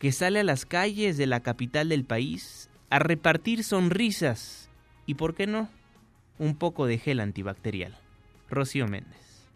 que 0.00 0.10
sale 0.10 0.40
a 0.40 0.44
las 0.44 0.66
calles 0.66 1.16
de 1.16 1.28
la 1.28 1.38
capital 1.38 1.90
del 1.90 2.04
país 2.04 2.68
a 2.90 2.98
repartir 2.98 3.62
sonrisas 3.62 4.68
y, 5.06 5.14
¿por 5.14 5.36
qué 5.36 5.46
no?, 5.46 5.68
un 6.40 6.56
poco 6.56 6.86
de 6.86 6.98
gel 6.98 7.20
antibacterial. 7.20 7.96
Rocío 8.50 8.88
Méndez. 8.88 9.46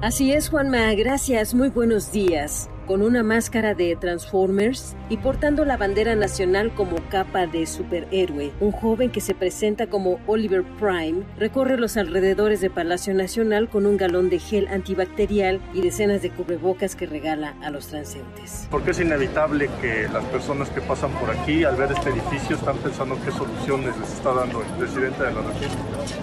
Así 0.00 0.32
es, 0.32 0.48
Juanma. 0.48 0.94
Gracias. 0.94 1.52
Muy 1.52 1.68
buenos 1.68 2.10
días 2.10 2.70
con 2.86 3.02
una 3.02 3.22
máscara 3.22 3.74
de 3.74 3.96
Transformers 3.96 4.96
y 5.08 5.16
portando 5.16 5.64
la 5.64 5.76
bandera 5.76 6.14
nacional 6.14 6.74
como 6.74 6.96
capa 7.10 7.46
de 7.46 7.66
superhéroe. 7.66 8.52
Un 8.60 8.72
joven 8.72 9.10
que 9.10 9.20
se 9.20 9.34
presenta 9.34 9.86
como 9.86 10.20
Oliver 10.26 10.64
Prime 10.78 11.22
recorre 11.38 11.76
los 11.76 11.96
alrededores 11.96 12.60
de 12.60 12.70
Palacio 12.70 13.14
Nacional 13.14 13.68
con 13.68 13.86
un 13.86 13.96
galón 13.96 14.30
de 14.30 14.38
gel 14.38 14.68
antibacterial 14.68 15.60
y 15.72 15.82
decenas 15.82 16.22
de 16.22 16.30
cubrebocas 16.30 16.96
que 16.96 17.06
regala 17.06 17.54
a 17.62 17.70
los 17.70 17.88
transeúntes. 17.88 18.66
Porque 18.70 18.92
es 18.92 19.00
inevitable 19.00 19.68
que 19.80 20.08
las 20.12 20.24
personas 20.26 20.70
que 20.70 20.80
pasan 20.80 21.10
por 21.12 21.30
aquí 21.30 21.64
al 21.64 21.76
ver 21.76 21.92
este 21.92 22.10
edificio 22.10 22.56
están 22.56 22.76
pensando 22.78 23.18
qué 23.24 23.30
soluciones 23.30 23.96
les 23.98 24.12
está 24.12 24.32
dando 24.32 24.62
el 24.62 24.68
presidente 24.78 25.22
de 25.22 25.32
la 25.32 25.40
República. 25.40 25.76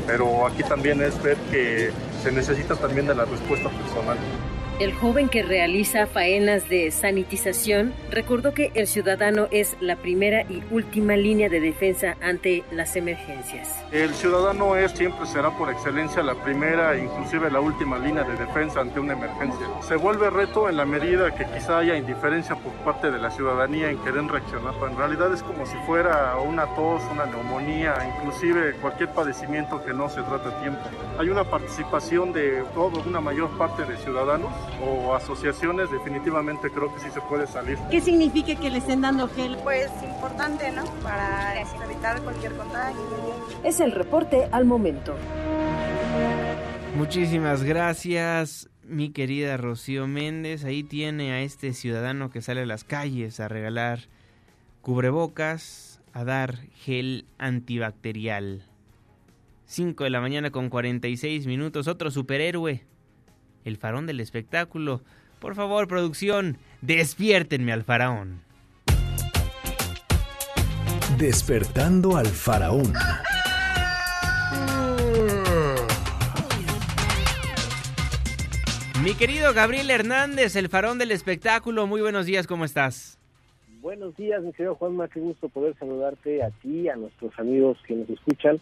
Pero 0.05 0.47
aquí 0.47 0.64
también 0.64 1.01
es 1.01 1.22
ver 1.22 1.38
que 1.51 1.91
se 2.24 2.32
necesita 2.32 2.76
también 2.76 3.07
de 3.07 3.16
la 3.16 3.26
respuesta 3.26 3.70
personal. 3.70 4.18
El 4.80 4.93
joven 4.93 5.27
que 5.27 5.43
realiza 5.43 6.07
faenas 6.07 6.69
de 6.69 6.89
sanitización 6.91 7.93
recordó 8.11 8.53
que 8.53 8.71
el 8.75 8.88
ciudadano 8.88 9.49
es 9.51 9.75
la 9.82 9.97
primera 9.97 10.43
y 10.43 10.63
última 10.71 11.17
línea 11.17 11.49
de 11.49 11.59
defensa 11.59 12.15
ante 12.21 12.63
las 12.71 12.95
emergencias. 12.95 13.75
El 13.91 14.13
ciudadano 14.13 14.77
es 14.77 14.93
siempre 14.93 15.25
será 15.25 15.51
por 15.51 15.69
excelencia 15.69 16.23
la 16.23 16.34
primera 16.34 16.95
e 16.95 17.03
inclusive 17.03 17.51
la 17.51 17.59
última 17.59 17.99
línea 17.99 18.23
de 18.23 18.38
defensa 18.38 18.80
ante 18.80 19.01
una 19.01 19.11
emergencia. 19.11 19.67
Se 19.82 19.97
vuelve 19.97 20.30
reto 20.30 20.69
en 20.69 20.77
la 20.77 20.86
medida 20.86 21.36
que 21.36 21.43
quizá 21.43 21.80
haya 21.80 21.97
indiferencia 21.97 22.55
por 22.55 22.71
parte 22.86 23.11
de 23.11 23.19
la 23.19 23.32
ciudadanía 23.32 23.89
en 23.89 23.97
querer 23.97 24.23
reaccionar, 24.27 24.75
pero 24.75 24.91
en 24.91 24.97
realidad 24.97 25.34
es 25.34 25.43
como 25.43 25.65
si 25.65 25.75
fuera 25.86 26.38
una 26.38 26.65
tos, 26.75 27.03
una 27.11 27.25
neumonía, 27.25 27.95
inclusive 28.15 28.75
cualquier 28.75 29.09
padecimiento 29.09 29.84
que 29.84 29.93
no 29.93 30.07
se 30.07 30.21
trate 30.21 30.47
a 30.47 30.61
tiempo. 30.61 30.80
Hay 31.19 31.27
una 31.27 31.43
participación 31.43 32.32
de 32.32 32.63
todo, 32.73 33.03
una 33.05 33.19
mayor 33.19 33.49
parte 33.57 33.84
de 33.84 33.97
ciudadanos 33.97 34.53
o 34.82 35.13
asociaciones, 35.13 35.91
definitivamente 35.91 36.70
creo 36.70 36.93
que 36.93 36.99
sí 36.99 37.09
se 37.13 37.22
puede 37.22 37.47
salir. 37.47 37.78
¿Qué 37.89 38.01
significa 38.01 38.55
que 38.55 38.70
le 38.70 38.80
estén 38.80 39.01
dando 39.01 39.28
gel? 39.28 39.57
Pues 39.63 39.89
importante, 40.03 40.72
¿no? 40.72 40.84
Para 41.03 41.61
evitar 41.86 42.22
cualquier 42.22 42.53
contagio. 42.53 43.01
Es 43.63 43.80
el 43.80 43.91
reporte 43.91 44.47
al 44.51 44.65
momento. 44.65 45.15
Muchísimas 46.95 47.63
gracias, 47.63 48.70
mi 48.84 49.09
querida 49.09 49.57
Rocío 49.57 50.07
Méndez. 50.07 50.65
Ahí 50.65 50.84
tiene 50.84 51.32
a 51.34 51.41
este 51.41 51.74
ciudadano 51.74 52.30
que 52.30 52.41
sale 52.41 52.61
a 52.61 52.65
las 52.65 52.84
calles 52.84 53.39
a 53.39 53.47
regalar 53.47 53.99
cubrebocas, 54.82 56.01
a 56.13 56.24
dar 56.24 56.57
gel 56.84 57.26
antibacterial. 57.38 58.63
5 59.65 60.03
de 60.03 60.09
la 60.09 60.20
mañana 60.20 60.49
con 60.49 60.70
46 60.70 61.45
minutos, 61.45 61.88
otro 61.88 62.09
superhéroe 62.09 62.89
el 63.66 63.78
farón 63.78 64.05
del 64.05 64.20
espectáculo. 64.20 65.01
Por 65.39 65.55
favor, 65.55 65.88
producción, 65.88 66.57
despiértenme 66.82 67.72
al 67.72 67.84
faraón. 67.84 68.41
Despertando 71.18 72.18
al 72.18 72.28
faraón. 72.28 72.93
Mi 79.03 79.14
querido 79.14 79.53
Gabriel 79.53 79.89
Hernández, 79.89 80.57
el 80.57 80.68
farón 80.68 80.97
del 80.97 81.12
espectáculo, 81.12 81.88
muy 81.88 82.01
buenos 82.01 82.26
días, 82.26 82.47
¿cómo 82.47 82.66
estás? 82.66 83.18
Buenos 83.80 84.14
días, 84.18 84.43
mi 84.43 84.51
querido 84.51 84.76
Juanma, 84.76 85.07
qué 85.07 85.22
gusto 85.22 85.47
poder 85.47 85.74
saludarte 85.80 86.43
a 86.43 86.49
ti, 86.49 86.89
a 86.89 86.97
nuestros 86.97 87.32
amigos 87.39 87.78
que 87.88 87.95
nos 87.95 88.10
escuchan. 88.10 88.60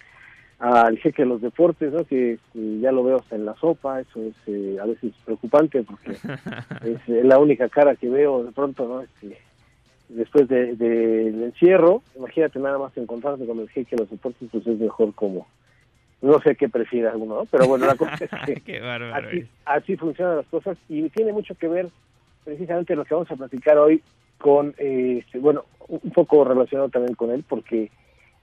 Al 0.60 0.98
jeque 0.98 1.22
de 1.22 1.30
los 1.30 1.42
deportes, 1.42 1.94
¿no? 1.94 2.04
que 2.04 2.40
ya 2.56 2.92
lo 2.92 3.04
veo 3.04 3.18
hasta 3.18 3.36
en 3.36 3.46
la 3.46 3.56
sopa, 3.56 4.02
eso 4.02 4.22
es 4.24 4.36
eh, 4.48 4.78
a 4.82 4.86
veces 4.86 5.14
preocupante 5.24 5.84
porque 5.84 6.12
es 6.84 7.26
la 7.26 7.38
única 7.38 7.70
cara 7.70 7.96
que 7.96 8.10
veo 8.10 8.44
de 8.44 8.52
pronto, 8.52 8.88
¿no? 8.88 9.02
Este, 9.02 9.38
después 10.10 10.48
del 10.48 10.78
de, 10.78 11.28
encierro, 11.46 12.02
imagínate 12.16 12.60
nada 12.60 12.80
más 12.80 12.98
encontrarse 12.98 13.46
con 13.46 13.60
el 13.60 13.70
jeque 13.70 13.96
de 13.96 14.04
los 14.04 14.10
deportes, 14.10 14.50
pues 14.52 14.66
es 14.66 14.80
mejor 14.80 15.14
como, 15.14 15.48
no 16.22 16.40
sé 16.40 16.56
qué 16.56 16.70
prefiere 16.70 17.08
alguno, 17.08 17.36
¿no? 17.36 17.46
pero 17.46 17.68
bueno, 17.68 17.86
la 17.86 17.96
cosa 17.96 18.16
es 18.48 18.64
que 18.64 18.80
así, 18.80 19.48
así, 19.66 19.96
funcionan 19.96 20.38
las 20.38 20.48
cosas 20.48 20.78
y 20.90 21.08
tiene 21.10 21.34
mucho 21.34 21.54
que 21.56 21.68
ver 21.68 21.90
precisamente 22.44 22.96
lo 22.96 23.06
que 23.06 23.14
vamos 23.14 23.30
a 23.30 23.36
platicar 23.36 23.78
hoy 23.78 24.02
con, 24.40 24.74
eh, 24.78 25.22
este, 25.24 25.38
bueno, 25.38 25.66
un 25.88 26.12
poco 26.12 26.44
relacionado 26.44 26.90
también 26.90 27.16
con 27.16 27.30
él, 27.32 27.44
porque, 27.48 27.92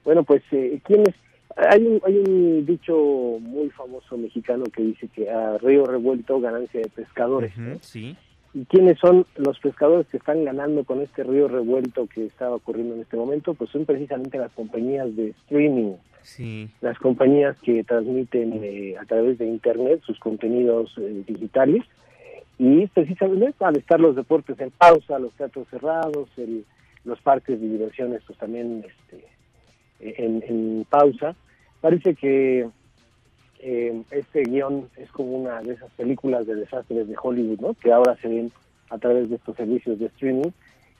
bueno, 0.03 0.23
pues, 0.23 0.43
eh, 0.51 0.79
¿quiénes 0.83 1.13
hay 1.55 1.85
un, 1.85 2.01
hay 2.05 2.17
un 2.17 2.65
dicho 2.65 2.95
muy 3.39 3.69
famoso 3.69 4.17
mexicano 4.17 4.65
que 4.65 4.83
dice 4.83 5.07
que 5.07 5.29
a 5.29 5.57
río 5.57 5.85
revuelto 5.85 6.39
ganancia 6.41 6.81
de 6.81 6.89
pescadores. 6.89 7.53
Sí. 7.81 8.15
¿Y 8.53 8.65
quiénes 8.65 8.97
son 8.99 9.25
los 9.37 9.59
pescadores 9.59 10.07
que 10.07 10.17
están 10.17 10.43
ganando 10.45 10.83
con 10.83 11.01
este 11.01 11.23
río 11.23 11.47
revuelto 11.47 12.07
que 12.07 12.25
está 12.25 12.51
ocurriendo 12.51 12.95
en 12.95 13.01
este 13.01 13.17
momento? 13.17 13.53
Pues 13.53 13.69
son 13.69 13.85
precisamente 13.85 14.37
las 14.37 14.51
compañías 14.51 15.15
de 15.15 15.29
streaming. 15.29 15.93
Sí. 16.21 16.69
Las 16.81 16.97
compañías 16.99 17.55
que 17.61 17.83
transmiten 17.83 18.61
eh, 18.63 18.95
a 18.99 19.05
través 19.05 19.37
de 19.37 19.45
Internet 19.45 20.01
sus 20.05 20.19
contenidos 20.19 20.93
eh, 20.97 21.23
digitales. 21.27 21.83
Y 22.57 22.87
precisamente 22.87 23.53
al 23.63 23.77
estar 23.77 23.99
los 23.99 24.15
deportes 24.15 24.59
en 24.59 24.71
pausa, 24.71 25.19
los 25.19 25.33
teatros 25.33 25.67
cerrados, 25.69 26.29
el, 26.37 26.65
los 27.03 27.19
parques 27.21 27.59
de 27.59 27.67
diversiones 27.67 28.21
pues 28.25 28.39
también 28.39 28.85
este, 28.85 29.25
en, 29.99 30.43
en 30.47 30.85
pausa, 30.89 31.35
parece 31.85 32.15
que 32.15 32.67
eh, 33.59 34.01
este 34.09 34.41
guion 34.41 34.89
es 34.97 35.11
como 35.11 35.37
una 35.37 35.61
de 35.61 35.73
esas 35.73 35.91
películas 35.91 36.47
de 36.47 36.55
desastres 36.55 37.07
de 37.07 37.15
Hollywood, 37.21 37.59
¿no? 37.59 37.73
Que 37.75 37.93
ahora 37.93 38.17
se 38.23 38.27
ven 38.27 38.51
a 38.89 38.97
través 38.97 39.29
de 39.29 39.35
estos 39.35 39.55
servicios 39.55 39.99
de 39.99 40.07
streaming 40.07 40.49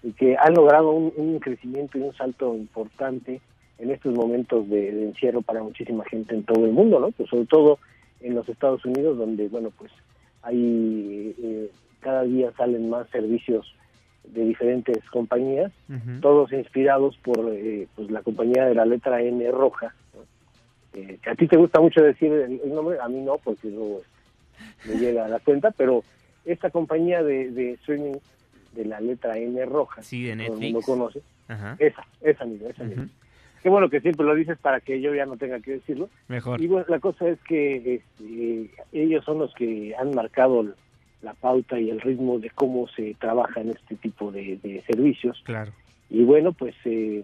y 0.04 0.12
que 0.12 0.38
han 0.38 0.54
logrado 0.54 0.92
un, 0.92 1.40
crecimiento 1.40 1.98
y 1.98 2.02
un 2.02 2.14
salto 2.14 2.54
importante 2.54 3.42
en 3.80 3.90
estos 3.90 4.14
momentos 4.14 4.70
de, 4.70 5.06
encierro 5.06 5.42
para 5.42 5.64
muchísima 5.64 6.06
gente 6.06 6.36
en 6.36 6.44
todo 6.44 6.64
el 6.66 6.72
mundo, 6.72 7.00
¿no? 7.00 7.10
Pues 7.10 7.32
sobre 7.32 7.48
todo 7.48 7.80
en 8.22 8.36
los 8.36 8.48
Estados 8.48 8.86
Unidos, 8.86 9.18
donde, 9.18 9.48
bueno, 9.48 9.72
pues 9.76 9.92
hay 10.44 11.34
eh, 11.42 11.72
cada 12.00 12.22
día 12.26 12.52
salen 12.56 12.92
más 12.92 13.10
servicios 13.10 13.74
de 14.24 14.46
diferentes 14.46 15.04
compañías, 15.10 15.72
todos 16.22 16.54
inspirados 16.54 17.18
por 17.24 17.40
eh, 17.52 17.88
pues 17.96 18.12
la 18.12 18.22
compañía 18.22 18.68
de 18.68 18.76
la 18.76 18.86
letra 18.86 19.24
N 19.24 19.50
roja, 19.50 19.96
eh, 20.96 21.20
a 21.30 21.36
ti 21.36 21.48
te 21.48 21.58
gusta 21.58 21.80
mucho 21.80 22.02
decir 22.02 22.32
el, 22.32 22.74
nombre, 22.74 22.98
a 23.00 23.08
mí 23.08 23.22
no, 23.22 23.38
porque 23.38 23.68
no 23.68 23.98
me 24.86 24.96
llega 24.96 25.26
a 25.26 25.30
la 25.30 25.39
cuenta, 25.39 25.72
pero 25.72 26.04
esta 26.46 26.70
compañía 26.70 27.24
de, 27.24 27.52
de 27.52 27.74
streaming 27.74 28.18
de 28.74 28.86
la 28.86 29.00
letra 29.00 29.38
N 29.38 29.66
roja, 29.66 30.02
sí, 30.04 30.24
de 30.24 30.36
Netflix. 30.36 30.74
lo 30.74 30.82
conoce, 30.82 31.22
esa, 31.80 32.06
esa 32.22 32.46
misma, 32.46 32.70
esa 32.70 32.84
misma. 32.84 33.10
Qué 33.66 33.70
bueno 33.70 33.89
que 33.89 34.00
siempre 34.00 34.26
lo 34.26 34.36
dices 34.36 34.60
para 34.60 34.80
que 34.80 35.02
yo 35.02 35.16
ya 35.16 35.26
no 35.26 35.38
tenga 35.38 35.60
que 35.60 35.72
decirlo. 35.72 36.08
Mejor. 36.28 36.62
Y 36.62 36.68
bueno, 36.68 36.86
la 36.88 37.00
cosa 37.00 37.28
es 37.28 37.39
que 37.41 37.96
este, 37.96 38.70
ellos 38.91 39.26
son 39.26 39.39
los 39.39 39.56
que 39.56 39.96
han 39.98 40.14
marcado 40.14 40.76
la 41.24 41.34
pauta 41.34 41.80
y 41.80 41.89
el 41.89 42.00
ritmo 42.00 42.38
de 42.38 42.52
cómo 42.52 42.88
se 42.89 43.16
trabaja 43.16 43.62
en 43.62 43.70
este 43.70 43.96
tipo 43.96 44.32
de, 44.32 44.84
servicios. 44.86 45.41
Claro. 45.46 45.72
Y 46.12 46.24
bueno, 46.24 46.54
pues 46.54 46.76
eh, 46.86 47.24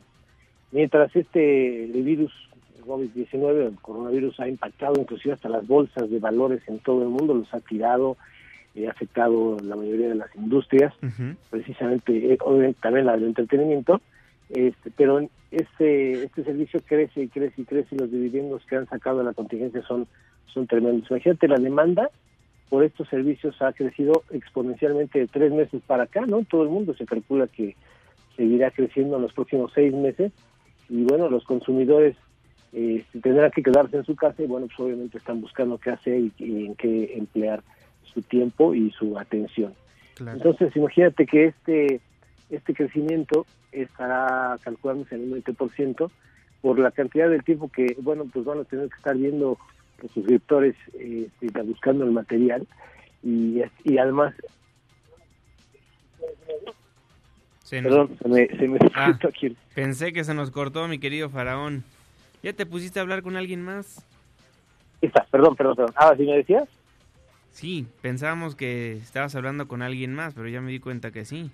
mientras 0.72 1.15
este 1.15 1.86
virus 1.93 2.34
COVID-19, 2.82 3.67
el 3.67 3.75
coronavirus 3.82 4.39
ha 4.39 4.47
impactado 4.47 4.99
inclusive 4.99 5.34
hasta 5.34 5.49
las 5.49 5.65
bolsas 5.67 6.09
de 6.09 6.19
valores 6.19 6.61
en 6.67 6.79
todo 6.79 7.03
el 7.03 7.09
mundo, 7.09 7.34
los 7.34 7.53
ha 7.53 7.59
tirado, 7.59 8.17
eh, 8.75 8.88
ha 8.88 8.91
afectado 8.91 9.57
la 9.63 9.75
mayoría 9.75 10.09
de 10.09 10.15
las 10.15 10.36
industrias, 10.36 10.93
precisamente, 11.49 12.34
eh, 12.34 12.38
obviamente 12.41 12.79
también 12.82 13.05
la 13.05 13.13
del 13.13 13.25
entretenimiento, 13.25 14.01
este, 14.49 14.91
pero 14.91 15.19
este 15.51 16.23
este 16.23 16.43
servicio 16.43 16.82
crece 16.86 17.23
y 17.23 17.27
crece 17.29 17.61
y 17.61 17.65
crece 17.65 17.95
y 17.95 17.97
los 17.97 18.11
dividendos 18.11 18.65
que 18.65 18.75
han 18.75 18.88
sacado 18.88 19.19
de 19.19 19.25
la 19.25 19.34
contingencia 19.34 19.82
son 19.84 20.07
son 20.53 20.67
tremendos. 20.67 21.09
Imagínate 21.09 21.47
la 21.47 21.57
demanda 21.57 22.09
por 22.69 22.86
estos 22.86 23.09
servicios 23.09 23.61
ha 23.61 23.73
crecido 23.73 24.23
exponencialmente 24.32 25.19
de 25.19 25.27
tres 25.27 25.51
meses 25.51 25.82
para 25.86 26.03
acá, 26.03 26.25
¿no? 26.25 26.43
Todo 26.43 26.63
el 26.63 26.69
mundo 26.69 26.93
se 26.93 27.05
calcula 27.05 27.47
que 27.47 27.75
seguirá 28.38 28.71
creciendo 28.71 29.17
en 29.17 29.23
los 29.23 29.34
próximos 29.34 29.71
seis 29.75 29.93
meses 29.93 30.32
y 30.89 31.03
bueno, 31.03 31.29
los 31.29 31.43
consumidores 31.43 32.15
eh, 32.74 33.03
tendrán 33.22 33.51
que 33.51 33.63
quedarse 33.63 33.97
en 33.97 34.05
su 34.05 34.15
casa 34.15 34.41
y 34.41 34.47
bueno, 34.47 34.67
pues 34.67 34.80
obviamente 34.80 35.17
están 35.17 35.41
buscando 35.41 35.78
qué 35.78 35.91
hacer 35.91 36.19
y, 36.38 36.65
en 36.65 36.76
qué 36.76 37.13
emplear 37.17 37.63
su 38.03 38.22
tiempo 38.22 38.74
y 38.74 38.91
su 38.91 39.17
atención. 39.17 39.74
Entonces, 40.19 40.76
imagínate 40.76 41.26
que 41.26 41.45
este 41.45 42.01
este 42.49 42.74
crecimiento 42.74 43.45
estará 43.72 44.57
calculándose 44.61 45.15
en 45.15 45.32
un 45.32 45.41
20% 45.41 46.11
por 46.61 46.78
la 46.78 46.91
cantidad 46.91 47.30
de 47.30 47.39
tiempo 47.39 47.69
que, 47.69 47.95
bueno, 48.01 48.26
pues 48.32 48.45
van 48.45 48.59
a 48.59 48.63
tener 48.65 48.89
que 48.89 48.97
estar 48.97 49.15
viendo 49.15 49.57
los 50.01 50.11
suscriptores 50.11 50.76
eh, 50.93 51.30
buscando 51.65 52.03
el 52.03 52.11
material 52.11 52.67
y, 53.24 53.61
y 53.86 53.97
además 53.97 54.34
Perdón, 57.69 58.17
se 58.22 58.28
me, 58.28 58.47
se 58.47 58.67
me 58.67 58.80
ah, 58.95 59.17
aquí. 59.28 59.55
Pensé 59.74 60.11
que 60.11 60.26
se 60.26 60.34
nos 60.34 60.51
cortó, 60.51 60.89
mi 60.89 60.99
querido 60.99 61.30
faraón. 61.30 61.86
¿Ya 62.43 62.53
te 62.53 62.65
pusiste 62.65 62.99
a 62.99 63.03
hablar 63.03 63.21
con 63.21 63.37
alguien 63.37 63.61
más? 63.61 64.05
Está, 65.01 65.25
perdón, 65.31 65.55
perdón, 65.55 65.75
perdón. 65.75 65.93
Ah, 65.95 66.13
¿sí 66.15 66.23
me 66.23 66.37
decías? 66.37 66.67
Sí, 67.51 67.87
pensábamos 68.01 68.55
que 68.55 68.93
estabas 68.93 69.35
hablando 69.35 69.67
con 69.67 69.81
alguien 69.81 70.13
más, 70.13 70.33
pero 70.33 70.47
ya 70.47 70.61
me 70.61 70.71
di 70.71 70.79
cuenta 70.79 71.11
que 71.11 71.25
sí. 71.25 71.51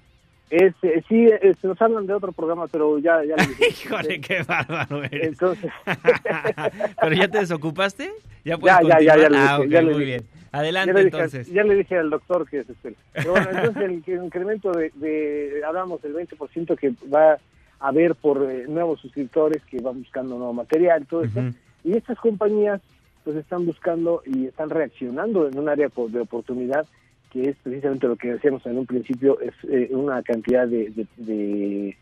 Este, 0.50 1.04
sí, 1.10 1.28
este, 1.42 1.68
nos 1.68 1.82
hablan 1.82 2.08
de 2.08 2.14
otro 2.14 2.32
programa, 2.32 2.68
pero 2.68 3.00
ya... 3.00 3.22
ya 3.26 3.36
Híjole, 3.70 4.22
qué 4.22 4.44
bárbaro 4.44 5.04
eres. 5.04 5.28
Entonces... 5.30 5.72
¿Pero 7.02 7.16
ya 7.16 7.28
te 7.28 7.40
desocupaste? 7.40 8.14
Ya, 8.46 8.58
ya, 8.58 8.80
ya, 8.82 9.00
ya, 9.02 9.18
ya, 9.18 9.28
ah, 9.34 9.60
ya 9.68 9.82
muy 9.82 10.06
bien. 10.06 10.26
Adelante, 10.54 11.02
entonces. 11.02 11.52
Ya 11.52 11.64
le 11.64 11.76
dije 11.76 11.98
al 11.98 12.10
doctor 12.10 12.50
que 12.50 12.60
es 12.60 12.70
este. 12.70 12.96
Pero 13.12 13.32
bueno, 13.32 13.50
entonces 13.52 13.84
el, 13.84 14.24
incremento 14.24 14.72
de, 14.72 14.92
de, 14.96 15.62
hablamos 15.68 16.02
del 16.02 16.16
20% 16.16 16.78
que 16.78 16.94
va 17.14 17.38
a 17.80 17.90
haber 17.90 18.16
por 18.16 18.50
eh, 18.50 18.66
nuevos 18.68 19.00
suscriptores 19.02 19.64
que 19.66 19.80
van 19.82 20.00
buscando 20.00 20.38
nuevo 20.38 20.54
material, 20.54 21.06
todo 21.06 21.24
eso. 21.24 21.42
Y 21.84 21.94
estas 21.94 22.18
compañías 22.20 22.82
pues 23.24 23.38
están 23.38 23.66
buscando 23.66 24.22
y 24.26 24.46
están 24.46 24.70
reaccionando 24.70 25.48
en 25.48 25.60
un 25.60 25.68
área 25.70 25.90
de 25.90 26.20
oportunidad 26.20 26.88
que 27.32 27.50
es 27.50 27.58
precisamente 27.62 28.08
lo 28.08 28.16
que 28.16 28.34
decíamos 28.34 28.66
en 28.66 28.78
un 28.78 28.86
principio, 28.86 29.40
es 29.42 29.54
eh, 29.70 29.90
una 29.92 30.22
cantidad 30.24 30.68
de, 30.68 31.06
de, 31.18 31.96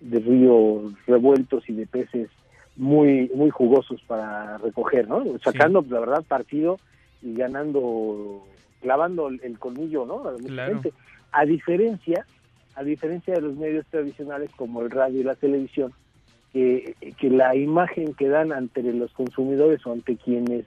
ríos 0.00 0.94
revueltos 1.06 1.68
y 1.68 1.74
de 1.74 1.86
peces 1.86 2.28
muy 2.76 3.30
muy 3.34 3.50
jugosos 3.50 4.00
para 4.06 4.58
recoger, 4.58 5.08
¿no? 5.08 5.24
Sacando, 5.42 5.84
la 5.88 6.00
verdad, 6.00 6.24
partido 6.26 6.78
y 7.20 7.34
ganando, 7.34 8.46
clavando 8.80 9.28
el, 9.28 9.58
colmillo, 9.58 10.06
¿no? 10.06 10.22
A 11.32 11.44
diferencia, 11.44 12.24
a 12.74 12.84
diferencia 12.84 13.34
de 13.34 13.40
los 13.40 13.56
medios 13.56 13.86
tradicionales 13.86 14.50
como 14.56 14.82
el 14.82 14.90
radio 14.90 15.20
y 15.20 15.24
la 15.24 15.34
televisión, 15.34 15.92
que, 16.52 16.94
que 17.18 17.30
la 17.30 17.54
imagen 17.54 18.14
que 18.14 18.28
dan 18.28 18.52
ante 18.52 18.82
los 18.82 19.12
consumidores 19.12 19.84
o 19.86 19.92
ante 19.92 20.16
quienes 20.16 20.66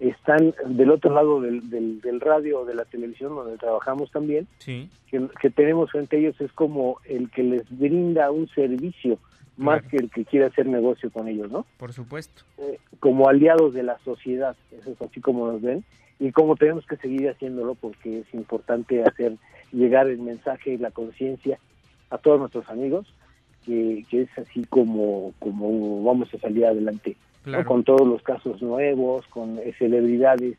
están 0.00 0.52
del 0.66 0.90
otro 0.90 1.14
lado 1.14 1.40
del, 1.40 1.70
del, 2.00 2.20
radio 2.20 2.60
o 2.60 2.64
de 2.64 2.74
la 2.74 2.84
televisión 2.84 3.34
donde 3.34 3.56
trabajamos 3.56 4.10
también, 4.10 4.48
sí. 4.58 4.90
que, 5.08 5.50
tenemos 5.50 5.92
frente 5.92 6.16
a 6.16 6.18
ellos 6.18 6.40
es 6.40 6.52
como 6.52 6.98
el 7.04 7.30
que 7.30 7.44
les 7.44 7.78
brinda 7.78 8.30
un 8.32 8.48
servicio 8.48 9.18
más 9.56 9.82
que 9.84 9.98
el 9.98 10.10
que 10.10 10.24
quiere 10.24 10.46
hacer 10.46 10.66
negocio 10.66 11.10
con 11.12 11.28
ellos, 11.28 11.50
¿no? 11.52 11.66
Por 11.76 11.92
supuesto. 11.92 12.42
Eh, 12.58 12.78
como 12.98 13.28
aliados 13.28 13.74
de 13.74 13.84
la 13.84 13.98
sociedad, 13.98 14.56
eso 14.72 14.90
es 14.90 15.02
así 15.02 15.20
como 15.20 15.46
nos 15.46 15.62
ven, 15.62 15.84
y 16.18 16.32
como 16.32 16.56
tenemos 16.56 16.84
que 16.86 16.96
seguir 16.96 17.28
haciéndolo 17.28 17.74
porque 17.76 18.20
es 18.20 18.34
importante 18.34 19.04
hacer 19.04 19.36
llegar 19.72 20.08
el 20.08 20.18
mensaje 20.18 20.74
y 20.74 20.78
la 20.78 20.90
conciencia 20.90 21.58
a 22.10 22.18
todos 22.18 22.38
nuestros 22.38 22.68
amigos, 22.68 23.06
que, 23.64 24.04
que 24.10 24.22
es 24.22 24.38
así 24.38 24.64
como, 24.64 25.32
como 25.38 26.02
vamos 26.04 26.32
a 26.34 26.38
salir 26.38 26.66
adelante 26.66 27.16
con 27.66 27.82
todos 27.82 28.06
los 28.06 28.22
casos 28.22 28.62
nuevos, 28.62 29.26
con 29.26 29.58
celebridades 29.78 30.56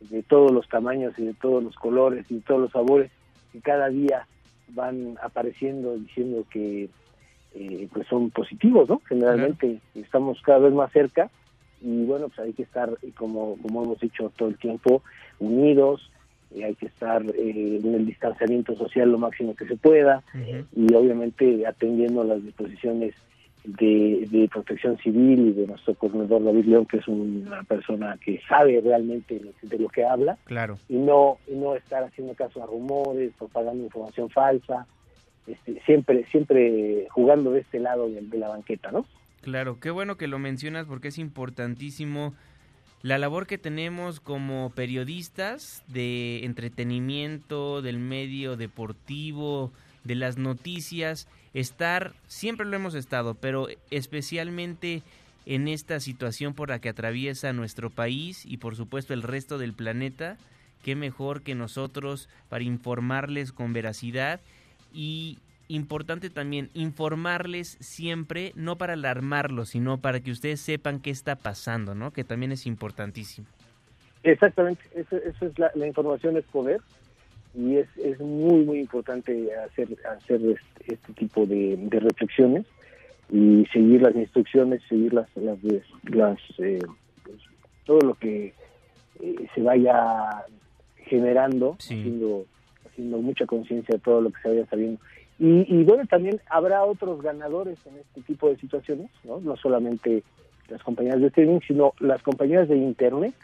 de 0.00 0.22
todos 0.22 0.50
los 0.50 0.68
tamaños 0.68 1.12
y 1.18 1.26
de 1.26 1.34
todos 1.34 1.62
los 1.62 1.76
colores 1.76 2.24
y 2.30 2.36
de 2.36 2.40
todos 2.40 2.60
los 2.62 2.72
sabores 2.72 3.10
que 3.52 3.60
cada 3.60 3.88
día 3.88 4.26
van 4.68 5.18
apareciendo 5.22 5.96
diciendo 5.96 6.44
que 6.50 6.88
eh, 7.54 7.88
pues 7.92 8.06
son 8.08 8.30
positivos, 8.30 8.88
¿no? 8.88 9.02
Generalmente 9.06 9.78
estamos 9.94 10.40
cada 10.42 10.60
vez 10.60 10.72
más 10.72 10.90
cerca 10.92 11.30
y 11.82 12.04
bueno, 12.04 12.28
pues 12.28 12.38
hay 12.38 12.52
que 12.54 12.62
estar, 12.62 12.96
como, 13.16 13.56
como 13.60 13.84
hemos 13.84 14.00
dicho 14.00 14.32
todo 14.36 14.48
el 14.48 14.56
tiempo, 14.56 15.02
unidos, 15.38 16.10
y 16.54 16.62
hay 16.62 16.74
que 16.74 16.86
estar 16.86 17.22
eh, 17.22 17.80
en 17.82 17.94
el 17.94 18.06
distanciamiento 18.06 18.76
social 18.76 19.10
lo 19.10 19.18
máximo 19.18 19.54
que 19.54 19.66
se 19.66 19.76
pueda 19.76 20.22
y 20.74 20.94
obviamente 20.94 21.66
atendiendo 21.66 22.24
las 22.24 22.42
disposiciones 22.42 23.14
de, 23.64 24.48
protección 24.52 24.98
civil 24.98 25.48
y 25.48 25.52
de 25.52 25.66
nuestro 25.66 25.94
coordinador 25.94 26.44
David 26.44 26.64
León, 26.64 26.86
que 26.86 26.98
es 26.98 27.08
una 27.08 27.62
persona 27.62 28.18
que 28.22 28.40
sabe 28.48 28.80
realmente 28.80 29.40
de 29.62 29.78
lo 29.78 29.88
que 29.88 30.04
habla. 30.04 30.36
Claro. 30.44 30.78
Y 30.88 30.96
no, 30.96 31.38
y 31.46 31.54
no 31.54 31.74
estar 31.74 32.02
haciendo 32.02 32.34
caso 32.34 32.62
a 32.62 32.66
rumores, 32.66 33.32
propagando 33.38 33.84
información 33.84 34.30
falsa, 34.30 34.86
este, 35.46 35.80
siempre, 35.82 36.24
siempre 36.30 37.06
jugando 37.10 37.52
de 37.52 37.60
este 37.60 37.78
lado 37.78 38.08
de, 38.08 38.20
de 38.20 38.38
la 38.38 38.48
banqueta, 38.48 38.90
¿no? 38.90 39.06
Claro, 39.40 39.80
qué 39.80 39.90
bueno 39.90 40.16
que 40.16 40.28
lo 40.28 40.38
mencionas 40.38 40.86
porque 40.86 41.08
es 41.08 41.18
importantísimo 41.18 42.34
la 43.02 43.18
labor 43.18 43.46
que 43.46 43.58
tenemos 43.58 44.20
como 44.20 44.70
periodistas 44.70 45.82
de 45.88 46.44
entretenimiento, 46.44 47.82
del 47.82 47.98
medio 47.98 48.56
deportivo, 48.56 49.72
de 50.04 50.14
las 50.14 50.38
noticias, 50.38 51.28
estar, 51.54 52.12
siempre 52.26 52.66
lo 52.66 52.76
hemos 52.76 52.94
estado, 52.94 53.34
pero 53.34 53.66
especialmente 53.90 55.02
en 55.46 55.66
esta 55.66 55.98
situación 55.98 56.54
por 56.54 56.68
la 56.68 56.80
que 56.80 56.88
atraviesa 56.88 57.52
nuestro 57.52 57.90
país 57.90 58.44
y 58.46 58.58
por 58.58 58.76
supuesto 58.76 59.14
el 59.14 59.22
resto 59.22 59.58
del 59.58 59.72
planeta, 59.72 60.36
qué 60.84 60.94
mejor 60.94 61.42
que 61.42 61.56
nosotros 61.56 62.28
para 62.48 62.64
informarles 62.64 63.52
con 63.52 63.72
veracidad 63.72 64.40
y 64.92 65.38
importante 65.74 66.30
también 66.30 66.70
informarles 66.74 67.76
siempre, 67.80 68.52
no 68.54 68.76
para 68.76 68.92
alarmarlos, 68.92 69.70
sino 69.70 69.98
para 69.98 70.20
que 70.20 70.30
ustedes 70.30 70.60
sepan 70.60 71.00
qué 71.00 71.10
está 71.10 71.36
pasando, 71.36 71.94
¿no? 71.94 72.12
Que 72.12 72.24
también 72.24 72.52
es 72.52 72.66
importantísimo. 72.66 73.46
Exactamente, 74.22 74.82
eso, 74.94 75.16
es 75.16 75.58
la, 75.58 75.72
la, 75.74 75.86
información 75.86 76.36
es 76.36 76.44
poder 76.44 76.80
y 77.54 77.76
es, 77.76 77.88
es 77.96 78.20
muy, 78.20 78.64
muy 78.64 78.78
importante 78.78 79.48
hacer, 79.56 79.88
hacer 80.16 80.40
este, 80.42 80.94
este 80.94 81.12
tipo 81.14 81.44
de, 81.44 81.76
reflexiones 81.90 82.64
y 83.30 83.66
seguir 83.72 84.02
las 84.02 84.14
instrucciones, 84.14 84.80
seguir 84.88 85.12
las, 85.12 85.28
las, 85.36 85.58
las 86.04 86.38
eh, 86.58 86.78
pues, 87.24 87.38
todo 87.84 87.98
lo 88.00 88.14
que 88.14 88.54
eh, 89.20 89.48
se 89.54 89.60
vaya 89.60 90.44
generando, 91.06 91.76
haciendo, 91.78 92.44
haciendo 92.86 93.18
mucha 93.18 93.44
conciencia 93.46 93.96
de 93.96 94.00
todo 94.00 94.20
lo 94.20 94.30
que 94.30 94.40
se 94.40 94.48
vaya 94.48 94.66
sabiendo. 94.66 95.00
Y, 95.42 95.66
y, 95.68 95.82
bueno, 95.82 96.06
también 96.06 96.40
habrá 96.48 96.84
otros 96.84 97.20
ganadores 97.20 97.84
en 97.86 97.96
este 97.96 98.20
tipo 98.22 98.48
de 98.48 98.56
situaciones, 98.58 99.10
¿no? 99.24 99.40
No 99.40 99.56
solamente 99.56 100.22
las 100.68 100.82
compañías 100.84 101.20
de 101.20 101.26
streaming, 101.26 101.58
sino 101.66 101.94
las 101.98 102.22
compañías 102.22 102.68
de 102.68 102.76
Internet 102.76 103.34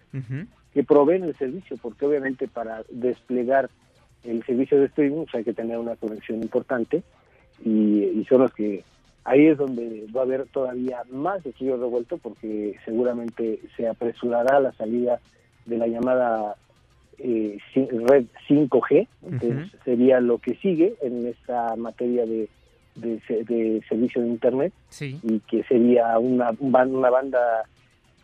que 0.72 0.84
proveen 0.84 1.24
el 1.24 1.36
servicio, 1.36 1.76
porque 1.80 2.06
obviamente 2.06 2.46
para 2.46 2.84
desplegar 2.88 3.68
el 4.24 4.44
servicio 4.44 4.78
de 4.78 4.86
streaming 4.86 5.24
pues, 5.24 5.34
hay 5.34 5.44
que 5.44 5.52
tener 5.52 5.78
una 5.78 5.96
conexión 5.96 6.42
importante 6.42 7.02
y, 7.64 8.24
son 8.28 8.42
los 8.42 8.52
que 8.52 8.84
ahí 9.24 9.46
es 9.46 9.58
donde 9.58 10.06
va 10.14 10.20
a 10.20 10.24
haber 10.24 10.46
todavía 10.46 11.02
más 11.10 11.44
estudio 11.44 11.76
revuelto 11.76 12.18
porque 12.18 12.76
seguramente 12.84 13.60
se 13.76 13.88
apresurará 13.88 14.60
la 14.60 14.72
salida 14.72 15.18
de 15.66 15.78
la 15.78 15.86
llamada 15.86 16.56
eh, 17.18 17.58
red 17.74 18.26
5G, 18.48 19.08
que 19.40 19.70
sería 19.84 20.20
lo 20.20 20.38
que 20.38 20.54
sigue 20.56 20.94
en 21.02 21.26
esta 21.26 21.74
materia 21.76 22.24
de, 22.26 22.48
de, 22.94 23.82
servicio 23.88 24.22
de 24.22 24.28
Internet 24.28 24.72
y 25.00 25.40
que 25.40 25.62
sería 25.64 26.18
una, 26.18 26.50
una 26.58 27.10
banda 27.10 27.64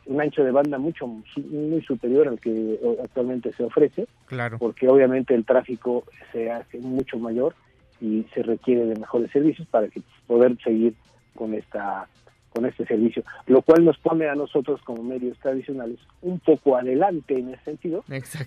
un 0.06 0.20
ancho 0.20 0.44
de 0.44 0.50
banda 0.50 0.78
mucho 0.78 1.06
muy 1.06 1.82
superior 1.82 2.28
al 2.28 2.38
que 2.38 2.78
actualmente 3.02 3.52
se 3.52 3.64
ofrece, 3.64 4.06
claro. 4.26 4.58
porque 4.58 4.88
obviamente 4.88 5.34
el 5.34 5.46
tráfico 5.46 6.04
se 6.30 6.50
hace 6.50 6.78
mucho 6.78 7.18
mayor 7.18 7.54
y 8.00 8.26
se 8.34 8.42
requiere 8.42 8.84
de 8.84 8.96
mejores 8.96 9.30
servicios 9.30 9.66
para 9.68 9.88
que 9.88 10.02
poder 10.26 10.58
seguir 10.62 10.94
con 11.34 11.54
esta 11.54 12.06
con 12.54 12.66
este 12.66 12.86
servicio, 12.86 13.24
lo 13.46 13.62
cual 13.62 13.84
nos 13.84 13.98
pone 13.98 14.28
a 14.28 14.36
nosotros 14.36 14.80
como 14.82 15.02
medios 15.02 15.36
tradicionales 15.38 15.98
un 16.22 16.38
poco 16.38 16.76
adelante 16.76 17.36
en 17.36 17.52
ese 17.52 17.64
sentido, 17.64 18.04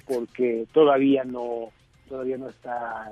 porque 0.07 0.65
todavía 0.73 1.25
no 1.25 1.71
todavía 2.07 2.37
no 2.37 2.47
está 2.47 3.11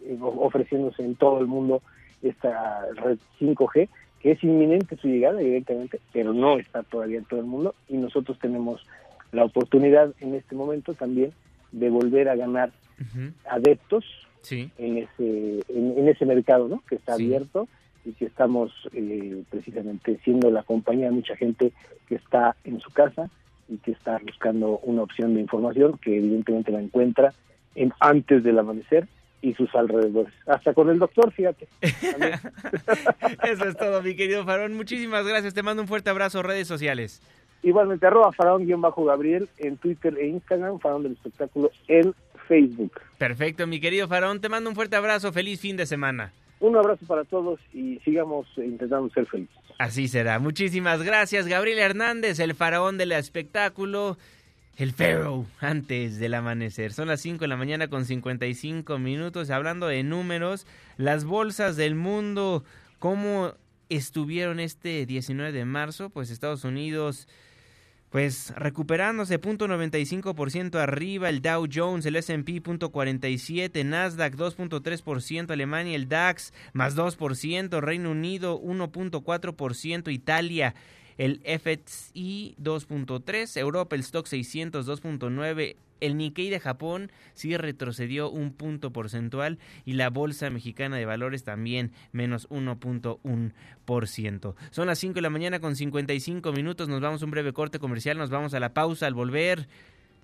eh, 0.00 0.16
ofreciéndose 0.20 1.02
en 1.02 1.16
todo 1.16 1.40
el 1.40 1.48
mundo 1.48 1.82
esta 2.22 2.86
red 2.94 3.18
5G 3.40 3.88
que 4.20 4.30
es 4.30 4.44
inminente 4.44 4.96
su 4.96 5.08
llegada 5.08 5.40
evidentemente, 5.40 6.00
pero 6.12 6.32
no 6.32 6.56
está 6.58 6.84
todavía 6.84 7.18
en 7.18 7.24
todo 7.24 7.40
el 7.40 7.46
mundo 7.46 7.74
y 7.88 7.96
nosotros 7.96 8.38
tenemos 8.38 8.86
la 9.32 9.44
oportunidad 9.44 10.14
en 10.20 10.36
este 10.36 10.54
momento 10.54 10.94
también 10.94 11.32
de 11.72 11.90
volver 11.90 12.28
a 12.28 12.36
ganar 12.36 12.70
adeptos 13.50 14.04
en 14.50 14.98
ese 14.98 15.64
en, 15.68 16.08
ese 16.08 16.24
mercado 16.24 16.68
¿no? 16.68 16.82
que 16.88 16.94
está 16.94 17.14
abierto 17.14 17.68
y 18.08 18.12
que 18.12 18.24
estamos 18.24 18.72
eh, 18.94 19.42
precisamente 19.50 20.18
siendo 20.24 20.50
la 20.50 20.62
compañía 20.62 21.06
de 21.06 21.12
mucha 21.12 21.36
gente 21.36 21.72
que 22.08 22.14
está 22.14 22.56
en 22.64 22.80
su 22.80 22.90
casa 22.90 23.28
y 23.68 23.76
que 23.76 23.92
está 23.92 24.18
buscando 24.24 24.78
una 24.78 25.02
opción 25.02 25.34
de 25.34 25.42
información 25.42 25.98
que 25.98 26.16
evidentemente 26.16 26.72
la 26.72 26.80
encuentra 26.80 27.34
en 27.74 27.92
antes 28.00 28.42
del 28.42 28.58
amanecer 28.58 29.06
y 29.42 29.52
sus 29.54 29.72
alrededores. 29.74 30.32
Hasta 30.46 30.72
con 30.72 30.88
el 30.88 30.98
doctor, 30.98 31.30
fíjate. 31.32 31.68
Eso 33.42 33.64
es 33.68 33.76
todo, 33.76 34.02
mi 34.02 34.16
querido 34.16 34.44
Farón. 34.44 34.74
Muchísimas 34.74 35.26
gracias. 35.26 35.52
Te 35.52 35.62
mando 35.62 35.82
un 35.82 35.88
fuerte 35.88 36.08
abrazo. 36.08 36.42
Redes 36.42 36.66
sociales. 36.66 37.22
Igualmente, 37.62 38.06
arroba 38.06 38.32
Farón-Gabriel 38.32 39.48
en 39.58 39.76
Twitter 39.76 40.16
e 40.18 40.28
Instagram, 40.28 40.78
Farón 40.78 41.02
del 41.02 41.12
Espectáculo 41.12 41.70
en 41.88 42.14
Facebook. 42.46 43.00
Perfecto, 43.18 43.66
mi 43.66 43.80
querido 43.80 44.08
Farón. 44.08 44.40
Te 44.40 44.48
mando 44.48 44.70
un 44.70 44.76
fuerte 44.76 44.96
abrazo. 44.96 45.30
Feliz 45.32 45.60
fin 45.60 45.76
de 45.76 45.84
semana. 45.84 46.32
Un 46.60 46.76
abrazo 46.76 47.06
para 47.06 47.24
todos 47.24 47.60
y 47.72 47.98
sigamos 48.00 48.46
intentando 48.56 49.08
ser 49.10 49.26
felices. 49.26 49.56
Así 49.78 50.08
será. 50.08 50.38
Muchísimas 50.38 51.02
gracias, 51.02 51.46
Gabriel 51.46 51.78
Hernández, 51.78 52.40
el 52.40 52.54
faraón 52.54 52.98
del 52.98 53.12
espectáculo 53.12 54.16
el 54.78 54.92
Pharaoh 54.92 55.44
antes 55.58 56.20
del 56.20 56.34
amanecer. 56.34 56.92
Son 56.92 57.08
las 57.08 57.20
5 57.20 57.40
de 57.40 57.48
la 57.48 57.56
mañana 57.56 57.88
con 57.88 58.04
55 58.04 58.96
minutos. 58.98 59.50
Hablando 59.50 59.88
de 59.88 60.04
números, 60.04 60.68
las 60.96 61.24
bolsas 61.24 61.76
del 61.76 61.96
mundo, 61.96 62.62
¿cómo 63.00 63.54
estuvieron 63.88 64.60
este 64.60 65.04
19 65.04 65.50
de 65.50 65.64
marzo? 65.64 66.10
Pues 66.10 66.30
Estados 66.30 66.62
Unidos, 66.62 67.26
pues 68.10 68.54
recuperándose, 68.56 69.38
punto 69.38 69.66
95% 69.68 70.76
arriba, 70.76 71.28
el 71.28 71.42
Dow 71.42 71.66
Jones, 71.72 72.06
el 72.06 72.16
S&P, 72.16 72.60
punto 72.60 72.90
47, 72.90 73.84
Nasdaq, 73.84 74.34
2.3%, 74.34 75.50
Alemania, 75.50 75.94
el 75.94 76.08
DAX, 76.08 76.52
más 76.72 76.96
2%, 76.96 77.80
Reino 77.80 78.10
Unido, 78.10 78.60
1.4%, 78.60 80.12
Italia, 80.12 80.74
el 81.18 81.40
FTSE 81.40 82.54
2.3, 82.62 83.56
Europa 83.58 83.96
el 83.96 84.00
Stock 84.00 84.26
600 84.26 84.88
2.9, 84.88 85.76
el 86.00 86.16
Nikkei 86.16 86.50
de 86.50 86.60
Japón 86.60 87.10
sí 87.34 87.56
retrocedió 87.56 88.30
un 88.30 88.52
punto 88.52 88.92
porcentual 88.92 89.58
y 89.84 89.94
la 89.94 90.10
Bolsa 90.10 90.50
Mexicana 90.50 90.96
de 90.96 91.06
Valores 91.06 91.44
también 91.44 91.92
menos 92.12 92.48
1.1%. 92.48 94.54
Son 94.70 94.86
las 94.86 94.98
5 94.98 95.14
de 95.14 95.22
la 95.22 95.30
mañana 95.30 95.60
con 95.60 95.76
55 95.76 96.52
minutos, 96.52 96.88
nos 96.88 97.00
vamos 97.00 97.22
a 97.22 97.24
un 97.24 97.30
breve 97.30 97.52
corte 97.52 97.78
comercial, 97.78 98.18
nos 98.18 98.30
vamos 98.30 98.54
a 98.54 98.60
la 98.60 98.74
pausa 98.74 99.06
al 99.06 99.14
volver. 99.14 99.68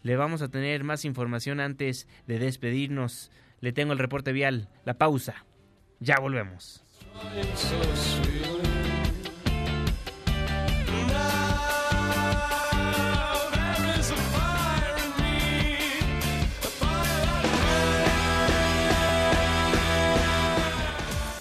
Le 0.03 0.17
vamos 0.17 0.43
a 0.43 0.49
tener 0.49 0.85
más 0.85 1.07
información 1.07 1.61
antes 1.61 2.07
de 2.27 2.39
despedirnos. 2.39 3.31
Le 3.61 3.73
tengo 3.73 3.95
el 3.95 3.99
reporte 3.99 4.33
vial, 4.33 4.69
la 4.85 4.99
pausa. 4.99 5.47
Ya 5.99 6.17
volvemos. 6.21 6.85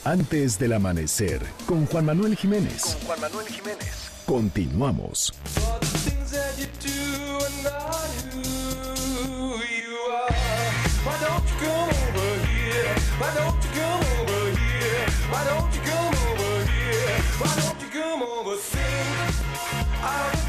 Antes 0.05 0.59
del 0.59 0.73
amanecer, 0.73 1.41
con 1.65 1.85
Juan 1.85 2.05
Manuel 2.05 2.35
Jiménez. 2.35 2.97
Con 2.97 3.05
Juan 3.05 3.21
Manuel 3.21 3.47
Jiménez. 3.47 4.11
Continuamos. 4.25 5.31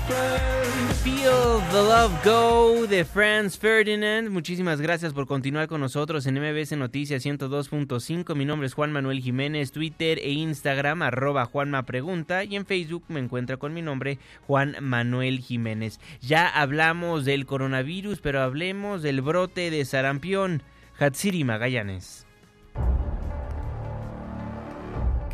Feel 0.06 1.62
the 1.70 1.82
Love 1.82 2.12
Go 2.24 2.86
de 2.86 3.06
Franz 3.06 3.58
Ferdinand. 3.58 4.28
Muchísimas 4.28 4.80
gracias 4.80 5.14
por 5.14 5.26
continuar 5.26 5.66
con 5.66 5.80
nosotros 5.80 6.26
en 6.26 6.34
MBS 6.34 6.76
Noticias 6.76 7.24
102.5. 7.24 8.34
Mi 8.34 8.44
nombre 8.44 8.66
es 8.66 8.74
Juan 8.74 8.92
Manuel 8.92 9.20
Jiménez, 9.20 9.72
Twitter 9.72 10.18
e 10.18 10.32
Instagram, 10.32 11.00
arroba 11.00 11.46
Juanma 11.46 11.84
Pregunta. 11.84 12.44
Y 12.44 12.56
en 12.56 12.66
Facebook 12.66 13.04
me 13.08 13.20
encuentra 13.20 13.56
con 13.56 13.72
mi 13.72 13.80
nombre, 13.80 14.18
Juan 14.46 14.76
Manuel 14.82 15.40
Jiménez. 15.40 16.00
Ya 16.20 16.48
hablamos 16.48 17.24
del 17.24 17.46
coronavirus, 17.46 18.20
pero 18.20 18.42
hablemos 18.42 19.02
del 19.02 19.22
brote 19.22 19.70
de 19.70 19.84
sarampión. 19.86 20.62
Hatsiri 20.98 21.44
Magallanes. 21.44 22.26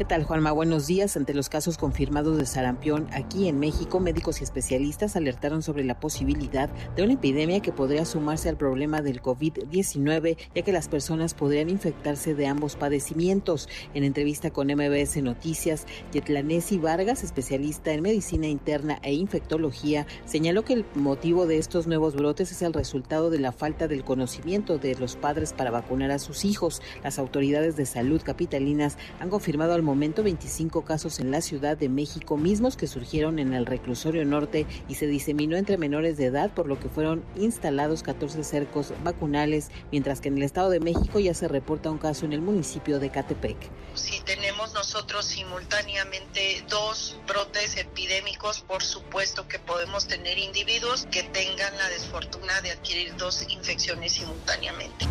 ¿Qué 0.01 0.07
tal, 0.07 0.25
Juanma? 0.25 0.51
Buenos 0.53 0.87
días. 0.87 1.19
Ante 1.19 1.35
los 1.35 1.51
casos 1.51 1.77
confirmados 1.77 2.39
de 2.39 2.47
sarampión 2.47 3.07
aquí 3.13 3.49
en 3.49 3.59
México, 3.59 4.01
médicos 4.01 4.41
y 4.41 4.45
especialistas 4.45 5.15
alertaron 5.15 5.63
sobre 5.63 5.85
la 5.85 6.01
posibilidad 6.01 6.71
de 6.97 7.03
una 7.03 7.13
epidemia 7.13 7.61
que 7.61 7.71
podría 7.71 8.07
sumarse 8.07 8.49
al 8.49 8.57
problema 8.57 9.03
del 9.03 9.21
COVID-19, 9.21 10.39
ya 10.55 10.63
que 10.63 10.73
las 10.73 10.89
personas 10.89 11.35
podrían 11.35 11.69
infectarse 11.69 12.35
de 12.35 12.47
ambos 12.47 12.77
padecimientos. 12.77 13.69
En 13.93 14.05
entrevista 14.05 14.51
con 14.51 14.69
MBS 14.69 15.23
Noticias, 15.23 15.85
Yetlanesi 16.13 16.79
Vargas, 16.79 17.23
especialista 17.23 17.93
en 17.93 18.01
medicina 18.01 18.47
interna 18.47 19.01
e 19.03 19.13
infectología, 19.13 20.07
señaló 20.25 20.65
que 20.65 20.73
el 20.73 20.87
motivo 20.95 21.47
de 21.47 21.59
estos 21.59 21.87
nuevos 21.87 22.17
brotes 22.17 22.53
es 22.53 22.63
el 22.63 22.73
resultado 22.73 23.29
de 23.29 23.39
la 23.39 23.53
falta 23.53 23.87
del 23.87 24.03
conocimiento 24.05 24.79
de 24.79 24.95
los 24.95 25.17
padres 25.17 25.53
para 25.53 25.71
vacunar 25.71 26.11
a 26.11 26.19
sus 26.19 26.47
hijos. 26.47 26.81
Las 27.05 27.19
autoridades 27.19 27.77
de 27.77 27.85
salud 27.85 28.23
capitalinas 28.25 28.97
han 29.21 29.29
confirmado 29.29 29.75
al 29.75 29.90
momento 29.91 30.23
25 30.23 30.85
casos 30.85 31.19
en 31.19 31.33
la 31.33 31.41
Ciudad 31.41 31.77
de 31.77 31.89
México, 31.89 32.37
mismos 32.37 32.77
que 32.77 32.87
surgieron 32.87 33.41
en 33.41 33.55
el 33.55 33.67
reclusorio 33.67 34.25
norte 34.25 34.65
y 34.89 34.95
se 34.95 35.09
diseminó 35.09 35.57
entre 35.57 35.79
menores 35.79 36.17
de 36.17 36.27
edad, 36.27 36.55
por 36.55 36.69
lo 36.69 36.79
que 36.79 36.89
fueron 36.89 37.25
instalados 37.35 38.05
14 38.05 38.45
cercos 38.45 38.93
vacunales, 39.03 39.73
mientras 39.91 40.21
que 40.21 40.29
en 40.29 40.37
el 40.37 40.45
Estado 40.45 40.71
de 40.71 40.79
México 40.79 41.19
ya 41.19 41.35
se 41.35 41.49
reporta 41.49 41.91
un 41.91 41.99
caso 41.99 42.25
en 42.25 42.33
el 42.33 42.41
municipio 42.41 43.01
de 43.01 43.11
Catepec. 43.11 43.57
Si 43.95 44.21
tenemos 44.21 44.73
nosotros 44.75 45.25
simultáneamente 45.25 46.65
dos 46.69 47.19
brotes 47.27 47.77
epidémicos, 47.77 48.61
por 48.61 48.85
supuesto 48.85 49.49
que 49.49 49.59
podemos 49.59 50.07
tener 50.07 50.39
individuos 50.39 51.09
que 51.11 51.25
tengan 51.25 51.77
la 51.77 51.89
desfortuna 51.89 52.61
de 52.61 52.71
adquirir 52.71 53.17
dos 53.17 53.45
infecciones 53.49 54.13
simultáneamente. 54.13 55.09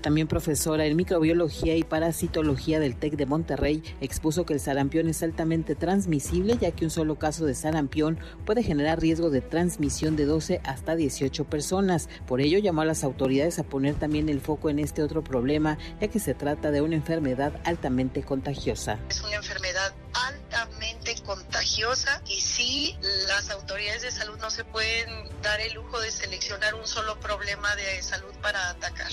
También 0.00 0.28
profesora 0.28 0.86
en 0.86 0.96
microbiología 0.96 1.76
y 1.76 1.82
parasitología 1.82 2.80
del 2.80 2.96
TEC 2.96 3.16
de 3.16 3.26
Monterrey 3.26 3.82
expuso 4.00 4.46
que 4.46 4.54
el 4.54 4.60
sarampión 4.60 5.08
es 5.08 5.22
altamente 5.22 5.74
transmisible 5.74 6.56
ya 6.60 6.70
que 6.72 6.84
un 6.84 6.90
solo 6.90 7.18
caso 7.18 7.44
de 7.44 7.54
sarampión 7.54 8.18
puede 8.46 8.62
generar 8.62 9.00
riesgo 9.00 9.30
de 9.30 9.40
transmisión 9.40 10.16
de 10.16 10.24
12 10.24 10.60
hasta 10.64 10.96
18 10.96 11.44
personas. 11.44 12.08
Por 12.26 12.40
ello 12.40 12.58
llamó 12.58 12.82
a 12.82 12.86
las 12.86 13.04
autoridades 13.04 13.58
a 13.58 13.64
poner 13.64 13.94
también 13.94 14.28
el 14.28 14.40
foco 14.40 14.70
en 14.70 14.78
este 14.78 15.02
otro 15.02 15.22
problema 15.22 15.78
ya 16.00 16.08
que 16.08 16.18
se 16.18 16.34
trata 16.34 16.70
de 16.70 16.80
una 16.80 16.96
enfermedad 16.96 17.52
altamente 17.64 18.22
contagiosa. 18.22 18.98
Es 19.08 19.22
una 19.22 19.36
enfermedad 19.36 19.92
altamente 20.14 21.14
contagiosa 21.22 22.22
y 22.26 22.40
sí, 22.40 22.98
las 23.28 23.50
autoridades 23.50 24.02
de 24.02 24.10
salud 24.10 24.38
no 24.38 24.50
se 24.50 24.64
pueden 24.64 25.08
dar 25.42 25.60
el 25.60 25.74
lujo 25.74 26.00
de 26.00 26.10
seleccionar 26.10 26.74
un 26.74 26.86
solo 26.86 27.18
problema 27.20 27.74
de 27.76 28.02
salud 28.02 28.32
para 28.40 28.70
atacar. 28.70 29.11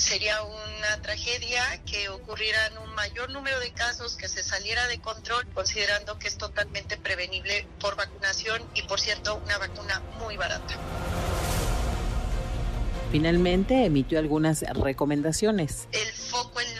Sería 0.00 0.42
una 0.42 1.02
tragedia 1.02 1.62
que 1.84 2.08
ocurrieran 2.08 2.78
un 2.78 2.94
mayor 2.94 3.28
número 3.30 3.60
de 3.60 3.70
casos, 3.70 4.16
que 4.16 4.28
se 4.28 4.42
saliera 4.42 4.88
de 4.88 4.98
control, 4.98 5.46
considerando 5.52 6.18
que 6.18 6.26
es 6.26 6.38
totalmente 6.38 6.96
prevenible 6.96 7.66
por 7.78 7.96
vacunación 7.96 8.62
y, 8.74 8.82
por 8.82 8.98
cierto, 8.98 9.36
una 9.44 9.58
vacuna 9.58 10.00
muy 10.18 10.38
barata. 10.38 10.74
Finalmente 13.12 13.84
emitió 13.84 14.18
algunas 14.18 14.62
recomendaciones. 14.62 15.86
El 15.92 16.10
foco 16.12 16.60
en 16.62 16.78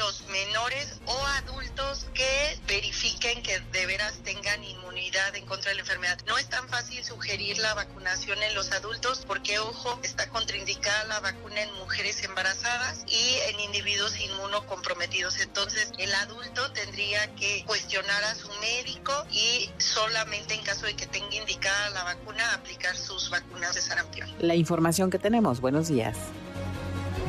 menores 0.71 1.01
o 1.07 1.27
adultos 1.27 2.07
que 2.14 2.59
verifiquen 2.66 3.43
que 3.43 3.59
de 3.73 3.87
veras 3.87 4.14
tengan 4.25 4.62
inmunidad 4.62 5.35
en 5.35 5.45
contra 5.47 5.71
de 5.71 5.77
la 5.77 5.81
enfermedad. 5.81 6.18
No 6.27 6.39
es 6.39 6.49
tan 6.49 6.68
fácil 6.68 7.03
sugerir 7.05 7.59
la 7.59 7.75
vacunación 7.75 8.43
en 8.43 8.55
los 8.55 8.73
adultos 8.73 9.25
porque, 9.27 9.59
ojo, 9.59 9.99
está 10.03 10.29
contraindicada 10.29 11.05
la 11.05 11.21
vacuna 11.21 11.62
en 11.62 11.73
mujeres 11.75 12.23
embarazadas 12.23 13.05
y 13.09 13.51
en 13.51 13.61
individuos 13.61 14.18
inmunocomprometidos. 14.21 15.41
Entonces, 15.41 15.93
el 15.99 16.14
adulto 16.14 16.73
tendría 16.73 17.35
que 17.35 17.64
cuestionar 17.66 18.23
a 18.25 18.35
su 18.35 18.49
médico 18.61 19.12
y 19.31 19.71
solamente 19.79 20.55
en 20.55 20.62
caso 20.62 20.87
de 20.87 20.95
que 20.95 21.07
tenga 21.07 21.35
indicada 21.35 21.91
la 21.91 22.05
vacuna, 22.05 22.55
aplicar 22.55 22.97
sus 22.97 23.31
vacunas 23.31 23.75
de 23.75 23.83
sarampión. 23.83 24.33
La 24.39 24.55
información 24.55 25.11
que 25.11 25.18
tenemos. 25.18 25.61
Buenos 25.61 25.89
días. 25.89 26.16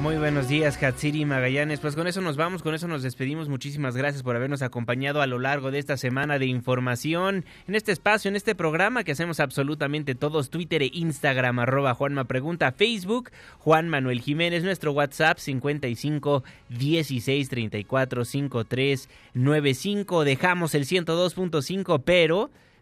Muy 0.02 0.18
buenos 0.18 0.47
días, 0.47 0.82
Hatsiri 0.82 1.26
Magallanes. 1.26 1.80
Pues 1.80 1.95
con 1.95 2.08
eso 2.08 2.22
nos 2.22 2.36
vamos, 2.36 2.64
con 2.64 2.74
eso 2.74 2.88
nos 2.88 3.04
despedimos. 3.04 3.49
Muchísimas 3.49 3.95
gracias 3.95 4.24
por 4.24 4.36
habernos 4.36 4.64
acompañado 4.64 5.22
a 5.22 5.28
lo 5.28 5.38
largo 5.38 5.70
de 5.70 5.78
esta 5.78 5.95
semana 5.95 6.39
de 6.39 6.47
información 6.47 7.45
en 7.68 7.76
este 7.76 7.91
espacio, 7.91 8.28
en 8.28 8.36
este 8.36 8.56
programa 8.56 9.04
que 9.04 9.12
hacemos 9.12 9.39
absolutamente 9.39 10.16
todos, 10.16 10.49
Twitter 10.49 10.82
e 10.82 10.89
Instagram, 10.91 11.60
arroba 11.60 11.93
Juanma 11.93 12.24
Pregunta, 12.24 12.72
Facebook, 12.72 13.30
Juan 13.60 13.89
Manuel 13.89 14.22
Jiménez, 14.22 14.64
nuestro 14.64 14.91
WhatsApp 14.91 15.38
55 15.38 16.43
16 16.70 17.49
34 17.49 18.26
53 18.26 19.10
95. 19.36 20.24
Dejamos 20.24 20.74
el 20.74 20.86
102.5, 20.86 22.02
pero 22.04 22.49